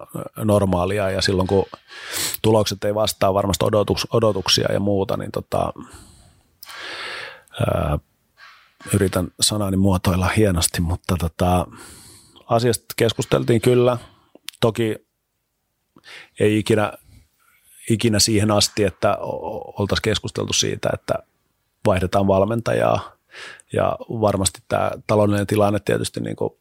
[0.43, 1.65] normaalia ja silloin kun
[2.41, 5.73] tulokset ei vastaa varmasti odotus, odotuksia ja muuta, niin tota,
[7.59, 7.99] ää,
[8.93, 11.67] yritän sanani muotoilla hienosti, mutta tota,
[12.47, 13.97] asiasta keskusteltiin kyllä.
[14.61, 14.95] Toki
[16.39, 16.93] ei ikinä
[17.89, 21.13] ikinä siihen asti, että oltaisiin keskusteltu siitä, että
[21.85, 23.11] vaihdetaan valmentajaa.
[23.73, 26.53] Ja varmasti tämä taloudellinen tilanne tietysti niin kuin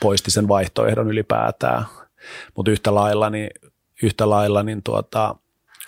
[0.00, 1.84] poisti sen vaihtoehdon ylipäätään.
[2.56, 3.50] Mutta yhtä lailla, niin,
[4.02, 5.36] yhtä lailla niin tuota,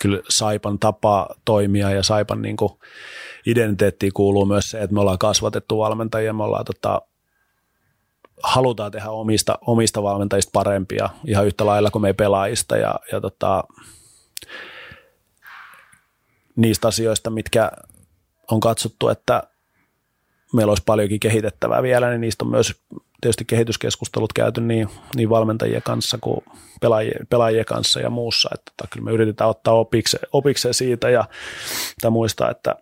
[0.01, 2.71] kyllä Saipan tapa toimia ja Saipan niin kuin
[3.45, 7.01] identiteettiin kuuluu myös se, että me ollaan kasvatettu valmentajia, me ollaan tota,
[8.43, 13.63] halutaan tehdä omista, omista valmentajista parempia ihan yhtä lailla kuin me pelaajista ja, ja tota,
[16.55, 17.71] niistä asioista, mitkä
[18.51, 19.43] on katsottu, että
[20.53, 22.75] meillä olisi paljonkin kehitettävää vielä, niin niistä on myös
[23.21, 26.45] tietysti kehityskeskustelut käyty niin, niin valmentajien kanssa kuin
[26.81, 28.49] pelaajien, pelaajien kanssa ja muussa.
[28.53, 31.25] Että, että kyllä me yritetään ottaa opikse, opikseen siitä ja
[32.09, 32.75] muistaa, että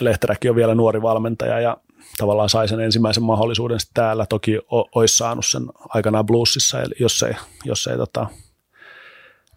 [0.00, 1.76] Lehteräkin on vielä nuori valmentaja ja
[2.18, 4.26] tavallaan sai sen ensimmäisen mahdollisuuden täällä.
[4.26, 7.34] Toki olisi saanut sen aikanaan bluesissa, jos ei,
[7.64, 8.26] jos ei tota,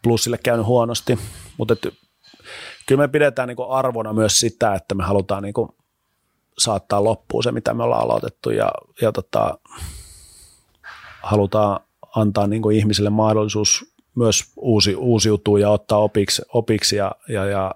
[0.05, 1.19] bluesille käynyt huonosti.
[1.57, 1.75] Mutta
[2.87, 5.53] kyllä me pidetään niin arvona myös sitä, että me halutaan niin
[6.57, 9.57] saattaa loppuun se, mitä me ollaan aloitettu ja, ja tota,
[11.23, 11.79] halutaan
[12.15, 17.75] antaa niin ihmisille mahdollisuus myös uusi, uusiutua ja ottaa opiksi, opiksi ja, ja, ja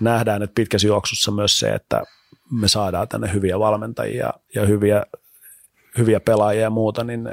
[0.00, 2.02] nähdään, että pitkässä juoksussa myös se, että
[2.50, 5.02] me saadaan tänne hyviä valmentajia ja hyviä,
[5.98, 7.28] hyviä pelaajia ja muuta, niin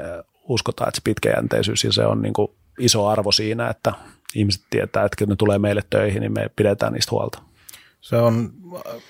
[0.48, 2.34] uskotaan, että se pitkäjänteisyys ja se on niin
[2.78, 3.92] iso arvo siinä, että
[4.34, 7.42] ihmiset tietää, että kun ne tulee meille töihin, niin me pidetään niistä huolta.
[8.00, 8.52] Se on,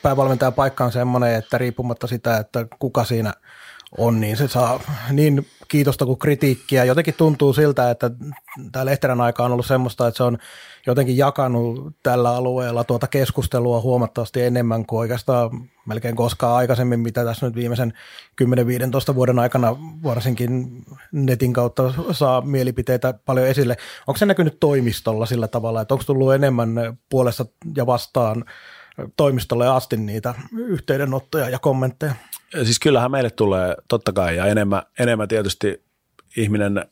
[0.03, 3.33] päävalmentajan paikka on semmoinen, että riippumatta sitä, että kuka siinä
[3.99, 4.81] on, niin se saa
[5.13, 6.85] niin kiitosta kuin kritiikkiä.
[6.85, 8.11] Jotenkin tuntuu siltä, että
[8.73, 10.39] tämä Lehterän aika on ollut semmoista, että se on
[10.87, 15.51] jotenkin jakanut tällä alueella tuota keskustelua huomattavasti enemmän kuin oikeastaan
[15.87, 17.93] melkein koskaan aikaisemmin, mitä tässä nyt viimeisen
[19.11, 23.77] 10-15 vuoden aikana varsinkin netin kautta saa mielipiteitä paljon esille.
[24.07, 28.45] Onko se näkynyt toimistolla sillä tavalla, että onko tullut enemmän puolesta ja vastaan
[29.17, 32.15] toimistolle asti niitä yhteydenottoja ja kommentteja?
[32.65, 35.83] Siis kyllähän meille tulee totta kai ja enemmän, enemmän tietysti
[36.37, 36.85] ihminen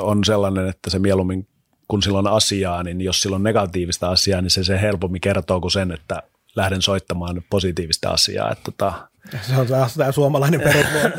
[0.00, 1.48] on sellainen, että se mieluummin
[1.90, 5.60] kun silloin on asiaa, niin jos sillä on negatiivista asiaa, niin se, se helpommin kertoo
[5.60, 6.22] kuin sen, että
[6.56, 8.52] lähden soittamaan positiivista asiaa.
[8.52, 9.08] Että tota,
[9.42, 10.60] se on taas tämä suomalainen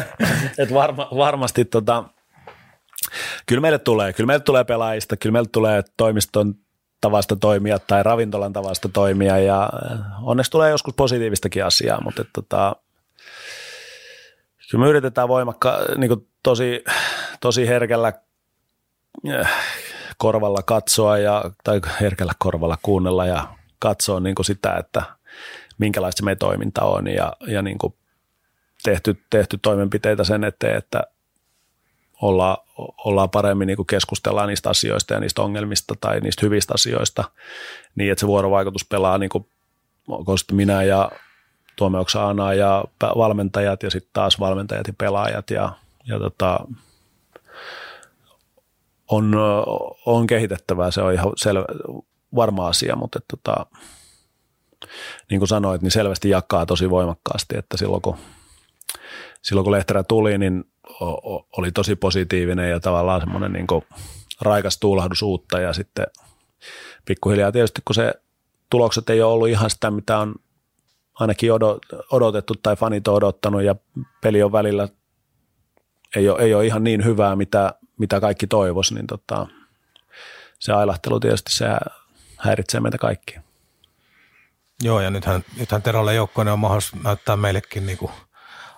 [0.58, 2.04] et varma, varmasti tota,
[3.46, 6.56] kyllä meille tulee, kyllä meille tulee pelaajista, kyllä meille tulee toimiston
[7.02, 9.40] tavasta toimia tai ravintolan tavasta toimia.
[9.40, 9.70] Ja
[10.22, 12.76] onneksi tulee joskus positiivistakin asiaa, mutta et, tota,
[14.72, 16.84] kyllä me yritetään voimakka, niin tosi,
[17.42, 18.14] tosi herkällä
[19.30, 19.52] äh,
[20.18, 23.48] korvalla katsoa ja, tai herkällä korvalla kuunnella ja
[23.80, 25.04] katsoa niin kuin sitä, että
[25.78, 27.94] minkälaista se meidän toiminta on ja, ja niin kuin
[28.84, 31.04] tehty, tehty toimenpiteitä sen eteen, että
[32.22, 37.24] olla, ollaan paremmin niin keskustellaan niistä asioista ja niistä ongelmista tai niistä hyvistä asioista
[37.96, 39.46] niin, että se vuorovaikutus pelaa niin kuin,
[40.52, 41.12] minä ja
[41.76, 42.84] Tuomme Oksana ja
[43.18, 46.60] valmentajat ja sitten taas valmentajat ja pelaajat ja, ja tota,
[49.08, 49.36] on,
[50.06, 51.66] on kehitettävää, se on ihan selvä,
[52.36, 53.66] varma asia, mutta että, tota,
[55.30, 58.18] niin kuin sanoit, niin selvästi jakaa tosi voimakkaasti, että silloin kun,
[59.42, 60.71] silloin kun Lehterä tuli, niin
[61.58, 63.68] oli tosi positiivinen ja tavallaan semmoinen niin
[64.42, 66.06] raikas tuulahdus uutta ja sitten
[67.06, 68.14] pikkuhiljaa tietysti kun se
[68.70, 70.36] tulokset ei ole ollut ihan sitä, mitä on
[71.14, 71.52] ainakin
[72.12, 73.76] odotettu tai fanit on odottanut ja
[74.22, 74.88] peli on välillä
[76.16, 79.48] ei ole, ei ole ihan niin hyvää, mitä, mitä kaikki toivois, niin tota,
[80.60, 81.66] se ailahtelu tietysti se
[82.38, 83.42] häiritsee meitä kaikkia.
[84.84, 88.12] Joo, ja nythän, nythän Terolle joukkoinen on mahdollisuus näyttää meillekin niin kuin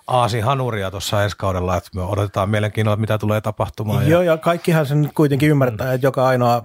[0.06, 4.08] Aasi Hanuria tuossa ensi kaudella, että me odotetaan mielenkiinnolla, mitä tulee tapahtumaan.
[4.08, 6.62] Joo, ja, ja kaikkihan sen nyt kuitenkin ymmärtää, että joka ainoa,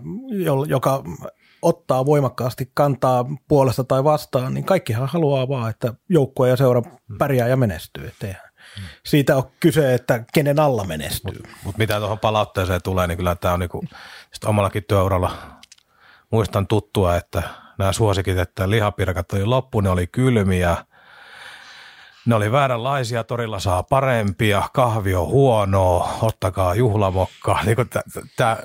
[0.68, 1.04] joka
[1.62, 6.82] ottaa voimakkaasti kantaa puolesta tai vastaan, niin kaikkihan haluaa vaan, että joukkue ja seura
[7.18, 8.08] pärjää ja menestyy.
[8.08, 8.36] Että
[9.06, 11.44] siitä on kyse, että kenen alla menestyy.
[11.64, 13.84] Mutta mitä tuohon palautteeseen tulee, niin kyllä tämä on niinku,
[14.46, 15.32] omallakin työuralla
[16.32, 17.44] muistan tuttua, että
[17.78, 20.78] nämä suosikit, että lihapirkat oli loppu, ne oli kylmiä,
[22.30, 27.60] ne oli vääränlaisia, torilla saa parempia, kahvi on huonoa, ottakaa juhlavokka.
[27.66, 27.78] Niin
[28.38, 28.58] tämä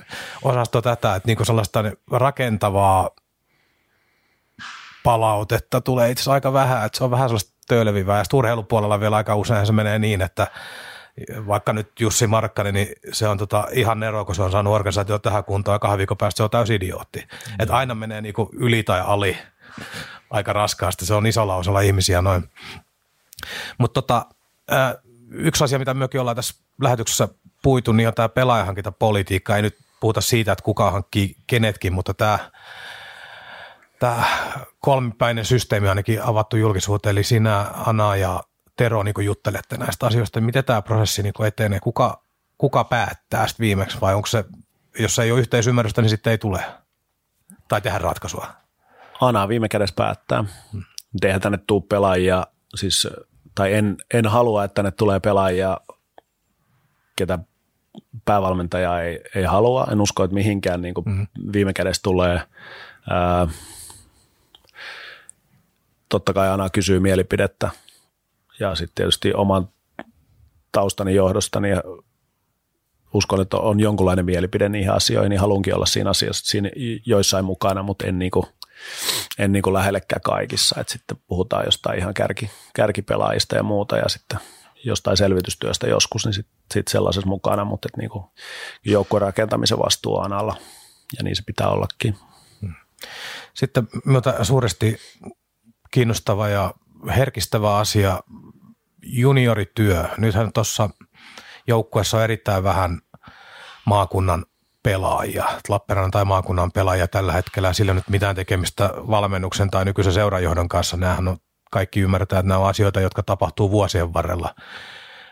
[0.42, 3.10] osasto tätä, että niin sellaista rakentavaa
[5.04, 8.18] palautetta tulee itse asiassa aika vähän, että se on vähän sellaista töölevivää.
[8.18, 10.46] Ja urheilupuolella vielä aika usein se menee niin, että
[11.46, 15.18] vaikka nyt Jussi Markkani, niin se on tota ihan nero, kun se on saanut organisaatio
[15.18, 17.18] tähän kuntoon ja kahden viikon päästä se on täysin idiootti.
[17.20, 17.54] Mm.
[17.58, 19.38] Että aina menee niinku yli tai ali
[20.30, 21.06] aika raskaasti.
[21.06, 22.50] Se on isolla osalla ihmisiä noin.
[23.78, 24.26] Mutta tota,
[25.30, 27.28] yksi asia, mitä myöskin ollaan tässä lähetyksessä
[27.62, 29.56] puitu, niin on tämä pelaajahankintapolitiikka.
[29.56, 32.38] Ei nyt puhuta siitä, että kuka hankkii kenetkin, mutta tämä
[33.98, 34.24] tämä
[34.80, 38.42] kolmipäinen systeemi ainakin avattu julkisuuteen, eli sinä, Ana ja
[38.76, 42.22] Tero niin juttelette näistä asioista, miten tämä prosessi niin etenee, kuka,
[42.58, 44.44] kuka päättää sitten viimeksi vai onko se,
[44.98, 46.64] jos ei ole yhteisymmärrystä, niin sitten ei tule
[47.68, 48.46] tai tehdä ratkaisua?
[49.20, 50.44] Ana viime kädessä päättää.
[50.72, 50.84] Hmm.
[51.22, 53.08] Eihän tänne tuu pelaajia, siis,
[53.54, 55.80] tai en, en halua, että tänne tulee pelaajia,
[57.16, 57.38] ketä
[58.24, 59.86] päävalmentaja ei, ei halua.
[59.92, 61.26] En usko, että mihinkään niin kuin mm-hmm.
[61.52, 62.40] viime kädessä tulee.
[63.10, 63.48] Ää,
[66.08, 67.70] totta kai aina kysyy mielipidettä
[68.60, 69.68] ja sitten tietysti oman
[70.72, 71.80] taustani johdosta niin
[73.14, 76.70] uskon, että on jonkunlainen mielipide niihin asioihin, niin haluankin olla siinä asiassa siinä
[77.06, 78.48] joissain mukana, mutta en, niinku,
[79.38, 80.80] en niinku lähellekään kaikissa.
[80.80, 84.38] Et sitten puhutaan jostain ihan kärki, kärkipelaajista ja muuta ja sitten
[84.84, 88.32] jostain selvitystyöstä joskus, niin sitten sit sellaisessa mukana, mutta et niinku
[88.84, 90.56] joukkueen rakentamisen vastuu on alla
[91.16, 92.18] ja niin se pitää ollakin.
[93.54, 94.96] Sitten myötä suuresti
[95.90, 96.74] kiinnostava ja
[97.16, 98.20] herkistävä asia
[99.02, 100.04] juniorityö.
[100.18, 100.90] Nythän tuossa
[101.66, 103.00] joukkueessa on erittäin vähän
[103.86, 104.46] maakunnan
[104.84, 110.68] pelaajia, Lappeenrannan tai maakunnan pelaajia tällä hetkellä, sillä nyt mitään tekemistä valmennuksen tai nykyisen seurajohdon
[110.68, 110.96] kanssa.
[110.96, 111.36] Nämähän on,
[111.70, 114.54] kaikki ymmärtää, että nämä on asioita, jotka tapahtuu vuosien varrella,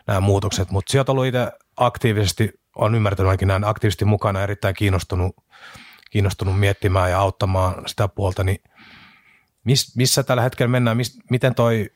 [0.07, 4.75] nämä muutokset, mutta sieltä on ollut itse aktiivisesti, on ymmärtänyt ainakin näin aktiivisesti mukana, erittäin
[4.75, 5.35] kiinnostunut,
[6.11, 8.63] kiinnostunut miettimään ja auttamaan sitä puolta, niin
[9.63, 11.89] miss, missä tällä hetkellä mennään, miss, miten toi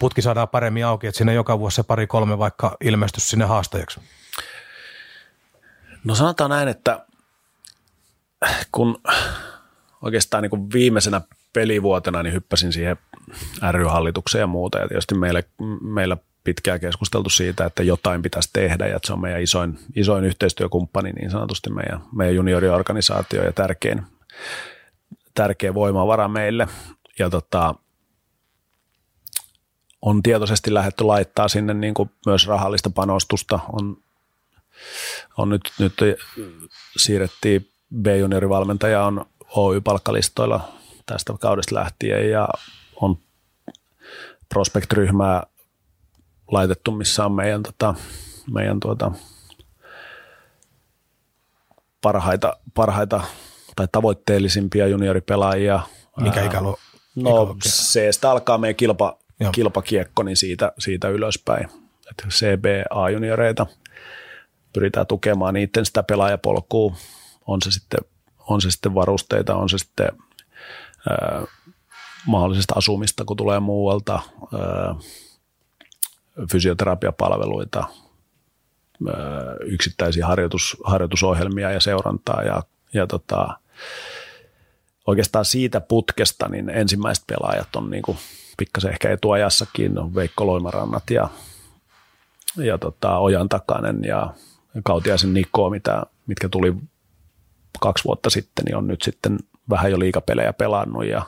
[0.00, 4.00] putki saadaan paremmin auki, että sinne joka vuosi se pari-kolme vaikka ilmestys sinne haastajaksi?
[6.04, 7.06] No sanotaan näin, että
[8.72, 9.00] kun
[10.02, 11.20] oikeastaan niin kuin viimeisenä
[11.52, 12.96] pelivuotena niin hyppäsin siihen
[13.72, 14.78] ry-hallitukseen ja muuta.
[14.78, 15.42] Ja tietysti meillä,
[15.80, 20.24] meillä pitkään keskusteltu siitä, että jotain pitäisi tehdä ja että se on meidän isoin, isoin
[20.24, 24.02] yhteistyökumppani niin sanotusti meidän, meidän junioriorganisaatio ja tärkein,
[25.34, 26.68] tärkeä voimavara meille.
[27.18, 27.74] Ja tota,
[30.02, 33.60] on tietoisesti lähdetty laittaa sinne niin kuin myös rahallista panostusta.
[33.72, 33.96] On,
[35.38, 35.92] on nyt, nyt
[36.96, 37.68] siirrettiin
[38.02, 39.26] B-juniorivalmentaja on
[39.56, 40.68] Oy-palkkalistoilla
[41.06, 42.48] tästä kaudesta lähtien ja
[42.96, 43.16] on
[44.48, 45.42] Prospect-ryhmää
[46.50, 47.94] laitettu, missä on meidän, tota,
[48.52, 49.12] meidän tuota,
[52.00, 53.20] parhaita, parhaita
[53.76, 55.80] tai tavoitteellisimpia junioripelaajia.
[56.20, 56.78] Mikä ikäluo?
[57.16, 59.52] No se alkaa meidän kilpa, Joo.
[59.52, 61.68] kilpakiekko, niin siitä, siitä ylöspäin.
[62.10, 63.66] Et CBA-junioreita
[64.72, 66.96] pyritään tukemaan niiden sitä pelaajapolkua,
[67.46, 68.00] on se sitten,
[68.38, 70.08] on se sitten varusteita, on se sitten
[71.10, 71.42] ää,
[72.26, 74.20] mahdollisesta asumista, kun tulee muualta,
[74.58, 74.94] ää,
[76.52, 79.16] fysioterapiapalveluita, ää,
[79.60, 82.62] yksittäisiä harjoitus, harjoitusohjelmia ja seurantaa ja,
[82.94, 83.58] ja tota,
[85.06, 88.18] oikeastaan siitä putkesta niin ensimmäiset pelaajat on niin kuin
[88.56, 91.28] pikkasen ehkä etuajassakin, on Veikko Loimarannat ja,
[92.56, 94.34] ja tota, Ojan Takanen ja
[94.84, 96.74] Kautiaisen Niko, mitä, mitkä tuli
[97.80, 99.38] kaksi vuotta sitten, niin on nyt sitten
[99.70, 101.22] vähän jo liikapelejä pelannut ja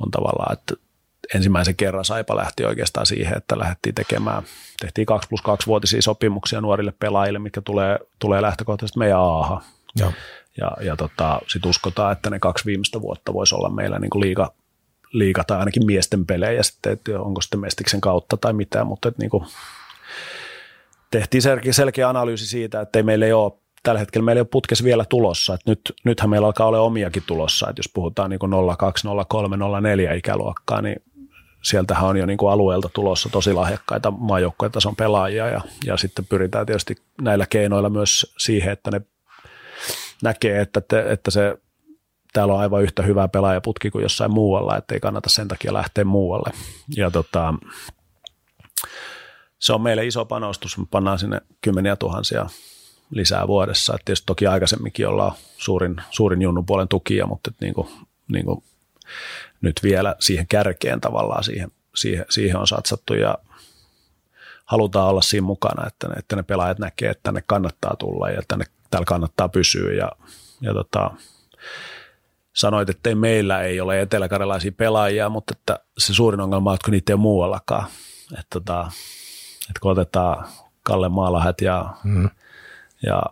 [0.00, 0.74] on tavallaan, että
[1.34, 4.42] ensimmäisen kerran Saipa lähti oikeastaan siihen, että lähdettiin tekemään,
[4.80, 9.62] tehtiin 2 plus 2 vuotisia sopimuksia nuorille pelaajille, mitkä tulee, tulee lähtökohtaisesti meidän aaha.
[9.98, 10.12] Ja,
[10.56, 14.20] ja, ja tota, sitten uskotaan, että ne kaksi viimeistä vuotta voisi olla meillä niin kuin
[14.20, 14.52] liiga,
[15.12, 19.22] liiga tai ainakin miesten pelejä sitten, että onko sitten Mestiksen kautta tai mitä, mutta että
[19.22, 19.44] niin kuin
[21.12, 23.52] tehtiin selkeä, analyysi siitä, että ei meillä ei ole
[23.82, 25.54] tällä hetkellä meillä ei ole putkes vielä tulossa.
[25.54, 28.40] Että nyt, nythän meillä alkaa olla omiakin tulossa, että jos puhutaan niin
[28.78, 30.96] 02, 03, 04 ikäluokkaa, niin
[31.62, 36.26] sieltähän on jo niin kuin alueelta tulossa tosi lahjakkaita maajoukkojen tason pelaajia ja, ja sitten
[36.26, 39.00] pyritään tietysti näillä keinoilla myös siihen, että ne
[40.22, 41.58] näkee, että, te, että se
[42.32, 46.04] täällä on aivan yhtä hyvä pelaajaputki kuin jossain muualla, että ei kannata sen takia lähteä
[46.04, 46.50] muualle.
[46.96, 47.54] Ja tota,
[49.62, 52.46] se on meille iso panostus, me pannaan sinne kymmeniä tuhansia
[53.10, 53.94] lisää vuodessa.
[53.94, 57.88] Et tietysti toki aikaisemminkin ollaan suurin, suurin junnun puolen tukia, mutta et niin kuin,
[58.28, 58.64] niin kuin
[59.60, 63.38] nyt vielä siihen kärkeen tavallaan siihen, siihen, siihen on satsattu ja
[64.64, 68.42] halutaan olla siinä mukana, että ne, että ne pelaajat näkee, että tänne kannattaa tulla ja
[68.48, 70.12] tänne, täällä kannattaa pysyä ja,
[70.60, 71.10] ja tota,
[72.52, 76.90] sanoit, että ei meillä ei ole eteläkarjalaisia pelaajia, mutta että se suurin ongelma on, että
[76.90, 77.86] niitä ei ole muuallakaan.
[78.32, 78.90] Että, tota,
[79.68, 80.48] että kun otetaan
[80.82, 82.30] Kalle Maalahet ja, mm.
[83.06, 83.22] ja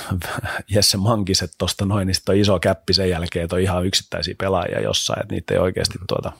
[0.74, 4.80] Jesse Mankiset tuosta noin, niin on iso käppi sen jälkeen, että on ihan yksittäisiä pelaajia
[4.80, 6.32] jossain, että niitä ei oikeasti tuota,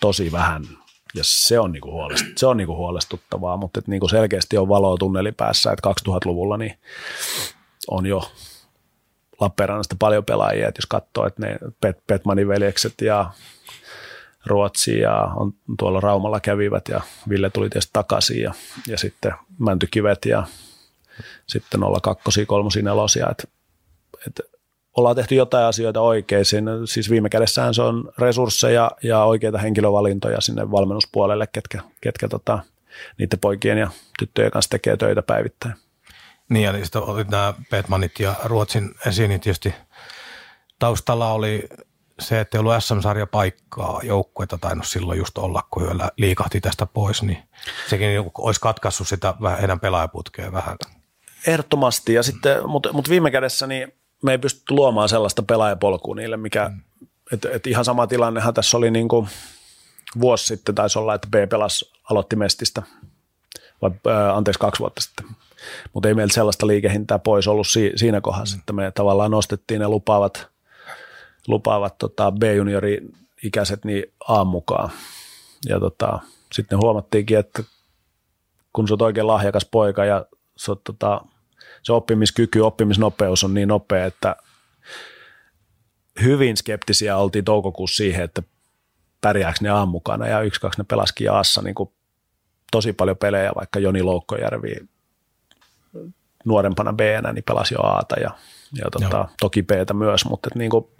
[0.00, 0.64] tosi vähän.
[1.14, 4.96] Ja se on, niinku huolest, se on niinku huolestuttavaa, mutta että niinku selkeästi on valoa
[4.98, 6.78] tunneli päässä, että 2000-luvulla niin
[7.88, 8.32] on jo
[9.40, 13.30] Lappeenrannasta paljon pelaajia, että jos katsoo, että ne Pet, Petmanin veljekset ja
[14.46, 18.54] Ruotsi ja on tuolla Raumalla kävivät ja Ville tuli tietysti takaisin ja,
[18.88, 20.46] ja sitten Mäntykivet ja
[21.46, 23.44] sitten olla kakkosia, kolmosia, nelosia, että,
[24.26, 24.42] että
[24.96, 26.44] ollaan tehty jotain asioita oikein.
[26.84, 32.58] Siis viime kädessään se on resursseja ja oikeita henkilövalintoja sinne valmennuspuolelle, ketkä, ketkä tota,
[33.18, 35.74] niiden poikien ja tyttöjen kanssa tekee töitä päivittäin.
[36.48, 39.74] Niin, ja sitten olit nämä Petmanit ja Ruotsin esiin, niin tietysti
[40.78, 41.68] taustalla oli
[42.22, 46.86] se, että ei ollut SM-sarja paikkaa, joukkuetta tainnut silloin just olla, kun yöllä liikahti tästä
[46.86, 47.42] pois, niin
[47.88, 48.08] sekin
[48.38, 50.76] olisi katkaissut sitä heidän pelaajaputkeen vähän.
[51.46, 53.92] Ehdottomasti, ja sitten, mutta, mutta viime kädessä niin
[54.22, 57.06] me ei pysty luomaan sellaista pelaajapolkua niille, mikä, mm.
[57.32, 59.28] että et ihan sama tilannehan tässä oli niin kuin
[60.20, 62.82] vuosi sitten taisi olla, että B pelas aloitti Mestistä,
[63.82, 65.26] vai äh, anteeksi kaksi vuotta sitten.
[65.92, 69.88] Mutta ei meillä sellaista liikehintää pois ollut si- siinä kohdassa, että me tavallaan nostettiin ne
[69.88, 70.51] lupaavat,
[71.48, 74.90] lupaavat tota B-juniori-ikäiset niin A mukaan.
[75.68, 76.18] Ja tota,
[76.52, 77.62] sitten huomattiinkin, että
[78.72, 80.26] kun sä oot oikein lahjakas poika ja
[80.56, 81.20] sä oot, tota,
[81.82, 84.36] se oppimiskyky, oppimisnopeus on niin nopea, että
[86.22, 88.42] hyvin skeptisiä oltiin toukokuussa siihen, että
[89.20, 90.28] pärjääkö ne A mukana.
[90.28, 91.92] Ja yksi, kaksi ne pelasikin Aassa niin kuin
[92.70, 94.76] tosi paljon pelejä, vaikka Joni Loukkojärvi
[96.44, 97.00] nuorempana b
[97.32, 98.30] niin pelasi jo Aata ja,
[98.74, 100.90] ja tota, toki b myös, mutta et niinku,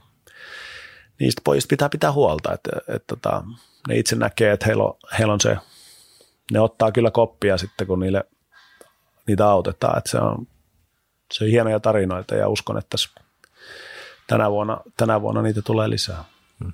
[1.22, 3.44] niistä pojista pitää pitää huolta, että et, tota,
[3.88, 5.56] ne itse näkee, että heillä on, heillä on se,
[6.52, 8.24] ne ottaa kyllä koppia sitten, kun niille,
[9.26, 10.46] niitä autetaan, että se on,
[11.32, 12.96] se on hienoja tarinoita ja uskon, että
[14.26, 16.24] tänä vuonna, tänä vuonna niitä tulee lisää.
[16.64, 16.72] Hmm.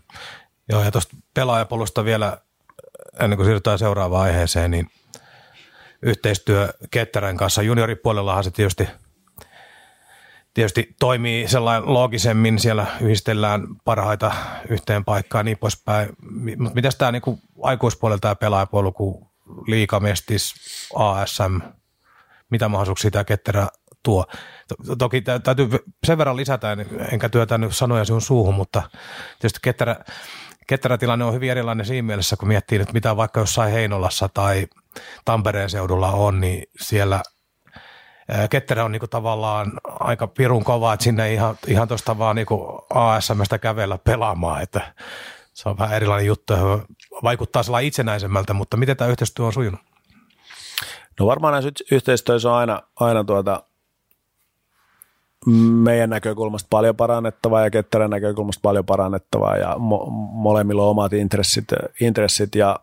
[0.69, 2.39] Joo, ja tuosta pelaajapolusta vielä,
[3.21, 4.91] ennen kuin siirrytään seuraavaan aiheeseen, niin
[6.03, 7.63] yhteistyö Ketterän kanssa.
[7.63, 8.89] Junioripuolellahan se tietysti,
[10.59, 14.33] tietysti toimii sellainen loogisemmin, siellä yhdistellään parhaita
[14.69, 16.09] yhteen paikkaan niin poispäin.
[16.59, 19.27] Mutta miten tämä niinku aikuispuolella tämä pelaajapuolella, kun
[19.67, 20.55] liikamestis,
[20.95, 21.59] ASM,
[22.51, 23.69] mitä mahdollisuuksia tämä Ketterä
[24.03, 24.27] tuo?
[24.99, 25.69] Toki täytyy
[26.07, 26.77] sen verran lisätä,
[27.13, 28.83] enkä työtä nyt sanoja sinun suuhun, mutta
[29.39, 29.97] tietysti Ketterä,
[30.67, 34.67] Ketterä tilanne on hyvin erilainen siinä mielessä, kun miettii nyt mitä vaikka jossain Heinolassa tai
[35.25, 37.23] Tampereen seudulla on, niin siellä
[38.51, 43.59] Ketterä on niinku tavallaan aika pirun kova, että sinne ihan, ihan tuosta vaan niinku ASMstä
[43.59, 44.95] kävellä pelaamaan, että
[45.55, 46.55] se on vähän erilainen juttu
[47.23, 49.81] vaikuttaa sellainen itsenäisemmältä, mutta miten tämä yhteistyö on sujunut?
[51.21, 53.63] No varmaan näissä yhteistyössä on aina, aina tuota,
[55.73, 61.65] meidän näkökulmasta paljon parannettavaa ja Ketterän näkökulmasta paljon parannettavaa ja mo- molemmilla on omat intressit,
[62.01, 62.79] intressit ja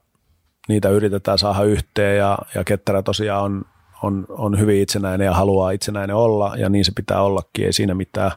[0.68, 3.66] niitä yritetään saada yhteen ja, ja Ketterä tosiaan on,
[4.06, 7.94] on, on hyvin itsenäinen ja haluaa itsenäinen olla ja niin se pitää ollakin, ei siinä
[7.94, 8.32] mitään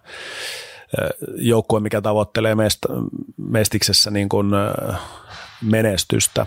[1.36, 2.78] joukkue, mikä tavoittelee mest,
[3.36, 4.50] mestiksessä niin kuin
[5.62, 6.46] menestystä,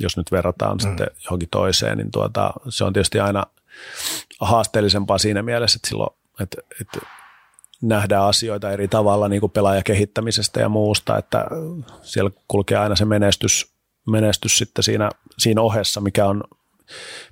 [0.00, 0.80] jos nyt verrataan mm.
[0.80, 3.46] sitten johonkin toiseen, niin tuota, se on tietysti aina
[4.40, 6.10] haasteellisempaa siinä mielessä, että silloin,
[6.40, 7.00] että, että
[7.82, 11.46] nähdään asioita eri tavalla niin kuin pelaajakehittämisestä ja muusta, että
[12.02, 13.72] siellä kulkee aina se menestys,
[14.06, 16.44] menestys sitten siinä, siinä ohessa, mikä on,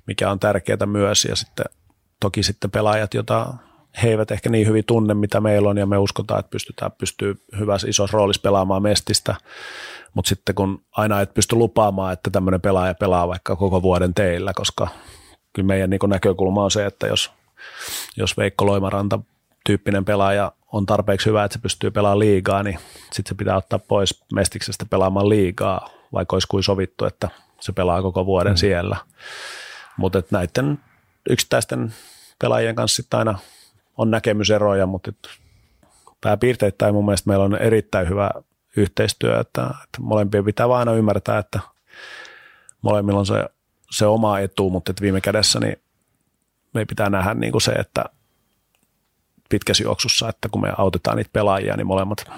[0.07, 1.25] mikä on tärkeää myös.
[1.25, 1.65] Ja sitten
[2.19, 3.53] toki sitten pelaajat, jota
[4.03, 5.77] he eivät ehkä niin hyvin tunne, mitä meillä on.
[5.77, 9.35] Ja me uskotaan, että pystytään pystyy hyvässä isossa roolissa pelaamaan mestistä,
[10.13, 14.53] mutta sitten kun aina et pysty lupaamaan, että tämmöinen pelaaja pelaa vaikka koko vuoden teillä,
[14.53, 14.87] koska
[15.53, 17.31] kyllä meidän niin näkökulma on se, että jos,
[18.17, 19.19] jos Veikko Loimaranta
[19.65, 22.79] tyyppinen pelaaja on tarpeeksi hyvä, että se pystyy pelaamaan liigaa, niin
[23.11, 27.29] sitten se pitää ottaa pois mestiksestä pelaamaan liigaa, vaikka olisi kuin sovittu, että
[27.59, 28.57] se pelaa koko vuoden mm.
[28.57, 28.97] siellä.
[29.97, 30.79] Mutta näiden
[31.29, 31.93] yksittäisten
[32.39, 33.39] pelaajien kanssa aina
[33.97, 35.11] on näkemyseroja, mutta
[36.21, 38.29] pääpiirteittäin mun mielestä meillä on erittäin hyvä
[38.77, 41.59] yhteistyö, että, että molempien pitää vain aina ymmärtää, että
[42.81, 43.45] molemmilla on se
[43.91, 45.81] se oma etu, mutta että viime kädessä niin
[46.73, 48.05] me pitää nähdä niin kuin se, että
[49.49, 52.31] pitkässä juoksussa, että kun me autetaan niitä pelaajia, niin molemmat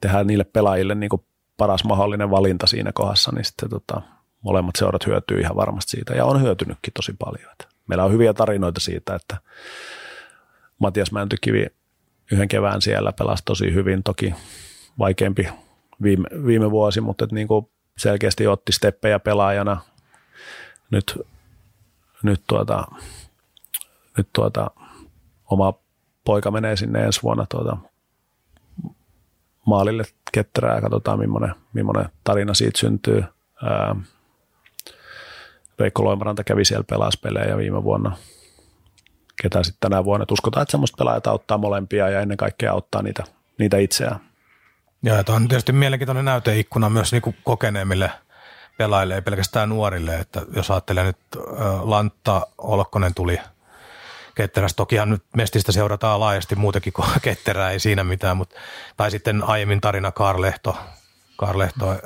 [0.00, 1.24] tehdään niille pelaajille niin kuin
[1.56, 4.02] paras mahdollinen valinta siinä kohdassa, niin sitten tota,
[4.46, 7.52] molemmat seurat hyötyy ihan varmasti siitä ja on hyötynytkin tosi paljon.
[7.86, 9.36] Meillä on hyviä tarinoita siitä, että
[10.78, 11.66] Matias Mäntykivi
[12.32, 14.34] yhden kevään siellä pelasi tosi hyvin, toki
[14.98, 15.48] vaikeampi
[16.02, 17.68] viime, viime vuosi, mutta että niin kuin
[17.98, 19.80] selkeästi otti steppejä pelaajana.
[20.90, 21.18] Nyt,
[22.22, 22.84] nyt, tuota,
[24.16, 24.70] nyt tuota,
[25.50, 25.74] oma
[26.24, 27.76] poika menee sinne ensi vuonna tuota,
[29.66, 33.24] maalille ketterää ja katsotaan, millainen, millainen tarina siitä syntyy.
[33.62, 33.96] Ää,
[35.78, 38.16] Veikko Loimaranta kävi siellä pelaspelejä viime vuonna.
[39.42, 40.22] Ketä sitten tänä vuonna.
[40.22, 43.24] Et uskotaan, että semmoista pelaajat auttaa molempia ja ennen kaikkea auttaa niitä,
[43.58, 44.20] niitä itseään.
[45.02, 48.10] Ja tämä on tietysti mielenkiintoinen näyteikkuna myös niin kuin kokeneemmille
[48.78, 50.18] pelaajille, ei pelkästään nuorille.
[50.18, 51.16] Että jos ajattelee nyt
[51.82, 53.40] Lantta Olkkonen tuli
[54.34, 58.60] Ketterästä, tokihan nyt Mestistä seurataan laajasti muutenkin kuin Ketterää, ei siinä mitään, mutta,
[58.96, 60.76] tai sitten aiemmin tarina Karlehto,
[61.36, 61.96] Karlehto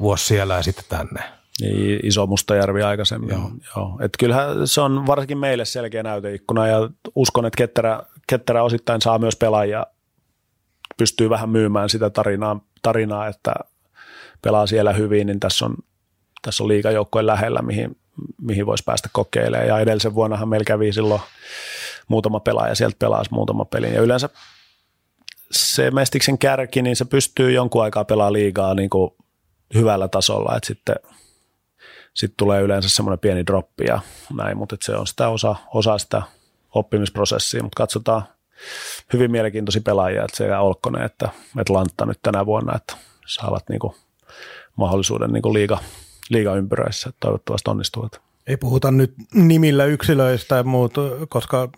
[0.00, 1.37] vuosi siellä ja sitten tänne.
[1.60, 3.30] Niin, iso Mustajärvi aikaisemmin.
[3.30, 3.50] Joo.
[3.76, 3.98] Joo.
[4.00, 9.18] Et kyllähän se on varsinkin meille selkeä näyteikkuna ja uskon, että Ketterä, Ketterä osittain saa
[9.18, 9.86] myös pelaajia
[10.96, 13.54] pystyy vähän myymään sitä tarinaa, tarinaa että
[14.42, 15.76] pelaa siellä hyvin, niin tässä on,
[16.42, 17.96] tässä on liikajoukkojen lähellä, mihin,
[18.40, 19.68] mihin voisi päästä kokeilemaan.
[19.68, 21.20] Ja edellisen vuonnahan meillä kävi silloin
[22.08, 23.94] muutama pelaaja sieltä pelasi muutama pelin.
[23.94, 24.28] Ja yleensä
[25.50, 29.10] se Mestiksen kärki, niin se pystyy jonkun aikaa pelaamaan liigaa niin kuin
[29.74, 30.96] hyvällä tasolla, että sitten
[32.18, 34.00] sitten tulee yleensä semmoinen pieni droppi ja
[34.34, 36.22] näin, mutta se on sitä osa, osa sitä
[36.74, 38.22] oppimisprosessia, mutta katsotaan,
[39.12, 41.28] hyvin mielenkiintoisia pelaajia, että sekä Olkkonen että,
[41.60, 42.96] että Lantta nyt tänä vuonna, että
[43.26, 43.94] saavat niinku
[44.76, 45.78] mahdollisuuden niinku liiga,
[46.30, 48.20] liigaympyröissä, että toivottavasti onnistuvat.
[48.46, 50.94] Ei puhuta nyt nimillä yksilöistä ja muut,
[51.28, 51.68] koska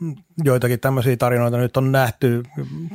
[0.45, 2.43] joitakin tämmöisiä tarinoita nyt on nähty,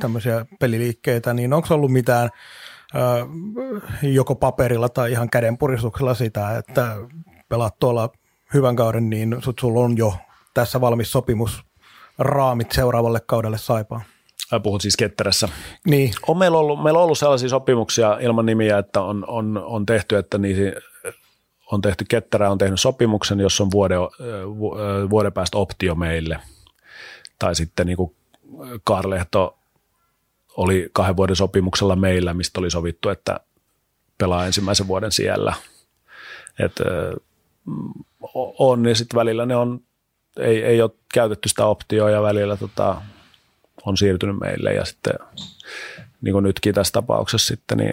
[0.00, 2.30] tämmöisiä peliliikkeitä, niin onko ollut mitään
[4.02, 6.96] joko paperilla tai ihan kädenpuristuksella sitä, että
[7.48, 8.12] pelaat tuolla
[8.54, 10.14] hyvän kauden, niin sut sulla on jo
[10.54, 11.64] tässä valmis sopimus
[12.18, 14.02] raamit seuraavalle kaudelle Saipaan.
[14.62, 15.48] Puhut siis Ketterässä.
[15.86, 16.12] Niin.
[16.26, 20.16] On meillä, ollut, meillä on ollut sellaisia sopimuksia ilman nimiä, että on, on, on tehty,
[20.16, 20.72] että niihin
[21.72, 23.98] on tehty Ketterä on tehnyt sopimuksen, jos on vuoden,
[25.10, 26.38] vuoden päästä optio meille.
[27.38, 28.14] Tai sitten niin kuin
[28.84, 29.58] Karlehto
[30.56, 33.40] oli kahden vuoden sopimuksella meillä, mistä oli sovittu, että
[34.18, 35.54] pelaa ensimmäisen vuoden siellä.
[36.58, 36.72] Et,
[38.58, 39.80] on, ja sitten välillä ne on
[40.36, 43.02] ei, ei ole käytetty sitä optioa ja välillä tota,
[43.84, 45.14] on siirtynyt meille ja sitten
[46.20, 47.92] niin kuin nytkin tässä tapauksessa sitten niin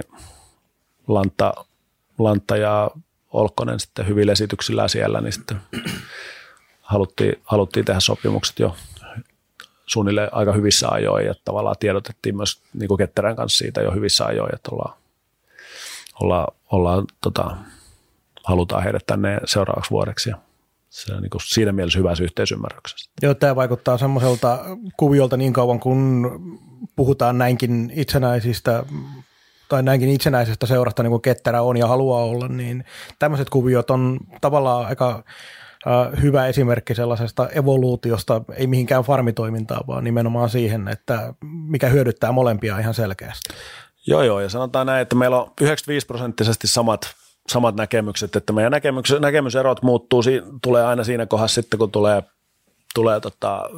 [1.07, 1.53] Lantta,
[2.19, 2.91] Lantta ja
[3.31, 5.57] Olkkonen sitten hyvillä esityksillä siellä, niin sitten
[6.81, 8.75] haluttiin, haluttiin tehdä sopimukset jo
[9.85, 14.25] suunnilleen aika hyvissä ajoin ja tavallaan tiedotettiin myös niin kuin Ketterän kanssa siitä jo hyvissä
[14.25, 14.97] ajoin, että ollaan,
[16.21, 17.57] ollaan, ollaan tota,
[18.43, 20.29] halutaan heidät tänne seuraavaksi vuodeksi.
[20.29, 20.37] Ja
[20.89, 23.11] se on niin kuin siinä mielessä hyvässä yhteisymmärryksessä.
[23.21, 24.59] Joo, tämä vaikuttaa semmoiselta
[24.97, 26.31] kuviolta niin kauan, kun
[26.95, 28.83] puhutaan näinkin itsenäisistä
[29.69, 32.85] tai näinkin itsenäisestä seurasta, niin kuin Ketterä on ja haluaa olla, niin
[33.19, 35.23] tämmöiset kuviot on tavallaan aika
[36.21, 42.93] hyvä esimerkki sellaisesta evoluutiosta, ei mihinkään farmitoimintaan, vaan nimenomaan siihen, että mikä hyödyttää molempia ihan
[42.93, 43.53] selkeästi.
[44.07, 47.15] Joo, joo, ja sanotaan näin, että meillä on 95 prosenttisesti samat
[47.47, 50.21] samat näkemykset, että meidän näkemys, näkemyserot muuttuu,
[50.61, 52.23] tulee aina siinä kohdassa sitten, kun tulee,
[52.93, 53.69] tulee tota,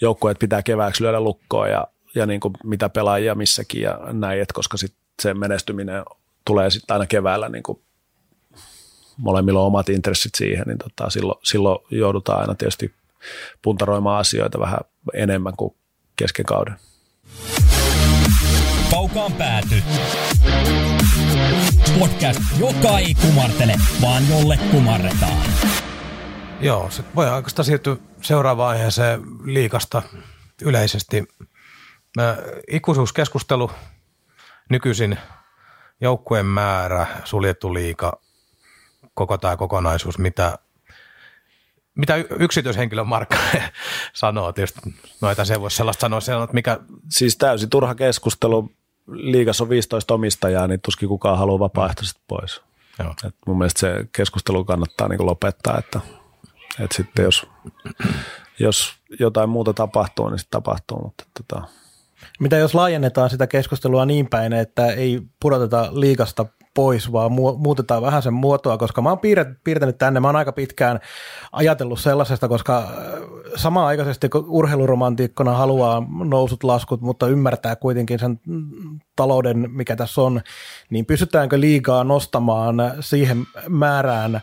[0.00, 4.54] joukkueet pitää kevääksi lyödä lukkoon ja, ja niin kuin mitä pelaajia missäkin ja näin, että
[4.54, 6.04] koska sit se menestyminen
[6.44, 7.78] tulee sitten aina keväällä niin kuin
[9.16, 12.94] molemmilla on omat intressit siihen, niin tota, silloin, silloin joudutaan aina tietysti
[13.62, 14.78] puntaroimaan asioita vähän
[15.14, 15.74] enemmän kuin
[16.16, 16.74] kesken kauden.
[18.94, 19.82] Kaukaan pääty.
[21.98, 25.42] Podcast, joka ei kumartele, vaan jolle kumarretaan.
[26.60, 30.02] Joo, se voi oikeastaan siirtyä seuraavaan aiheeseen liikasta
[30.62, 31.24] yleisesti.
[32.70, 33.70] Ikuisuuskeskustelu
[34.70, 35.18] nykyisin
[36.00, 38.20] joukkueen määrä, suljettu liika,
[39.14, 40.58] koko tämä kokonaisuus, mitä,
[41.94, 43.36] mitä yksityishenkilö Markka
[44.12, 44.80] sanoo, tietysti
[45.20, 46.78] noita se voisi sellaista sanoa, että mikä...
[47.10, 48.70] Siis täysin turha keskustelu,
[49.06, 52.60] liigassa on 15 omistajaa, niin tuskin kukaan haluaa vapaaehtoisesti pois.
[52.98, 53.14] Joo.
[53.26, 56.00] Et mun mielestä se keskustelu kannattaa niin lopettaa, että,
[56.80, 57.46] että sitten jos,
[58.58, 61.02] jos jotain muuta tapahtuu, niin sitten tapahtuu.
[61.02, 61.68] Mutta, tota.
[62.40, 68.22] Mitä jos laajennetaan sitä keskustelua niin päin, että ei pudoteta liikasta pois, vaan muutetaan vähän
[68.22, 69.20] sen muotoa, koska mä oon
[69.64, 71.00] piirtänyt tänne, mä oon aika pitkään
[71.52, 72.88] ajatellut sellaisesta, koska
[73.56, 78.40] samaan aikaisesti kun urheiluromantiikkona haluaa nousut laskut, mutta ymmärtää kuitenkin sen
[79.16, 80.40] talouden, mikä tässä on,
[80.90, 84.40] niin pystytäänkö liigaa nostamaan siihen määrään,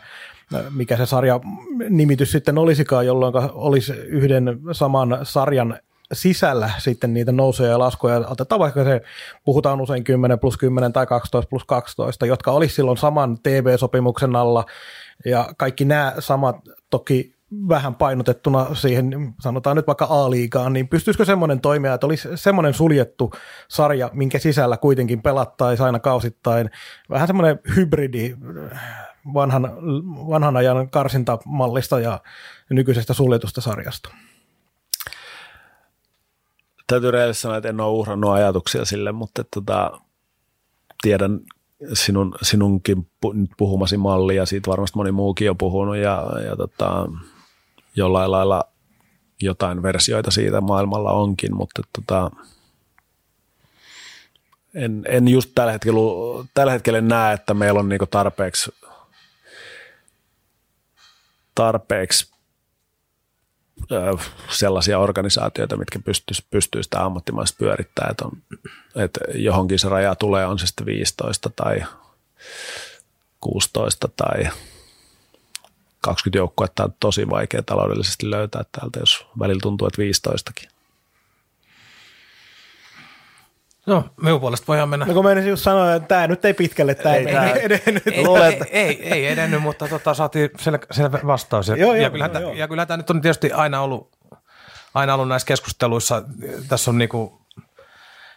[0.70, 1.40] mikä se sarja
[1.88, 5.78] nimitys sitten olisikaan, jolloin olisi yhden saman sarjan
[6.12, 8.16] sisällä sitten niitä nousuja ja laskuja.
[8.28, 9.00] Otetaan vaikka se,
[9.44, 14.64] puhutaan usein 10 plus 10 tai 12 plus 12, jotka olisi silloin saman TV-sopimuksen alla
[15.24, 16.56] ja kaikki nämä samat
[16.90, 17.34] toki
[17.68, 23.32] vähän painotettuna siihen, sanotaan nyt vaikka A-liigaan, niin pystyisikö semmoinen toimia, että olisi semmoinen suljettu
[23.68, 26.70] sarja, minkä sisällä kuitenkin pelattaisiin aina kausittain,
[27.10, 28.36] vähän semmoinen hybridi
[29.34, 29.62] vanhan,
[30.28, 32.20] vanhan ajan karsintamallista ja
[32.70, 34.08] nykyisestä suljetusta sarjasta?
[36.92, 40.00] Täytyy rehellisesti sanoa, että en ole uhrannut ajatuksia sille, mutta tota,
[41.02, 41.40] tiedän
[41.92, 43.10] sinun, sinunkin
[43.56, 47.08] puhumasi malli ja siitä varmasti moni muukin on puhunut ja, ja tota,
[47.96, 48.64] jollain lailla
[49.42, 52.30] jotain versioita siitä maailmalla onkin, mutta tota,
[54.74, 56.00] en, en just tällä hetkellä,
[56.54, 58.70] tällä hetkellä näe, että meillä on niinku tarpeeksi
[61.54, 62.31] tarpeeksi
[64.50, 68.24] sellaisia organisaatioita, mitkä pystyisi pystyy sitä ammattimaisesti pyörittämään, että,
[68.96, 71.84] että johonkin se raja tulee, on se sitten 15 tai
[73.40, 74.48] 16 tai
[76.00, 80.71] 20 joukkuetta on tosi vaikea taloudellisesti löytää täältä, jos välillä tuntuu, että 15kin.
[83.86, 85.06] No, minun puolesta voidaan mennä.
[85.06, 88.06] No kun menisin just sanoa, että tämä nyt ei pitkälle, tämä ei, ei, ei edennyt.
[88.06, 91.68] Ei, ei, ei, ei, edennyt, mutta tota, saatiin selvä, selvä vastaus.
[91.68, 92.52] Ja, joo, ja, kyllä, joo, joo.
[92.52, 94.16] ja kyllä tämä nyt on tietysti aina ollut,
[94.94, 96.22] aina ollut näissä keskusteluissa,
[96.68, 97.42] tässä on niinku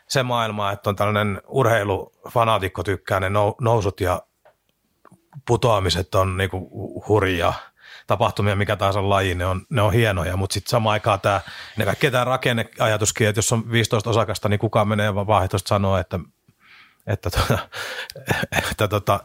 [0.07, 3.29] se maailma, että on tällainen urheilufanaatikko tykkää ne
[3.61, 4.21] nousut ja
[5.47, 6.69] putoamiset on niinku
[7.07, 7.53] hurjaa
[8.07, 11.41] tapahtumia, mikä tahansa laji, ne on, ne on hienoja, mutta sitten samaan aikaan tämä,
[11.77, 16.19] ne kaikkea tämä rakenneajatuskin, että jos on 15 osakasta, niin kukaan menee vaihtoista sanoa, että
[17.07, 17.57] että, tota,
[18.71, 19.19] että tota,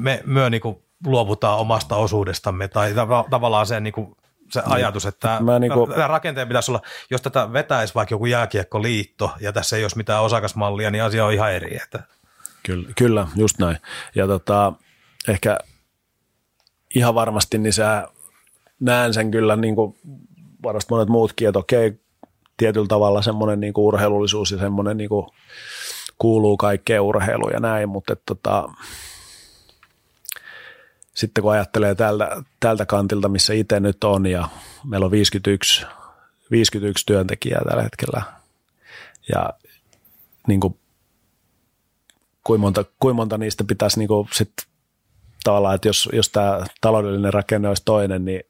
[0.00, 0.62] me, me niin
[1.06, 2.94] luovutaan omasta osuudestamme tai
[3.30, 4.16] tavallaan se, niin kuin,
[4.50, 4.72] se niin.
[4.72, 5.86] ajatus, että tämä, niinku...
[5.86, 10.22] tämä rakenteen pitäisi olla, jos tätä vetäisi vaikka joku jääkiekkoliitto ja tässä ei olisi mitään
[10.22, 11.76] osakasmallia, niin asia on ihan eri.
[11.82, 12.02] Että...
[12.62, 13.78] Kyllä, kyllä, just näin.
[14.14, 14.72] Ja tota,
[15.28, 15.58] ehkä
[16.94, 18.08] ihan varmasti, niin sä
[18.80, 19.96] näen sen kyllä niin kuin
[20.62, 22.00] varmasti monet muutkin, että okei,
[22.56, 25.26] tietyllä tavalla semmoinen niin kuin urheilullisuus ja semmoinen niin kuin
[26.18, 28.68] kuuluu kaikkeen urheiluun ja näin, mutta että tota,
[31.14, 34.48] sitten kun ajattelee tältä, tältä kantilta, missä itse nyt on ja
[34.84, 35.86] meillä on 51,
[36.50, 38.22] 51 työntekijää tällä hetkellä
[39.32, 39.50] ja
[40.46, 40.78] niin kuin,
[42.44, 44.52] kuinka monta, kuinka monta niistä pitäisi niin kuin sit
[45.44, 48.42] tavallaan, että jos, jos tämä taloudellinen rakenne olisi toinen, niin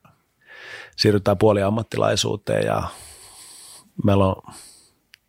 [0.97, 2.82] siirrytään puoliammattilaisuuteen ja
[4.05, 4.55] meillä on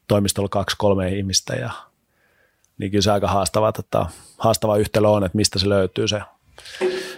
[0.08, 1.72] toimistolla kaksi, kolme ihmistä ja
[2.78, 4.06] niin kyllä se aika haastava, että
[4.38, 6.22] haastava yhtälö on, että mistä se löytyy se,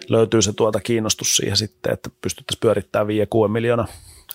[0.10, 3.08] löytyy se tuota kiinnostus siihen sitten, että pystyttäisiin pyörittämään
[3.48, 3.88] 5-6 miljoonaa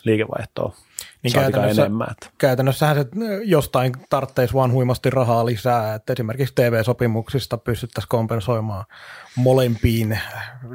[0.04, 0.74] liikevaihtoa
[1.22, 2.08] niin käytännössä, enemmän.
[2.38, 3.06] Käytännössähän se
[3.44, 8.84] jostain tarvitsisi vaan huimasti rahaa lisää, että esimerkiksi TV-sopimuksista pystyttäisiin kompensoimaan
[9.36, 10.20] molempiin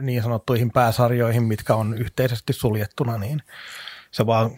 [0.02, 3.42] niin sanottuihin pääsarjoihin, mitkä on yhteisesti suljettuna, niin
[4.12, 4.52] se vaan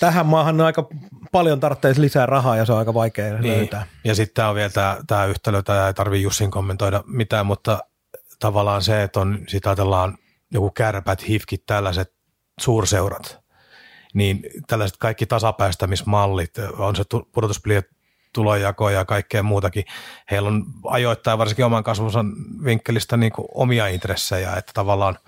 [0.00, 0.88] tähän maahan aika
[1.32, 3.56] paljon tarvitsisi lisää rahaa ja se on aika vaikea niin.
[3.56, 3.86] löytää.
[4.04, 7.78] Ja sitten tämä on vielä tämä, tämä yhtälö, tämä ei tarvitse Jussin kommentoida mitään, mutta
[8.38, 10.18] tavallaan se, että on, sitä ajatellaan
[10.50, 12.12] joku kärpät, hifkit, tällaiset
[12.60, 13.38] suurseurat–
[14.16, 17.82] niin tällaiset kaikki tasapäistämismallit, on se pudotuspelien
[18.32, 19.84] tulojako ja kaikkea muutakin,
[20.30, 22.24] heillä on ajoittain varsinkin oman kasvunsa
[22.64, 25.18] vinkkelistä niin kuin omia intressejä, että tavallaan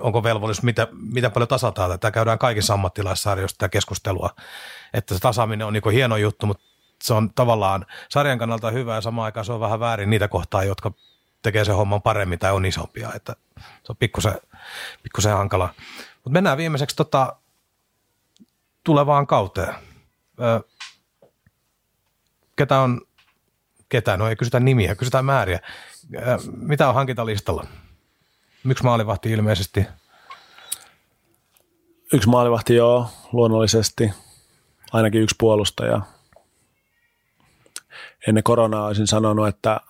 [0.00, 2.00] onko velvollisuus, mitä, mitä paljon tasataan.
[2.00, 4.30] Tämä käydään kaikissa ammattilaissarjoissa tätä keskustelua,
[4.94, 6.64] että se tasaaminen on niin kuin hieno juttu, mutta
[7.02, 10.64] se on tavallaan sarjan kannalta hyvä ja samaan aikaan se on vähän väärin niitä kohtaa,
[10.64, 10.92] jotka
[11.42, 14.34] tekee sen homman paremmin tai on isompia, että se on pikkusen,
[15.02, 15.74] pikkusen hankala.
[16.14, 17.36] Mutta mennään viimeiseksi tota,
[18.90, 19.74] tulevaan kauteen.
[20.40, 20.60] Ö,
[22.56, 23.00] ketä on,
[23.88, 25.60] ketä, no ei kysytä nimiä, kysytään määriä.
[26.14, 26.18] Ö,
[26.56, 27.66] mitä on hankintalistalla?
[28.64, 29.86] Miksi maalivahti ilmeisesti?
[32.12, 34.10] Yksi maalivahti joo, luonnollisesti.
[34.92, 36.00] Ainakin yksi puolustaja.
[38.28, 39.80] Ennen koronaa olisin sanonut, että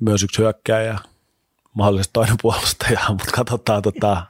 [0.00, 0.98] myös yksi hyökkääjä,
[1.74, 3.82] mahdollisesti toinen puolustaja, mutta katsotaan.
[3.82, 4.26] Tota,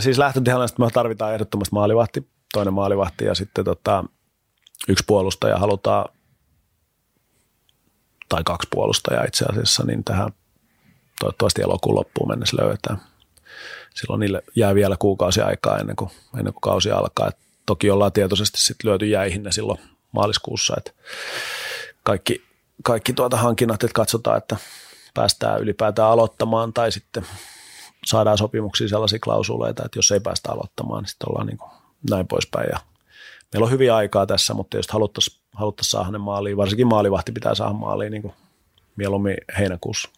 [0.00, 4.04] siis lähtötilanteesta me tarvitaan ehdottomasti maalivahti toinen maalivahti ja sitten tota,
[4.88, 6.08] yksi puolustaja halutaan
[8.28, 10.30] tai kaksi puolustajaa itse asiassa, niin tähän
[11.20, 13.00] toivottavasti elokuun loppuun mennessä löydetään.
[13.94, 17.28] Silloin niille jää vielä kuukausi aikaa ennen kuin, ennen kuin kausi alkaa.
[17.28, 17.36] Et
[17.66, 19.78] toki ollaan tietoisesti sit lyöty jäihin ne silloin
[20.12, 20.90] maaliskuussa, että
[22.02, 22.44] kaikki,
[22.82, 24.56] kaikki tuota hankinnat, että katsotaan, että
[25.14, 27.26] päästään ylipäätään aloittamaan tai sitten
[28.06, 31.58] saadaan sopimuksia sellaisia klausuleita, että jos ei päästä aloittamaan, niin sitten ollaan niin
[32.10, 32.68] näin poispäin.
[32.72, 32.78] Ja
[33.52, 37.54] meillä on hyviä aikaa tässä, mutta jos haluttaisiin haluttaisi saada ne maaliin, varsinkin maalivahti pitää
[37.54, 38.34] saada maaliin niin kuin
[38.96, 40.08] mieluummin heinäkuussa.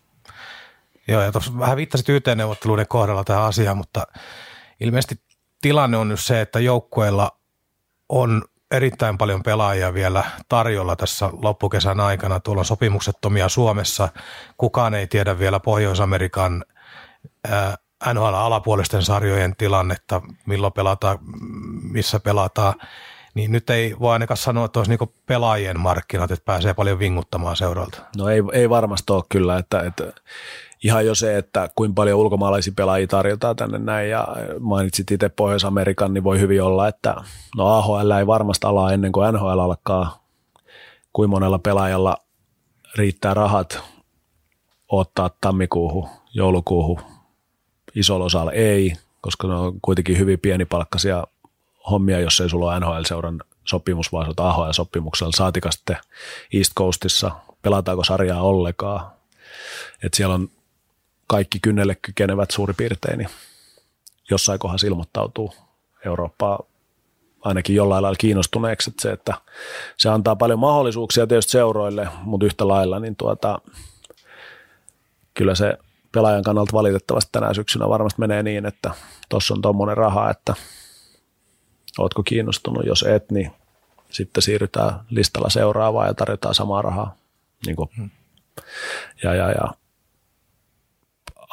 [1.09, 4.07] Joo, ja tuossa vähän viittasit YT-neuvotteluiden kohdalla tähän asiaan, mutta
[4.81, 5.21] ilmeisesti
[5.61, 7.39] tilanne on nyt se, että joukkueilla
[8.09, 12.41] on erittäin paljon pelaajia vielä tarjolla tässä loppukesän aikana.
[12.41, 14.09] Tuolla on sopimuksettomia Suomessa.
[14.57, 16.65] Kukaan ei tiedä vielä Pohjois-Amerikan
[18.05, 21.19] NHL-alapuolisten sarjojen tilannetta, milloin pelataan,
[21.83, 22.75] missä pelataan.
[23.35, 27.57] Niin nyt ei voi ainakaan sanoa, että olisi niinku pelaajien markkinat, että pääsee paljon vinguttamaan
[27.57, 27.99] seuralta.
[28.17, 30.13] No ei, ei varmasti ole kyllä, että, että
[30.85, 34.29] ihan jo se, että kuinka paljon ulkomaalaisia pelaajia tarjotaan tänne näin ja
[34.61, 37.15] mainitsit itse Pohjois-Amerikan, niin voi hyvin olla, että
[37.57, 40.25] no AHL ei varmasti ala ennen kuin NHL alkaa,
[41.13, 42.17] kuin monella pelaajalla
[42.95, 43.83] riittää rahat
[44.89, 47.01] ottaa tammikuuhun, joulukuuhun,
[47.97, 51.27] isolla osalla ei, koska ne on kuitenkin hyvin pienipalkkaisia
[51.91, 55.97] hommia, jos ei sulla ole NHL-seuran sopimus, vaan sä AHL-sopimuksella, saatika sitten
[56.55, 57.31] East Coastissa,
[57.63, 59.11] pelataanko sarjaa ollenkaan.
[60.03, 60.49] Et siellä on
[61.27, 63.29] kaikki kynnelle kykenevät suurin piirtein, niin
[64.31, 65.55] jossain kohdassa ilmoittautuu
[66.05, 66.61] Eurooppaa
[67.41, 69.35] ainakin jollain lailla kiinnostuneeksi, että se, että
[69.97, 73.61] se antaa paljon mahdollisuuksia tietysti seuroille, mutta yhtä lailla, niin tuota,
[75.35, 75.79] kyllä se
[76.17, 78.91] pelaajan kannalta valitettavasti tänä syksynä varmasti menee niin, että
[79.29, 80.55] tuossa on tuommoinen raha, että
[81.99, 83.53] ootko kiinnostunut, jos et, niin
[84.11, 87.17] sitten siirrytään listalla seuraavaan ja tarjotaan samaa rahaa.
[87.67, 88.11] Niin kuin, hmm.
[89.23, 89.75] ja, ja, ja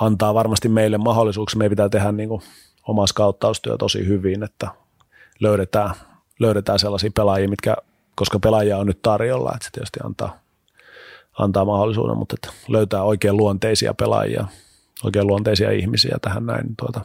[0.02, 1.58] antaa varmasti meille mahdollisuuksia.
[1.58, 2.42] Meidän pitää tehdä niin kuin
[2.88, 4.68] oma skauttaustyö tosi hyvin, että
[5.40, 5.96] löydetään,
[6.40, 7.76] löydetään sellaisia pelaajia, mitkä,
[8.16, 10.40] koska pelaajia on nyt tarjolla, että se tietysti antaa,
[11.40, 14.48] antaa mahdollisuuden, mutta että löytää oikein luonteisia pelaajia,
[15.04, 16.66] oikein luonteisia ihmisiä tähän näin.
[16.66, 17.02] Niin tuota,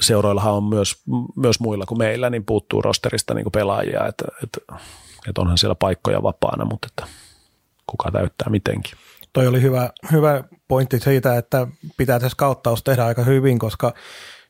[0.00, 1.02] seuroillahan on myös,
[1.36, 4.60] myös muilla kuin meillä, niin puuttuu rosterista niin kuin pelaajia, että, että,
[5.28, 7.06] että onhan siellä paikkoja vapaana, mutta että
[7.86, 8.98] kuka täyttää mitenkin.
[9.32, 13.94] Toi oli hyvä, hyvä pointti siitä, että pitää se skauttaus tehdä aika hyvin, koska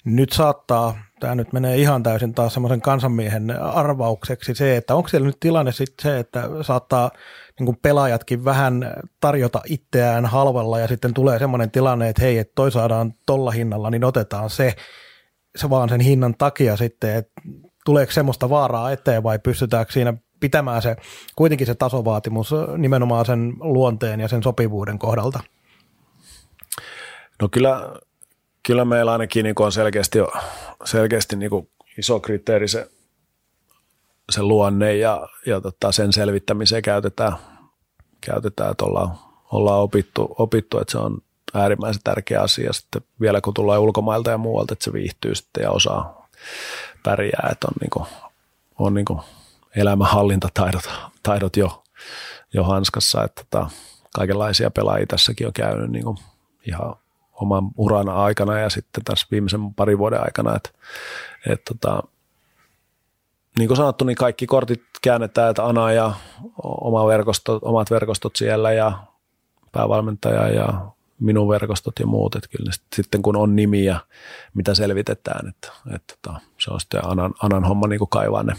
[0.04, 5.26] nyt saattaa, tämä nyt menee ihan täysin taas semmoisen kansanmiehen arvaukseksi se, että onko siellä
[5.26, 7.10] nyt tilanne sitten se, että saattaa
[7.58, 12.52] niin kuin pelaajatkin vähän tarjota itseään halvalla ja sitten tulee semmoinen tilanne, että hei, että
[12.54, 14.74] toi saadaan tolla hinnalla, niin otetaan se,
[15.56, 17.42] se vaan sen hinnan takia sitten, että
[17.84, 20.96] tuleeko semmoista vaaraa eteen vai pystytäänkö siinä pitämään se
[21.36, 25.40] kuitenkin se tasovaatimus nimenomaan sen luonteen ja sen sopivuuden kohdalta?
[27.42, 27.92] No kyllä,
[28.66, 30.18] kyllä meillä ainakin niin on selkeästi,
[30.84, 31.68] selkeästi niin
[31.98, 32.90] iso kriteeri se,
[34.30, 37.32] se luonne ja, ja tota sen selvittämiseen käytetään,
[38.20, 39.18] käytetään että ollaan,
[39.52, 41.18] ollaan opittu, opittu, että se on
[41.54, 45.70] äärimmäisen tärkeä asia sitten vielä kun tulee ulkomailta ja muualta, että se viihtyy sitten ja
[45.70, 46.28] osaa
[47.02, 48.06] pärjää, että on, niin kuin,
[48.78, 49.20] on niin kuin
[49.76, 50.90] elämänhallintataidot
[51.22, 51.82] taidot jo,
[52.54, 53.70] jo hanskassa, että tota,
[54.14, 56.16] kaikenlaisia pelaajia tässäkin on käynyt niin kuin
[56.68, 56.96] ihan
[57.40, 60.70] oman uran aikana ja sitten tässä viimeisen parin vuoden aikana, että,
[61.46, 62.02] että tota,
[63.58, 66.12] niin kuin sanottu, niin kaikki kortit käännetään, että Ana ja
[66.64, 68.92] oma verkosto, omat verkostot siellä ja
[69.72, 70.86] päävalmentaja ja
[71.20, 74.00] minun verkostot ja muut, että kyllä sitten kun on nimiä,
[74.54, 78.52] mitä selvitetään, että, että, tota, se on sitten Anan, Anan homma niin kuin kaivaa ne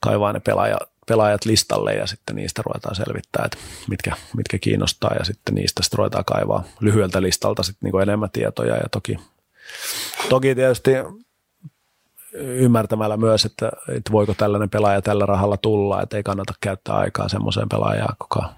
[0.00, 3.58] kaivaa ne pelaajat, pelaajat listalle ja sitten niistä ruvetaan selvittää, että
[3.88, 8.30] mitkä, mitkä kiinnostaa ja sitten niistä sitten ruvetaan kaivaa lyhyeltä listalta sitten niin kuin enemmän
[8.30, 8.74] tietoja.
[8.74, 9.18] Ja toki,
[10.28, 10.90] toki tietysti
[12.32, 17.28] ymmärtämällä myös, että, että voiko tällainen pelaaja tällä rahalla tulla, että ei kannata käyttää aikaa
[17.28, 18.52] semmoiseen pelaajaan, kuka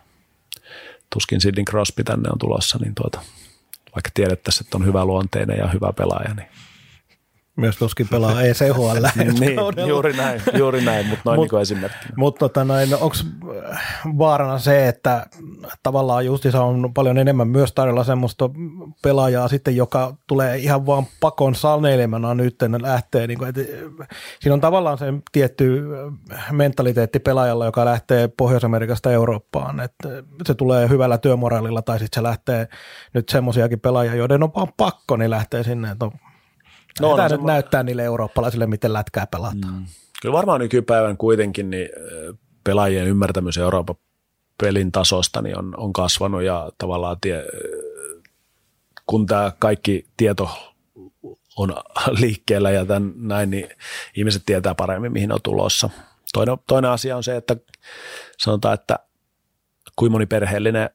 [1.12, 3.20] tuskin Sidney Crosby tänne on tulossa, niin tuota,
[3.94, 6.48] vaikka tiedettäisiin, että on hyvä luonteinen ja hyvä pelaaja, niin
[7.60, 9.06] myös tuskin pelaa ECHL.
[9.40, 9.58] niin,
[9.88, 12.14] juuri näin, juuri näin mutta noin Mut, niin esimerkkinä.
[12.16, 13.16] Mutta tota noin, onko
[14.18, 15.26] vaarana se, että
[15.82, 18.50] tavallaan justissa on paljon enemmän myös tarjolla semmoista
[19.02, 23.60] pelaajaa sitten, joka tulee ihan vaan pakon saneilemana nyt lähtee, niin kuin, että
[24.40, 25.84] siinä on tavallaan se tietty
[26.52, 30.08] mentaliteetti pelaajalla, joka lähtee Pohjois-Amerikasta Eurooppaan, että
[30.46, 32.68] se tulee hyvällä työmoraalilla tai sitten se lähtee
[33.14, 36.12] nyt semmoisiakin pelaajia, joiden on vaan pakko, niin lähtee sinne, että No,
[36.96, 39.74] Tämä no, nyt näyttää niille eurooppalaisille, miten lätkää pelataan.
[39.74, 39.86] Mm.
[40.22, 41.88] Kyllä varmaan nykypäivän kuitenkin niin
[42.64, 43.96] pelaajien ymmärtämys Euroopan
[44.62, 47.44] pelin tasosta niin on, on kasvanut ja tavallaan tie,
[49.06, 50.50] kun tämä kaikki tieto
[51.56, 51.74] on
[52.20, 53.68] liikkeellä ja tämän, näin, niin
[54.16, 55.90] ihmiset tietää paremmin, mihin on tulossa.
[56.32, 57.56] Toinen, toinen asia on se, että
[58.38, 58.98] sanotaan, että
[59.96, 60.90] kuinka moni perheellinen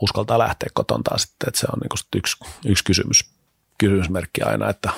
[0.00, 3.30] uskaltaa lähteä kotontaan sitten, että se on niin yksi, yksi kysymys,
[3.80, 4.90] kysymysmerkki aina, että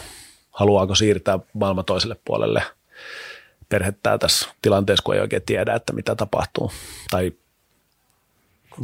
[0.50, 2.62] haluaako siirtää maailman toiselle puolelle
[3.68, 6.72] perhettä tässä tilanteessa, kun ei oikein tiedä, että mitä tapahtuu.
[7.10, 7.32] Tai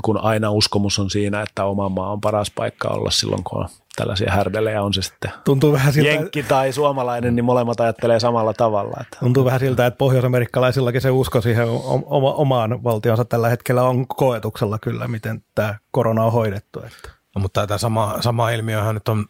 [0.03, 3.69] kun aina uskomus on siinä, että oma maa on paras paikka olla silloin, kun on
[3.97, 8.55] tällaisia härdelejä, on se sitten Tuntuu vähän siltä, jenkki tai suomalainen, niin molemmat ajattelee samalla
[8.55, 8.97] tavalla.
[9.01, 9.16] Että.
[9.20, 11.69] Tuntuu vähän siltä, että pohjoisamerikkalaisillakin se usko siihen
[12.07, 16.79] oma, omaan valtionsa tällä hetkellä on koetuksella kyllä, miten tämä korona on hoidettu.
[16.79, 17.11] Että.
[17.35, 19.27] No, mutta tämä sama, sama ilmiöhän nyt on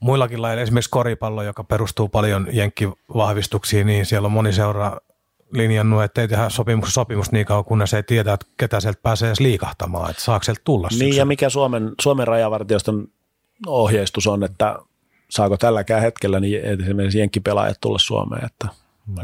[0.00, 4.96] muillakin lailla, esimerkiksi koripallo, joka perustuu paljon jenkkivahvistuksiin, niin siellä on moni seura
[5.52, 9.28] linjannut, että ei tehdä sopimus, sopimus niin kauan, kunnes ei tiedä, että ketä sieltä pääsee
[9.28, 13.08] edes liikahtamaan, että saako sieltä tulla Niin ja mikä Suomen, Suomen rajavartioston
[13.66, 14.78] ohjeistus on, että
[15.30, 18.68] saako tälläkään hetkellä niin esimerkiksi jenkkipelaajat tulla Suomeen, että,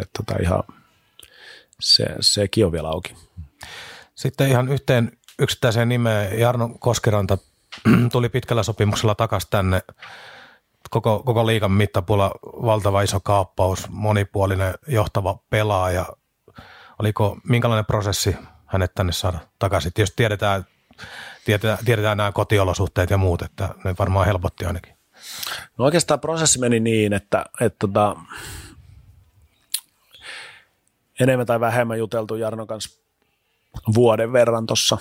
[0.00, 0.62] että tota ihan
[1.80, 3.14] se, sekin on vielä auki.
[4.14, 7.38] Sitten ihan yhteen yksittäiseen nimeen Jarno Koskiranta
[8.12, 9.82] tuli pitkällä sopimuksella takaisin tänne
[10.92, 16.06] koko, koko liikan mittapuolella valtava iso kaappaus, monipuolinen johtava pelaaja.
[16.98, 18.36] Oliko, minkälainen prosessi
[18.66, 19.92] hänet tänne saada takaisin?
[19.92, 20.66] Tietysti tiedetään,
[21.44, 24.94] tiedetään, tiedetään nämä kotiolosuhteet ja muut, että ne varmaan helpotti ainakin.
[25.78, 28.16] No oikeastaan prosessi meni niin, että, että tota,
[31.20, 33.00] enemmän tai vähemmän juteltu Jarno kanssa
[33.94, 34.98] vuoden verran tuossa,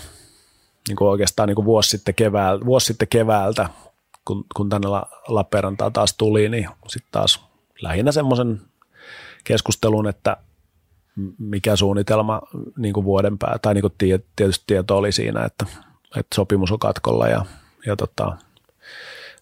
[0.87, 3.69] niin kuin oikeastaan niin vuosi, sitten keväältä, vuosi sitten keväältä,
[4.25, 4.87] kun, kun tänne
[5.27, 7.45] Lappeenrantaan taas tuli, niin sitten taas
[7.81, 8.61] lähinnä semmoisen
[9.43, 10.37] keskustelun, että
[11.37, 12.41] mikä suunnitelma
[12.77, 13.93] niin kuin vuoden pää, tai niin kuin
[14.35, 15.65] tietysti tieto oli siinä, että,
[16.15, 17.45] että sopimus on katkolla ja,
[17.85, 18.37] ja tota,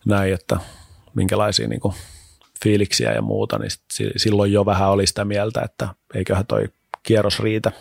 [0.06, 0.60] näin, että
[1.14, 1.94] minkälaisia niin kuin
[2.64, 6.70] fiiliksiä ja muuta, niin sit, silloin jo vähän oli sitä mieltä, että eiköhän toi
[7.04, 7.72] kierros riitä,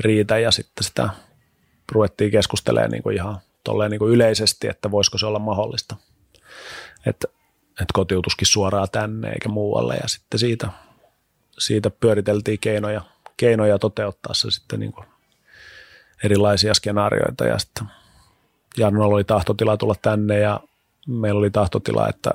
[0.00, 1.08] riitä ja sitten sitä
[1.92, 5.96] ruvettiin keskustelemaan niin kuin ihan tolleen niin kuin yleisesti, että voisiko se olla mahdollista,
[7.06, 7.28] että,
[7.70, 9.94] että kotiutuskin suoraan tänne eikä muualle.
[9.94, 10.68] Ja sitten siitä,
[11.58, 13.02] siitä pyöriteltiin keinoja,
[13.36, 15.06] keinoja toteuttaa se sitten niin kuin
[16.24, 17.44] erilaisia skenaarioita.
[17.44, 17.86] Ja sitten
[18.76, 20.60] Jarnolla oli tahtotila tulla tänne ja
[21.06, 22.30] meillä oli tahtotila, että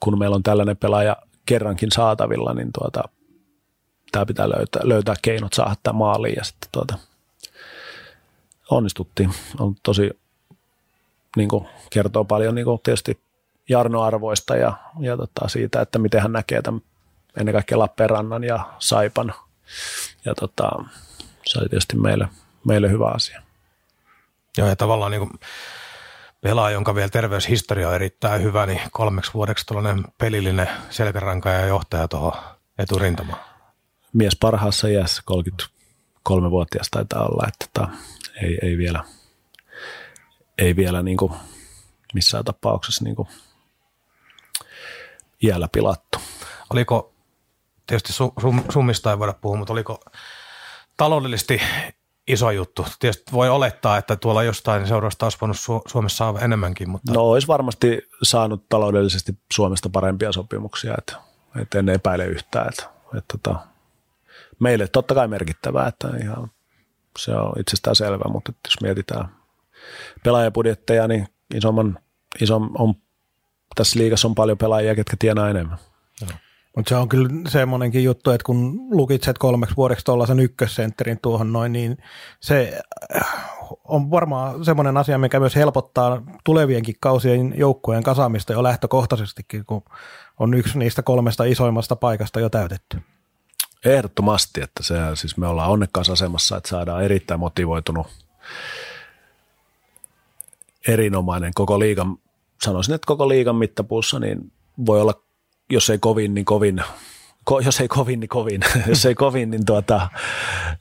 [0.00, 1.16] kun meillä on tällainen pelaaja
[1.46, 3.02] kerrankin saatavilla, niin tuota,
[4.12, 6.34] tämä pitää löytää, löytää keinot saada tämä maaliin.
[6.36, 6.98] Ja sitten tuota,
[8.70, 9.30] onnistuttiin.
[9.60, 10.10] On tosi
[11.36, 13.20] niin kuin kertoo paljon niin kuin tietysti
[13.68, 16.80] Jarno-arvoista ja, ja tota siitä, että miten hän näkee tämän
[17.36, 19.34] ennen kaikkea Lappeenrannan ja Saipan.
[20.24, 20.70] Ja tota,
[21.46, 22.28] se oli tietysti meille,
[22.66, 23.42] meille hyvä asia.
[24.58, 25.40] Joo, ja tavallaan niin kuin
[26.40, 32.08] pelaaja, jonka vielä terveyshistoria on erittäin hyvä, niin kolmeksi vuodeksi tällainen pelillinen selkäranka ja johtaja
[32.08, 32.32] tuohon
[32.78, 33.40] eturintamaan.
[34.12, 37.88] Mies parhaassa iässä, 33-vuotias taitaa olla, että tota,
[38.42, 39.04] ei, ei vielä–
[40.58, 41.32] ei vielä niin kuin
[42.14, 43.28] missään tapauksessa niin kuin
[45.42, 46.18] iällä pilattu.
[46.70, 47.14] Oliko,
[47.86, 48.12] tietysti
[48.72, 50.00] summista ei voida puhua, mutta oliko
[50.96, 51.60] taloudellisesti
[52.26, 52.86] iso juttu?
[52.98, 55.56] Tietysti voi olettaa, että tuolla jostain seurasta olisi voinut
[55.86, 56.90] Suomessa saada enemmänkin.
[56.90, 57.12] Mutta...
[57.12, 61.16] No olisi varmasti saanut taloudellisesti Suomesta parempia sopimuksia, että,
[61.60, 62.68] että en epäile yhtään.
[62.68, 63.54] Että, että, että
[64.58, 66.50] meille totta kai merkittävää, että ihan,
[67.18, 69.37] se on itsestään selvä, mutta jos mietitään
[70.24, 71.98] pelaajapudjetteja, niin isomman,
[72.40, 72.94] isom, on,
[73.74, 75.78] tässä liigassa on paljon pelaajia, ketkä tienaa enemmän.
[76.76, 81.72] Mutta se on kyllä semmoinenkin juttu, että kun lukitset kolmeksi vuodeksi tuollaisen ykkössentterin tuohon noin,
[81.72, 81.98] niin
[82.40, 82.80] se
[83.16, 83.50] äh,
[83.84, 89.82] on varmaan semmoinen asia, mikä myös helpottaa tulevienkin kausien joukkueen kasaamista jo lähtökohtaisestikin, kun
[90.38, 93.00] on yksi niistä kolmesta isoimmasta paikasta jo täytetty.
[93.84, 98.06] Ehdottomasti, että se, siis me ollaan onnekkaassa asemassa, että saadaan erittäin motivoitunut
[100.88, 102.16] erinomainen koko liigan,
[102.62, 104.52] sanoisin, että koko liigan mittapuussa, niin
[104.86, 105.14] voi olla,
[105.70, 106.82] jos ei kovin, niin kovin,
[107.44, 110.08] ko, jos ei kovin, niin kovin, jos ei kovin, niin tuota,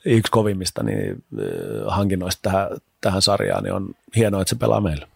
[0.06, 2.68] yksi kovimmista niin äh, hankinnoista tähän,
[3.02, 5.08] tähän sarjaan, niin on hienoa, että se pelaa meillä.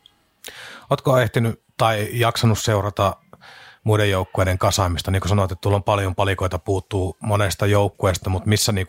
[0.89, 3.15] Oletko ehtinyt tai jaksanut seurata
[3.83, 5.11] muiden joukkueiden kasaamista?
[5.11, 8.87] Niin kuin sanoit, että tuolla on paljon palikoita puuttuu monesta joukkueesta, mutta missä niin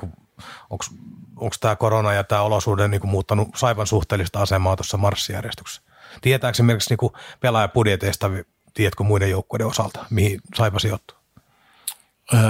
[1.36, 5.82] onko tämä korona ja tämä olosuhde niin kuin muuttanut Saipan suhteellista asemaa tuossa marssijärjestyksessä?
[6.20, 8.30] Tietääkö esimerkiksi niin pelaajapudjeteista,
[8.74, 11.18] tiedätkö muiden joukkueiden osalta, mihin Saipa sijoittuu?
[12.34, 12.40] Öö,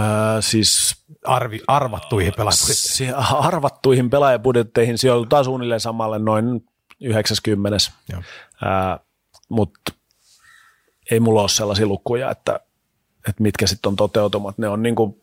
[0.40, 3.14] siis Arvi, arvattuihin pelaajabudjetteihin.
[3.14, 6.64] si- arvattuihin pelaajabudjetteihin sijoitutaan suunnilleen samalle noin
[7.00, 7.78] 90.
[8.12, 8.22] Joo.
[9.48, 9.92] Mutta
[11.10, 12.60] ei mulla ole sellaisia lukuja, että,
[13.28, 14.58] että mitkä sitten on toteutumat.
[14.58, 15.22] Ne on niin kuin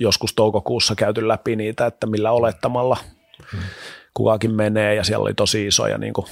[0.00, 2.96] joskus toukokuussa käyty läpi niitä, että millä olettamalla
[4.14, 6.26] kukakin menee ja siellä oli tosi isoja niin kuin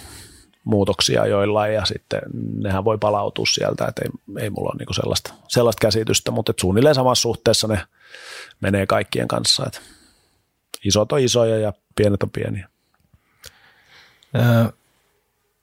[0.65, 2.21] muutoksia joillain ja sitten
[2.63, 6.51] nehän voi palautua sieltä, että ei, ei mulla ole niin kuin sellaista, sellaista käsitystä, mutta
[6.51, 7.87] et suunnilleen samassa suhteessa ne
[8.61, 9.81] menee kaikkien kanssa, että
[10.85, 12.69] isot on isoja ja pienet on pieniä.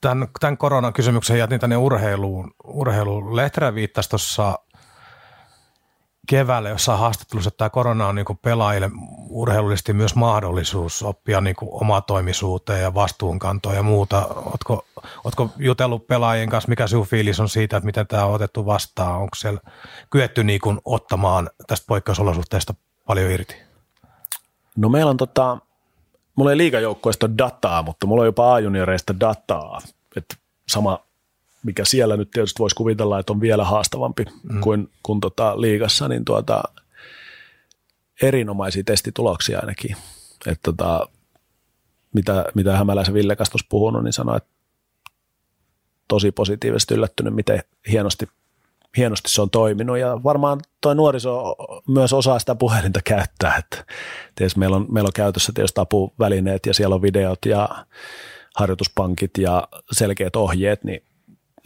[0.00, 2.54] Tämän, tämän koronakysymyksen jätin tänne urheiluun.
[2.64, 3.36] urheiluun.
[3.36, 4.58] Lehterä viittasi tuossa
[6.30, 8.90] keväällä jossain haastattelussa, että tämä korona on niin pelaajille
[9.28, 14.26] urheilullisesti myös mahdollisuus oppia niin omatoimisuuteen ja vastuunkantoon ja muuta.
[14.26, 14.84] Oletko,
[15.24, 19.16] oletko jutellut pelaajien kanssa, mikä sinun fiilis on siitä, että miten tämä on otettu vastaan?
[19.16, 19.60] Onko siellä
[20.10, 22.74] kyetty niin kuin ottamaan tästä poikkeusolosuhteesta
[23.06, 23.56] paljon irti?
[24.76, 25.58] No meillä on tota,
[26.34, 29.80] mulla ei liigajoukkoista dataa, mutta mulla on jopa A-junioreista dataa.
[30.16, 30.36] Että
[30.68, 30.98] sama,
[31.62, 34.60] mikä siellä nyt tietysti voisi kuvitella, että on vielä haastavampi mm.
[34.60, 36.62] kuin, kuin tota liigassa, niin tuota,
[38.22, 39.96] erinomaisia testituloksia ainakin.
[40.46, 41.08] Että tota,
[42.12, 44.50] mitä, mitä Hämäläisen Ville kanssa tuossa puhunut, niin sanoi, että
[46.08, 48.28] tosi positiivisesti yllättynyt, miten hienosti,
[48.96, 49.98] hienosti se on toiminut.
[49.98, 51.56] Ja varmaan tuo nuoriso
[51.88, 53.56] myös osaa sitä puhelinta käyttää.
[53.56, 53.84] Että
[54.34, 57.68] tietysti meillä, on, meillä on käytössä tietysti apuvälineet ja siellä on videot ja
[58.56, 61.02] harjoituspankit ja selkeät ohjeet, niin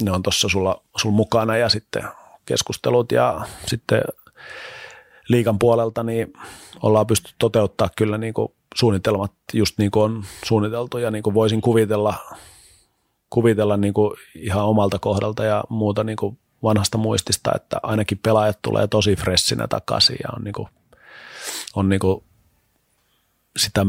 [0.02, 2.04] ne on tuossa sulla, sulla mukana ja sitten
[2.46, 4.02] keskustelut ja sitten
[5.28, 6.32] liikan puolelta niin
[6.82, 11.34] ollaan pystytty toteuttaa kyllä niin kuin suunnitelmat just niin kuin on suunniteltu ja niin kuin
[11.34, 12.14] voisin kuvitella,
[13.30, 18.58] kuvitella niin kuin ihan omalta kohdalta ja muuta niin kuin vanhasta muistista, että ainakin pelaajat
[18.62, 20.68] tulee tosi freshinä takaisin ja on, niin kuin,
[21.76, 22.24] on niin kuin
[23.56, 23.86] sitä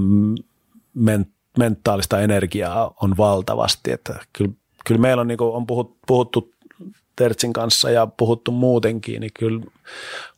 [0.93, 1.25] men,
[1.57, 4.53] mentaalista energiaa on valtavasti, että kyllä,
[4.87, 6.55] kyllä meillä on, niin kuin, on puhut, puhuttu
[7.15, 9.65] Tertsin kanssa ja puhuttu muutenkin, niin kyllä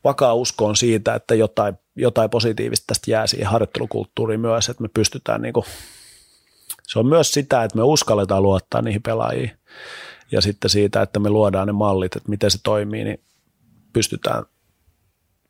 [0.04, 4.90] vakaa usko on siitä, että jotain, jotain positiivista tästä jää siihen harjoittelukulttuuriin myös, että me
[4.94, 5.66] pystytään niin kuin,
[6.88, 9.52] se on myös sitä, että me uskalletaan luottaa niihin pelaajiin
[10.32, 13.20] ja sitten siitä, että me luodaan ne mallit, että miten se toimii, niin
[13.94, 14.44] pystytään,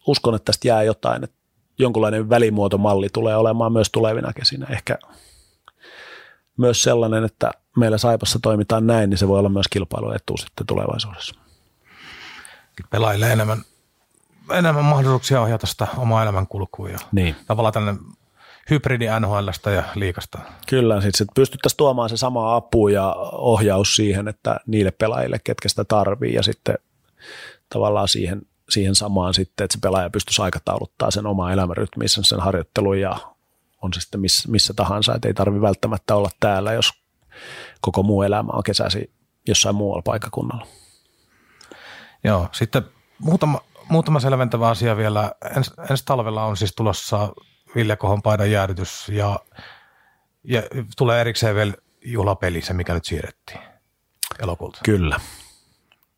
[0.07, 1.38] uskon, että tästä jää jotain, että
[1.80, 4.68] jonkunlainen välimuotomalli tulee olemaan myös tulevina kesinä.
[4.69, 4.98] Ehkä
[6.57, 11.36] myös sellainen, että meillä Saipassa toimitaan näin, niin se voi olla myös kilpailuetu sitten tulevaisuudessa.
[12.90, 13.62] Pelaajille enemmän,
[14.52, 17.36] enemmän mahdollisuuksia ohjata sitä omaa elämänkulkua ja Niin.
[17.48, 17.95] tavallaan tänne
[18.70, 20.40] hybridi NHLstä ja liikasta.
[20.68, 25.70] Kyllä, sitten sit pystyttäisiin tuomaan se sama apu ja ohjaus siihen, että niille pelaajille, ketkä
[25.70, 26.78] sitä tarvii ja sitten
[27.70, 32.99] tavallaan siihen, siihen samaan sitten, että se pelaaja pystyisi aikatauluttaa sen oma elämänrytmissä, sen harjoittelun
[32.99, 33.18] ja
[33.82, 36.94] on se sitten missä, missä tahansa, että ei tarvi välttämättä olla täällä, jos
[37.82, 39.12] koko muu elämä on kesäsi
[39.48, 40.68] jossain muualla paikakunnalla.
[42.24, 42.84] Joo, sitten
[43.20, 45.32] muutama, muutama selventävä asia vielä.
[45.56, 47.34] Ens, ensi talvella on siis tulossa
[47.76, 49.40] Ville Kohon paidan jäädytys ja,
[50.44, 50.64] ja
[50.98, 51.74] tulee erikseen vielä
[52.06, 53.60] juhlapeli, se mikä nyt siirrettiin
[54.40, 54.80] elokuulta.
[54.84, 55.20] Kyllä.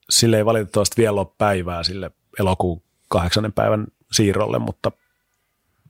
[0.09, 4.91] Sille ei valitettavasti vielä ole päivää sille elokuun kahdeksannen päivän siirrolle, mutta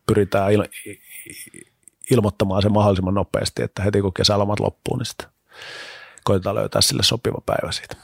[0.08, 0.98] pyritään il-
[2.12, 5.28] ilmoittamaan se mahdollisimman nopeasti, että heti kun kesälomat loppuu, niin sitten
[6.23, 7.95] koitetaan löytää sille sopiva päivä siitä.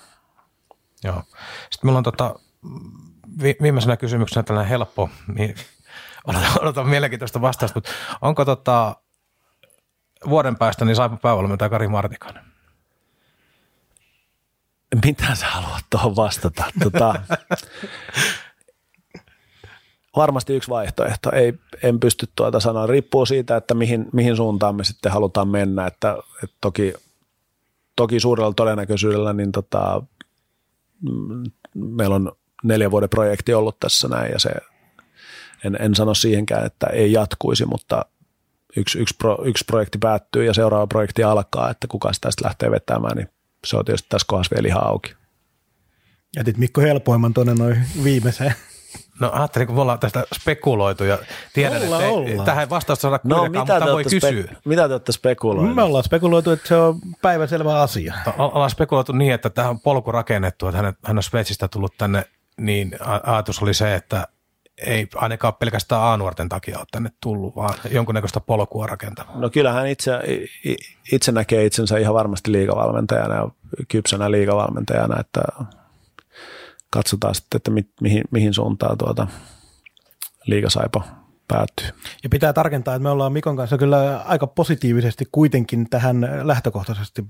[1.03, 1.23] Joo.
[1.71, 2.35] Sitten meillä on tota,
[3.41, 5.55] vi, viimeisenä kysymyksenä tällainen helppo, niin
[6.27, 7.91] odotan, odotan mielenkiintoista vastausta, mutta
[8.21, 8.95] onko tota,
[10.29, 12.43] vuoden päästä niin Saipa päävalmentaja Kari Martikainen?
[15.05, 16.63] Mitä sä haluat tuohon vastata?
[16.83, 17.15] Tota,
[20.15, 21.31] varmasti yksi vaihtoehto.
[21.31, 21.53] Ei,
[21.83, 22.87] en pysty tuota sanoa.
[22.87, 25.87] Riippuu siitä, että mihin, mihin suuntaan me sitten halutaan mennä.
[25.87, 26.93] Että, että toki,
[27.95, 30.01] toki suurella todennäköisyydellä niin tota,
[31.01, 31.43] mm,
[31.75, 32.31] meillä on
[32.63, 34.49] neljän vuoden projekti ollut tässä näin ja se,
[35.63, 38.05] en, en sano siihenkään, että ei jatkuisi, mutta
[38.77, 42.71] yksi, yksi, pro, yksi projekti päättyy ja seuraava projekti alkaa, että kuka sitä sitten lähtee
[42.71, 43.29] vetämään, niin
[43.65, 45.15] se on tietysti tässä kohdassa vielä ihan auki.
[46.35, 48.53] Jätit Mikko helpoimman tuonne noin viimeiseen.
[49.19, 51.17] No ajattelin, kun me ollaan tästä spekuloitu ja
[51.53, 52.45] tiedän, Ollaan, että ei, ollaan.
[52.45, 54.29] tähän ei vastausta saada No kuitenkaan, mitä mutta voi kysyä.
[54.53, 55.75] spe- mitä te olette spekuloineet?
[55.75, 58.13] Me ollaan spekuloitu, että se on päivänselvä asia.
[58.37, 61.93] O- Ollaan spekuloitu niin, että tähän on polku rakennettu, että hän, hän on Sveitsistä tullut
[61.97, 62.25] tänne,
[62.57, 62.91] niin
[63.23, 64.27] ajatus oli se, että
[64.85, 69.41] ei ainakaan pelkästään A-nuorten takia ole tänne tullut, vaan jonkunnäköistä polkua rakentamaan.
[69.41, 70.11] No kyllähän itse,
[71.11, 73.47] itse näkee itsensä ihan varmasti liigavalmentajana ja
[73.87, 75.41] kypsänä liigavalmentajana, että
[76.95, 79.27] katsotaan sitten, että mi, mihin, mihin suuntaan tuota
[80.47, 81.03] liigasaipa
[81.47, 81.87] päättyy.
[82.23, 87.23] Ja pitää tarkentaa, että me ollaan Mikon kanssa kyllä aika positiivisesti kuitenkin tähän lähtökohtaisesti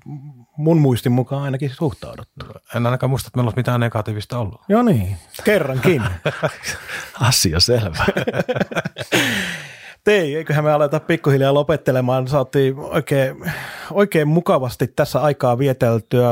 [0.57, 2.45] mun muistin mukaan ainakin suhtauduttu.
[2.75, 4.61] En ainakaan muista, että meillä olisi mitään negatiivista ollut.
[4.69, 6.01] Joo niin, kerrankin.
[7.19, 8.05] Asia selvä.
[10.03, 12.27] Tei, eiköhän me aleta pikkuhiljaa lopettelemaan.
[12.27, 13.35] Saatiin oikein,
[13.91, 16.29] oikein mukavasti tässä aikaa vieteltyä.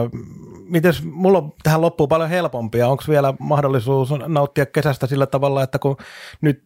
[0.74, 2.88] Mites, mulla on tähän loppuun paljon helpompia.
[2.88, 5.98] Onko vielä mahdollisuus nauttia kesästä sillä tavalla, että kun
[6.42, 6.62] nyt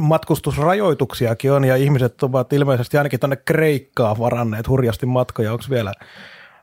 [0.00, 5.92] matkustusrajoituksiakin on ja ihmiset ovat ilmeisesti ainakin tuonne Kreikkaan varanneet hurjasti matkoja, onko vielä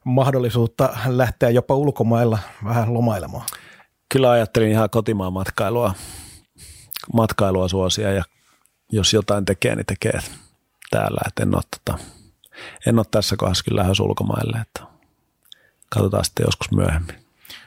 [0.04, 3.46] mahdollisuutta lähteä jopa ulkomailla vähän lomailemaan?
[4.10, 5.94] Kyllä ajattelin ihan kotimaan matkailua,
[7.14, 8.24] matkailua suosia ja
[8.92, 10.20] jos jotain tekee, niin tekee
[10.92, 11.22] täällä.
[11.28, 12.04] Et en, ole, tota,
[12.86, 14.95] en ole tässä kohdassa kyllä lähes ulkomaille, että
[15.96, 17.16] katsotaan sitten joskus myöhemmin.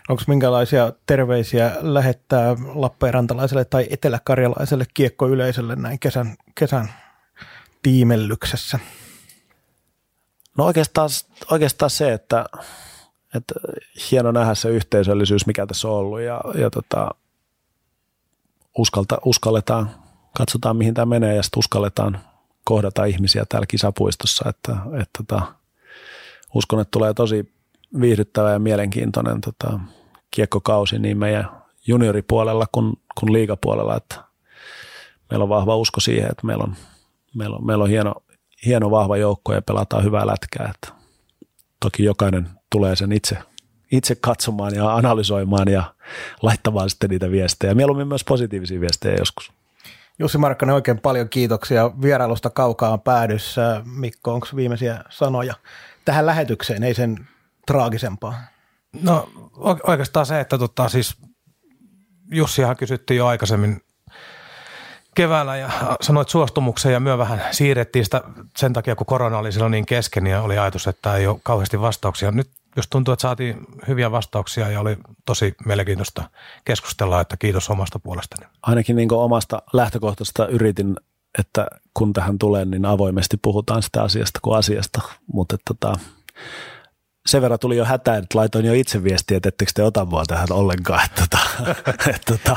[0.09, 6.93] Onko minkälaisia terveisiä lähettää Lappeenrantalaiselle tai eteläkarjalaiselle kiekkoyleisölle näin kesän, kesän
[7.83, 8.79] tiimellyksessä?
[10.59, 11.09] No oikeastaan,
[11.51, 12.45] oikeastaan se, että,
[13.35, 13.55] että
[14.11, 17.11] hieno nähdä se yhteisöllisyys, mikä tässä on ollut ja, ja tota,
[18.79, 19.91] uskalta, uskalletaan
[20.39, 22.21] katsotaan mihin tämä menee ja sitten uskalletaan
[22.65, 25.55] kohdata ihmisiä täällä kisapuistossa, että, että tota,
[26.55, 27.58] uskon, että tulee tosi
[28.01, 29.81] viihdyttävä ja mielenkiintoinen tota,
[30.31, 31.51] kiekkokausi niin meidän
[31.87, 34.25] junioripuolella kuin, kuin liigapuolella, että
[35.31, 36.75] meillä on vahva usko siihen, että meillä on,
[37.37, 38.15] meillä on, meillä on hieno,
[38.67, 40.89] hieno vahva joukko ja pelataan hyvää lätkää, että
[41.81, 43.39] toki jokainen tulee sen itse,
[43.93, 45.95] itse katsomaan ja analysoimaan ja
[46.43, 47.75] laittamaan sitten niitä viestejä.
[47.75, 49.53] Mieluummin myös positiivisia viestejä joskus.
[50.19, 53.83] Jussi Markkanen, oikein paljon kiitoksia vierailusta kaukaan päädyssä.
[53.85, 55.55] Mikko, onko viimeisiä sanoja
[56.05, 57.29] tähän lähetykseen, ei sen
[57.69, 58.35] traagisempaa?
[59.03, 59.29] No
[59.83, 61.17] oikeastaan se, että tota, siis
[62.31, 63.81] Jussihan kysyttiin jo aikaisemmin
[65.15, 65.71] keväällä ja
[66.01, 68.23] sanoit suostumuksen ja myö vähän siirrettiin sitä
[68.57, 71.81] sen takia, kun korona oli silloin niin kesken ja oli ajatus, että ei ole kauheasti
[71.81, 72.31] vastauksia.
[72.31, 73.57] Nyt jos tuntuu, että saatiin
[73.89, 74.97] hyviä vastauksia ja oli
[75.27, 76.31] tosi mielenkiintoista
[76.65, 78.47] keskustella, että kiitos omasta puolestani.
[78.63, 80.97] Ainakin niin omasta lähtökohtaista yritin,
[81.39, 85.01] että kun tähän tulee, niin avoimesti puhutaan sitä asiasta kuin asiasta,
[85.33, 85.99] mutta tota,
[87.27, 90.25] sen verran tuli jo hätä, että laitoin jo itse viestiä, että ettekö te ota mua
[90.27, 91.05] tähän ollenkaan.
[91.05, 91.73] Että, tota,
[92.15, 92.57] että, tota,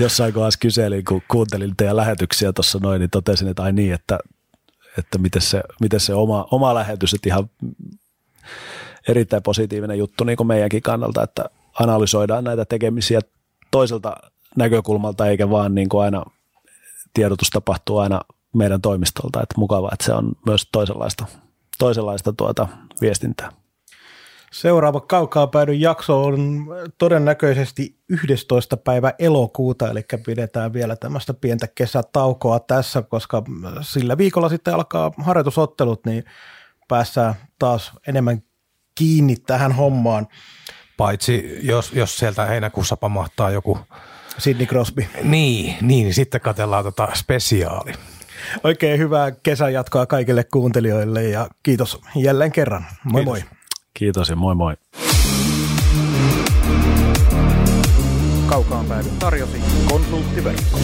[0.00, 4.18] jossain kohdassa kyselin, kun kuuntelin teidän lähetyksiä tuossa noin, niin totesin, että ai niin, että,
[4.98, 7.50] että miten se, miten se oma, oma lähetys, että ihan
[9.08, 13.20] erittäin positiivinen juttu niin kuin meidänkin kannalta, että analysoidaan näitä tekemisiä
[13.70, 14.16] toiselta
[14.56, 16.24] näkökulmalta, eikä vaan niin kuin aina
[17.14, 18.20] tiedotus tapahtuu aina
[18.54, 19.42] meidän toimistolta.
[19.42, 21.26] Että mukavaa, että se on myös toisenlaista,
[21.78, 22.68] toisenlaista tuota
[23.00, 23.52] viestintää.
[24.52, 26.66] Seuraava kaukaa päädyn jakso on
[26.98, 28.76] todennäköisesti 11.
[28.76, 33.42] päivä elokuuta, eli pidetään vielä tämmöistä pientä kesätaukoa tässä, koska
[33.80, 36.24] sillä viikolla sitten alkaa harjoitusottelut, niin
[36.88, 38.42] päässään taas enemmän
[38.94, 40.26] kiinni tähän hommaan.
[40.96, 43.78] Paitsi jos, jos sieltä heinäkuussa pamahtaa joku...
[44.38, 45.06] Sidney Crosby.
[45.22, 47.92] Niin, niin, niin sitten katellaan tota spesiaali.
[48.64, 52.86] Oikein hyvää kesän jatkoa kaikille kuuntelijoille ja kiitos jälleen kerran.
[53.04, 53.44] Moi kiitos.
[53.48, 53.57] moi.
[53.98, 54.76] Kiitos ja moi moi.
[58.46, 59.58] Kaukaan päädy tarjosi
[59.88, 60.78] konsulttiverkko.